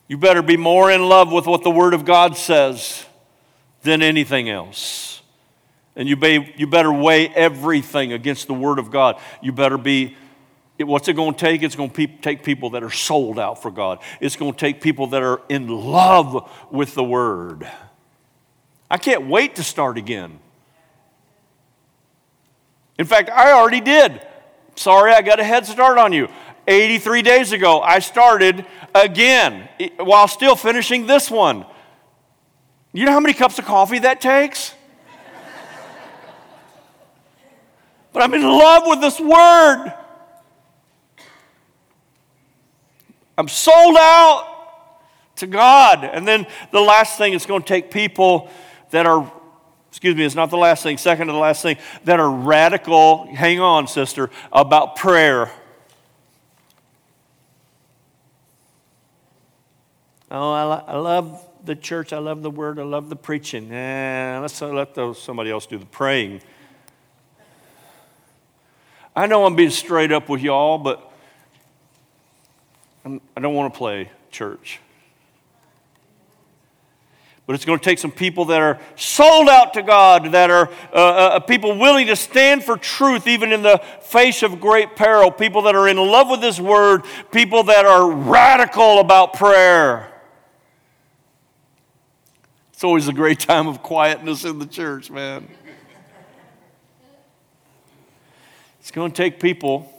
You 0.07 0.17
better 0.17 0.41
be 0.41 0.57
more 0.57 0.89
in 0.91 1.07
love 1.07 1.31
with 1.31 1.45
what 1.45 1.63
the 1.63 1.69
word 1.69 1.93
of 1.93 2.03
God 2.03 2.35
says 2.35 3.05
than 3.83 4.01
anything 4.01 4.49
else. 4.49 5.16
And 5.97 6.07
you, 6.07 6.15
be, 6.15 6.53
you 6.55 6.67
better 6.67 6.93
weigh 6.93 7.27
everything 7.27 8.13
against 8.13 8.47
the 8.47 8.53
word 8.53 8.79
of 8.79 8.91
God. 8.91 9.19
You 9.41 9.51
better 9.51 9.77
be 9.77 10.15
what's 10.85 11.07
it 11.07 11.13
going 11.13 11.33
to 11.33 11.39
take? 11.39 11.63
It's 11.63 11.75
going 11.75 11.89
to 11.89 12.07
take 12.21 12.43
people 12.43 12.71
that 12.71 12.83
are 12.83 12.91
sold 12.91 13.39
out 13.39 13.61
for 13.61 13.71
God. 13.71 13.99
It's 14.21 14.35
going 14.35 14.53
to 14.53 14.57
take 14.57 14.79
people 14.79 15.07
that 15.07 15.23
are 15.23 15.41
in 15.49 15.67
love 15.67 16.51
with 16.71 16.93
the 16.93 17.03
Word. 17.03 17.67
I 18.89 18.97
can't 18.97 19.27
wait 19.27 19.55
to 19.55 19.63
start 19.63 19.97
again. 19.97 20.39
In 22.99 23.05
fact, 23.05 23.29
I 23.29 23.51
already 23.51 23.81
did. 23.81 24.25
Sorry, 24.75 25.13
I 25.13 25.21
got 25.21 25.39
a 25.39 25.43
head 25.43 25.65
start 25.65 25.97
on 25.97 26.13
you. 26.13 26.27
83 26.67 27.21
days 27.21 27.51
ago, 27.53 27.79
I 27.79 27.99
started 27.99 28.65
again 28.93 29.67
while 29.97 30.27
still 30.27 30.55
finishing 30.55 31.07
this 31.07 31.31
one. 31.31 31.65
You 32.93 33.05
know 33.05 33.11
how 33.11 33.19
many 33.19 33.33
cups 33.33 33.57
of 33.57 33.65
coffee 33.65 33.99
that 33.99 34.21
takes? 34.21 34.73
But 38.13 38.23
I'm 38.23 38.33
in 38.33 38.43
love 38.43 38.83
with 38.85 39.01
this 39.01 39.19
word. 39.19 39.93
I'm 43.37 43.47
sold 43.47 43.95
out 43.97 44.57
to 45.37 45.47
God. 45.47 46.03
And 46.03 46.27
then 46.27 46.47
the 46.71 46.81
last 46.81 47.17
thing, 47.17 47.33
it's 47.33 47.45
going 47.45 47.61
to 47.61 47.67
take 47.67 47.91
people 47.91 48.49
that 48.89 49.05
are, 49.05 49.31
excuse 49.89 50.15
me, 50.15 50.25
it's 50.25 50.35
not 50.35 50.49
the 50.49 50.57
last 50.57 50.83
thing, 50.83 50.97
second 50.97 51.27
to 51.27 51.33
the 51.33 51.39
last 51.39 51.61
thing, 51.61 51.77
that 52.05 52.19
are 52.19 52.29
radical, 52.29 53.27
hang 53.27 53.59
on, 53.59 53.87
sister, 53.87 54.29
about 54.51 54.95
prayer. 54.95 55.51
Oh, 60.29 60.51
I, 60.51 60.63
lo- 60.63 60.83
I 60.87 60.97
love 60.97 61.47
the 61.63 61.75
church. 61.75 62.11
I 62.11 62.17
love 62.17 62.41
the 62.41 62.51
word. 62.51 62.79
I 62.79 62.83
love 62.83 63.09
the 63.09 63.15
preaching. 63.15 63.71
Eh, 63.71 64.39
let's 64.41 64.59
let 64.61 64.93
those, 64.93 65.21
somebody 65.21 65.51
else 65.51 65.65
do 65.67 65.77
the 65.77 65.85
praying. 65.85 66.41
I 69.17 69.25
know 69.25 69.47
I'm 69.47 69.55
being 69.55 69.71
straight 69.71 70.11
up 70.11 70.29
with 70.29 70.43
y'all, 70.43 70.77
but 70.77 71.11
I'm, 73.03 73.19
I 73.35 73.39
do 73.39 73.47
not 73.47 73.53
want 73.53 73.73
to 73.73 73.77
play 73.77 74.11
church. 74.29 74.79
But 77.47 77.55
it's 77.55 77.65
going 77.65 77.79
to 77.79 77.83
take 77.83 77.97
some 77.97 78.11
people 78.11 78.45
that 78.45 78.61
are 78.61 78.79
sold 78.95 79.49
out 79.49 79.73
to 79.73 79.81
God, 79.81 80.33
that 80.33 80.51
are 80.51 80.69
uh, 80.93 80.95
uh, 80.95 81.39
people 81.39 81.79
willing 81.79 82.05
to 82.07 82.15
stand 82.15 82.63
for 82.63 82.77
truth 82.77 83.25
even 83.25 83.51
in 83.51 83.63
the 83.63 83.81
face 84.01 84.43
of 84.43 84.61
great 84.61 84.95
peril, 84.95 85.31
people 85.31 85.63
that 85.63 85.73
are 85.73 85.87
in 85.87 85.97
love 85.97 86.29
with 86.29 86.43
His 86.43 86.61
Word, 86.61 87.01
people 87.31 87.63
that 87.63 87.87
are 87.87 88.11
radical 88.11 88.99
about 88.99 89.33
prayer. 89.33 90.13
It's 92.71 92.83
always 92.83 93.07
a 93.07 93.13
great 93.13 93.39
time 93.39 93.67
of 93.67 93.81
quietness 93.81 94.45
in 94.45 94.59
the 94.59 94.67
church, 94.67 95.09
man. 95.09 95.47
It's 98.87 98.95
going 98.95 99.11
to 99.11 99.17
take 99.17 99.41
people. 99.41 99.91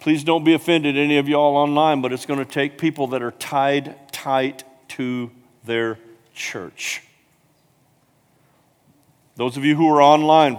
Please 0.00 0.24
don't 0.24 0.42
be 0.42 0.54
offended, 0.54 0.98
any 0.98 1.18
of 1.18 1.28
y'all 1.28 1.56
online, 1.56 2.00
but 2.00 2.12
it's 2.12 2.26
going 2.26 2.40
to 2.40 2.44
take 2.44 2.78
people 2.78 3.06
that 3.06 3.22
are 3.22 3.30
tied 3.30 3.94
tight 4.10 4.64
to 4.88 5.30
their 5.62 6.00
church. 6.34 7.00
Those 9.36 9.56
of 9.56 9.64
you 9.64 9.76
who 9.76 9.88
are 9.88 10.02
online, 10.02 10.58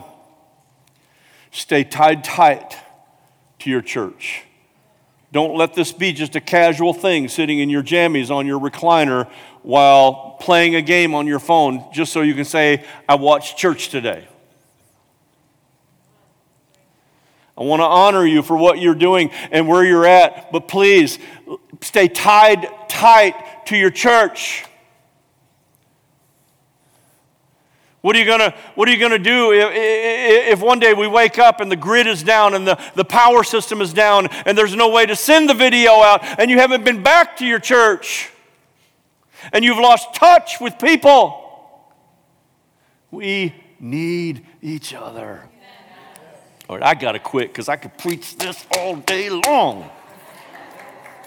stay 1.52 1.84
tied 1.84 2.24
tight 2.24 2.78
to 3.60 3.70
your 3.70 3.82
church. 3.82 4.46
Don't 5.34 5.58
let 5.58 5.74
this 5.74 5.92
be 5.92 6.14
just 6.14 6.38
a 6.38 6.42
casual 6.42 6.94
thing 6.94 7.28
sitting 7.28 7.60
in 7.60 7.70
your 7.70 7.84
jammies 7.84 8.32
on 8.32 8.48
your 8.48 8.58
recliner 8.58 9.30
while 9.64 10.38
playing 10.40 10.76
a 10.76 10.82
game 10.82 11.14
on 11.14 11.28
your 11.28 11.40
phone 11.40 11.92
just 11.92 12.14
so 12.14 12.22
you 12.22 12.36
can 12.36 12.46
say, 12.46 12.86
I 13.10 13.16
watched 13.16 13.58
church 13.58 13.90
today. 13.90 14.30
I 17.60 17.64
want 17.64 17.82
to 17.82 17.86
honor 17.86 18.26
you 18.26 18.42
for 18.42 18.56
what 18.56 18.80
you're 18.80 18.96
doing 18.96 19.32
and 19.52 19.68
where 19.68 19.84
you're 19.84 20.06
at, 20.06 20.50
but 20.52 20.70
please 20.70 21.20
stay 21.82 22.08
tied 22.08 22.70
tight 22.88 23.66
to 23.66 23.76
your 23.76 23.90
church. 23.90 24.66
What 28.02 28.16
are 28.16 28.20
you 28.20 28.26
gonna, 28.26 28.56
what 28.76 28.88
are 28.88 28.94
you 28.94 28.98
gonna 28.98 29.20
do 29.20 29.52
if, 29.52 29.68
if 29.74 30.62
one 30.62 30.80
day 30.80 30.94
we 30.94 31.06
wake 31.06 31.38
up 31.38 31.60
and 31.60 31.70
the 31.70 31.76
grid 31.76 32.08
is 32.08 32.24
down 32.24 32.54
and 32.54 32.66
the, 32.66 32.80
the 32.96 33.04
power 33.04 33.44
system 33.44 33.82
is 33.82 33.92
down 33.92 34.28
and 34.46 34.58
there's 34.58 34.74
no 34.74 34.90
way 34.90 35.06
to 35.06 35.18
send 35.18 35.50
the 35.50 35.54
video 35.54 35.92
out 35.92 36.24
and 36.40 36.50
you 36.50 36.60
haven't 36.60 36.86
been 36.86 37.04
back 37.04 37.36
to 37.38 37.46
your 37.46 37.60
church 37.60 38.32
and 39.52 39.66
you've 39.66 39.80
lost 39.80 40.16
touch 40.16 40.62
with 40.62 40.80
people? 40.80 41.46
We 43.12 43.54
need 43.82 44.46
each 44.62 44.94
other. 44.94 45.49
All 46.70 46.78
right, 46.78 46.86
I 46.86 46.94
gotta 46.94 47.18
quit 47.18 47.48
because 47.48 47.68
I 47.68 47.78
could 47.78 47.98
preach 47.98 48.38
this 48.38 48.68
all 48.78 48.96
day 48.98 49.32
long. 49.32 49.90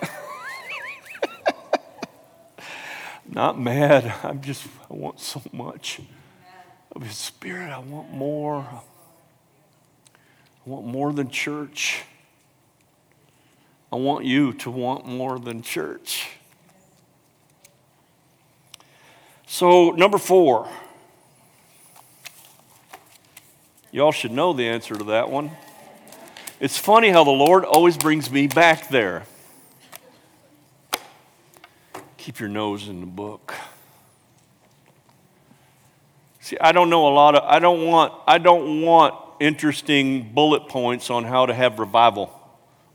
Not 3.29 3.59
mad. 3.59 4.15
I'm 4.23 4.41
just, 4.41 4.69
I 4.89 4.95
want 4.95 5.19
so 5.19 5.43
much 5.53 6.01
of 6.93 7.03
His 7.03 7.17
Spirit. 7.17 7.73
I 7.73 7.81
want 7.81 8.13
more. 8.13 8.61
I 8.61 8.81
want 10.65 10.87
more 10.87 11.13
than 11.13 11.29
church. 11.29 12.05
I 13.93 13.97
want 13.97 14.25
you 14.25 14.53
to 14.53 14.71
want 14.71 15.07
more 15.07 15.41
than 15.41 15.63
church. 15.63 16.31
So, 19.49 19.91
number 19.91 20.19
four. 20.19 20.69
Y'all 23.95 24.11
should 24.11 24.33
know 24.33 24.55
the 24.55 24.67
answer 24.67 24.97
to 24.97 25.05
that 25.05 25.29
one. 25.29 25.51
It's 26.59 26.79
funny 26.79 27.11
how 27.11 27.25
the 27.25 27.31
Lord 27.31 27.63
always 27.67 27.99
brings 27.99 28.31
me 28.31 28.47
back 28.47 28.89
there. 28.89 29.25
Keep 32.17 32.41
your 32.41 32.49
nose 32.49 32.89
in 32.89 33.01
the 33.01 33.07
book. 33.07 33.53
See, 36.41 36.57
I 36.59 36.73
don't 36.73 36.89
know 36.89 37.07
a 37.07 37.13
lot 37.13 37.35
of, 37.35 37.43
I 37.45 37.59
don't 37.59 37.87
want, 37.87 38.15
I 38.27 38.39
don't 38.39 38.81
want 38.81 39.15
interesting 39.41 40.33
bullet 40.33 40.69
points 40.69 41.11
on 41.11 41.25
how 41.25 41.45
to 41.45 41.53
have 41.53 41.79
revival. 41.79 42.33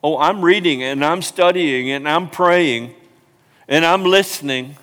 Oh, 0.03 0.17
I'm 0.17 0.43
reading 0.43 0.81
and 0.81 1.05
I'm 1.05 1.21
studying 1.21 1.91
and 1.91 2.09
I'm 2.09 2.27
praying 2.27 2.95
and 3.67 3.85
I'm 3.85 4.03
listening 4.03 4.77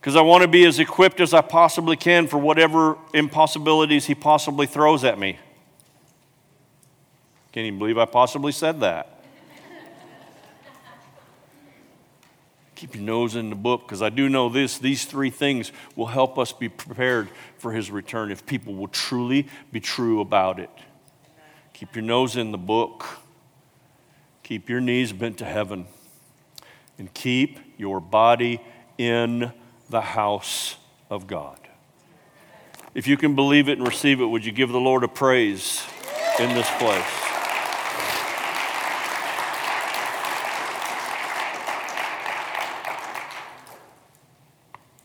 because 0.00 0.16
I 0.16 0.22
want 0.22 0.42
to 0.42 0.48
be 0.48 0.64
as 0.64 0.78
equipped 0.78 1.20
as 1.20 1.34
I 1.34 1.42
possibly 1.42 1.94
can 1.94 2.26
for 2.26 2.38
whatever 2.38 2.96
impossibilities 3.12 4.06
He 4.06 4.14
possibly 4.14 4.66
throws 4.66 5.04
at 5.04 5.18
me. 5.18 5.38
Can 7.52 7.66
you 7.66 7.72
believe 7.72 7.98
I 7.98 8.06
possibly 8.06 8.52
said 8.52 8.80
that? 8.80 9.22
Keep 12.76 12.94
your 12.94 13.04
nose 13.04 13.36
in 13.36 13.50
the 13.50 13.56
book 13.56 13.82
because 13.82 14.00
I 14.00 14.08
do 14.08 14.30
know 14.30 14.48
this 14.48 14.78
these 14.78 15.04
three 15.04 15.28
things 15.28 15.70
will 15.96 16.06
help 16.06 16.38
us 16.38 16.52
be 16.52 16.70
prepared 16.70 17.28
for 17.58 17.72
his 17.72 17.90
return 17.90 18.30
if 18.30 18.46
people 18.46 18.74
will 18.74 18.88
truly 18.88 19.48
be 19.70 19.80
true 19.80 20.22
about 20.22 20.58
it. 20.58 20.70
Keep 21.74 21.96
your 21.96 22.04
nose 22.04 22.36
in 22.36 22.52
the 22.52 22.58
book, 22.58 23.04
keep 24.42 24.70
your 24.70 24.80
knees 24.80 25.12
bent 25.12 25.36
to 25.38 25.44
heaven, 25.44 25.86
and 26.98 27.12
keep 27.12 27.58
your 27.76 28.00
body 28.00 28.62
in 28.96 29.52
the 29.90 30.00
house 30.00 30.76
of 31.10 31.26
God. 31.26 31.58
If 32.94 33.08
you 33.08 33.16
can 33.16 33.34
believe 33.34 33.68
it 33.68 33.78
and 33.78 33.86
receive 33.86 34.20
it, 34.20 34.26
would 34.26 34.44
you 34.44 34.52
give 34.52 34.70
the 34.70 34.80
Lord 34.80 35.02
a 35.02 35.08
praise 35.08 35.84
in 36.38 36.48
this 36.54 36.70
place? 36.78 37.04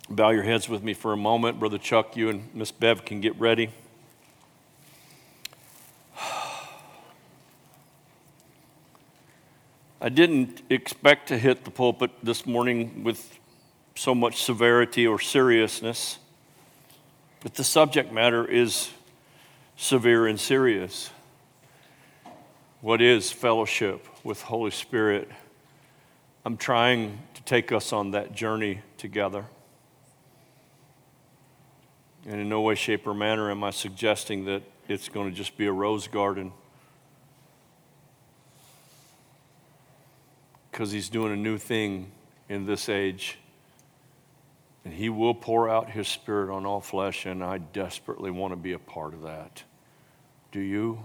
Bow 0.07 0.29
your 0.29 0.43
heads 0.43 0.69
with 0.69 0.83
me 0.83 0.93
for 0.93 1.13
a 1.13 1.17
moment. 1.17 1.59
Brother 1.59 1.79
Chuck, 1.79 2.15
you 2.15 2.29
and 2.29 2.47
Miss 2.53 2.71
Bev 2.71 3.03
can 3.05 3.21
get 3.21 3.37
ready. 3.39 3.71
I 9.99 10.09
didn't 10.09 10.61
expect 10.69 11.27
to 11.29 11.39
hit 11.39 11.65
the 11.65 11.71
pulpit 11.71 12.11
this 12.23 12.45
morning 12.45 13.03
with 13.03 13.39
so 13.95 14.13
much 14.13 14.43
severity 14.43 15.07
or 15.07 15.19
seriousness, 15.19 16.19
but 17.41 17.55
the 17.55 17.63
subject 17.63 18.11
matter 18.11 18.45
is 18.45 18.89
severe 19.77 20.27
and 20.27 20.39
serious. 20.39 21.09
What 22.81 23.01
is 23.01 23.31
fellowship 23.31 24.05
with 24.23 24.41
Holy 24.43 24.71
Spirit? 24.71 25.29
I'm 26.43 26.57
trying 26.57 27.19
to 27.33 27.43
take 27.43 27.71
us 27.71 27.93
on 27.93 28.11
that 28.11 28.35
journey 28.35 28.81
together. 28.97 29.45
And 32.27 32.41
in 32.41 32.49
no 32.49 32.61
way, 32.61 32.75
shape, 32.75 33.07
or 33.07 33.13
manner 33.13 33.49
am 33.49 33.63
I 33.63 33.71
suggesting 33.71 34.45
that 34.45 34.61
it's 34.87 35.09
going 35.09 35.29
to 35.29 35.35
just 35.35 35.57
be 35.57 35.67
a 35.67 35.71
rose 35.71 36.07
garden. 36.07 36.51
Because 40.71 40.91
he's 40.91 41.09
doing 41.09 41.31
a 41.31 41.37
new 41.37 41.57
thing 41.57 42.11
in 42.49 42.65
this 42.65 42.89
age. 42.89 43.37
And 44.85 44.93
he 44.93 45.09
will 45.09 45.33
pour 45.33 45.67
out 45.67 45.89
his 45.89 46.07
spirit 46.07 46.53
on 46.53 46.65
all 46.67 46.79
flesh, 46.79 47.25
and 47.25 47.43
I 47.43 47.57
desperately 47.57 48.29
want 48.29 48.51
to 48.51 48.55
be 48.55 48.73
a 48.73 48.79
part 48.79 49.15
of 49.15 49.23
that. 49.23 49.63
Do 50.51 50.59
you? 50.59 51.03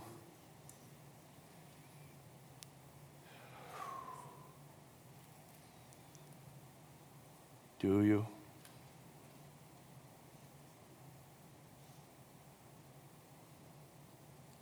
Do 7.80 8.02
you? 8.02 8.26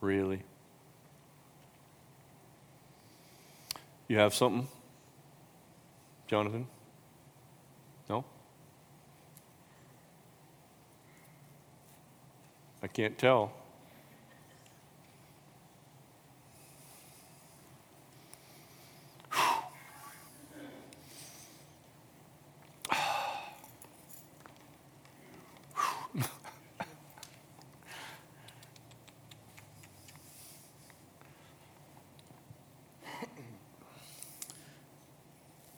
Really? 0.00 0.44
You 4.06 4.18
have 4.18 4.32
something? 4.32 4.68
Jonathan? 6.28 6.68
I 12.88 12.90
can't 12.90 13.18
tell. 13.18 13.52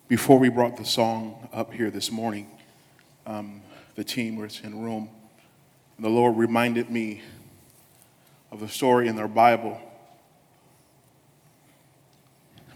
Before 0.07 0.39
we 0.39 0.49
brought 0.49 0.77
the 0.77 0.85
song 0.85 1.49
up 1.53 1.73
here 1.73 1.91
this 1.91 2.13
morning, 2.13 2.47
um, 3.27 3.63
the 3.97 4.05
team 4.05 4.37
was 4.37 4.61
in 4.61 4.81
room 4.81 5.09
the 6.01 6.09
Lord 6.09 6.37
reminded 6.37 6.91
me 6.91 7.21
of 8.51 8.63
a 8.63 8.69
story 8.69 9.07
in 9.07 9.17
their 9.17 9.29
Bible 9.29 9.81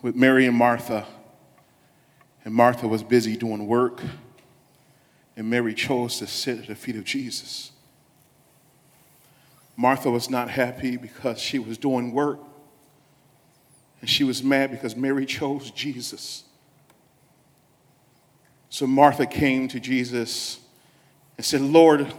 with 0.03 0.15
Mary 0.15 0.47
and 0.47 0.57
Martha. 0.57 1.07
And 2.45 2.53
Martha 2.53 2.87
was 2.87 3.03
busy 3.03 3.37
doing 3.39 3.67
work, 3.67 4.03
and 5.35 5.49
Mary 5.49 5.73
chose 5.73 6.19
to 6.19 6.27
sit 6.27 6.59
at 6.59 6.67
the 6.67 6.75
feet 6.75 6.97
of 6.97 7.05
Jesus. 7.05 7.73
Martha 9.77 10.11
was 10.11 10.29
not 10.29 10.51
happy 10.51 10.99
because 10.99 11.41
she 11.41 11.59
was 11.59 11.79
doing 11.79 12.13
work, 12.13 12.39
and 14.03 14.11
she 14.11 14.25
was 14.25 14.43
mad 14.43 14.71
because 14.71 14.95
Mary 14.95 15.25
chose 15.25 15.71
Jesus. 15.71 16.45
So 18.69 18.87
Martha 18.87 19.25
came 19.25 19.67
to 19.69 19.81
Jesus 19.81 20.59
and 21.39 21.47
said, 21.47 21.63
Lord, 21.63 22.13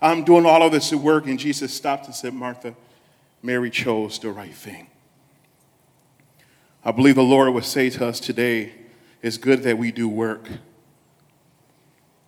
I'm 0.00 0.24
doing 0.24 0.46
all 0.46 0.62
of 0.62 0.72
this 0.72 0.92
work. 0.92 1.26
And 1.26 1.38
Jesus 1.38 1.72
stopped 1.72 2.06
and 2.06 2.14
said, 2.14 2.34
Martha, 2.34 2.74
Mary 3.42 3.70
chose 3.70 4.18
the 4.18 4.30
right 4.30 4.54
thing. 4.54 4.86
I 6.84 6.92
believe 6.92 7.14
the 7.14 7.22
Lord 7.22 7.52
would 7.52 7.64
say 7.64 7.90
to 7.90 8.06
us 8.06 8.20
today, 8.20 8.72
it's 9.22 9.36
good 9.36 9.62
that 9.64 9.76
we 9.76 9.92
do 9.92 10.08
work, 10.08 10.48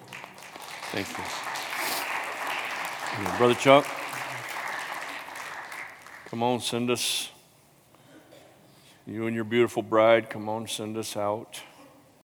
Thank 0.94 1.10
you. 1.18 1.24
Brother 3.40 3.56
Chuck, 3.56 3.84
come 6.30 6.44
on, 6.44 6.60
send 6.60 6.92
us. 6.92 7.32
You 9.08 9.26
and 9.26 9.34
your 9.36 9.44
beautiful 9.44 9.82
bride, 9.82 10.30
come 10.30 10.48
on, 10.48 10.68
send 10.68 10.96
us 10.98 11.18
out. 11.18 11.60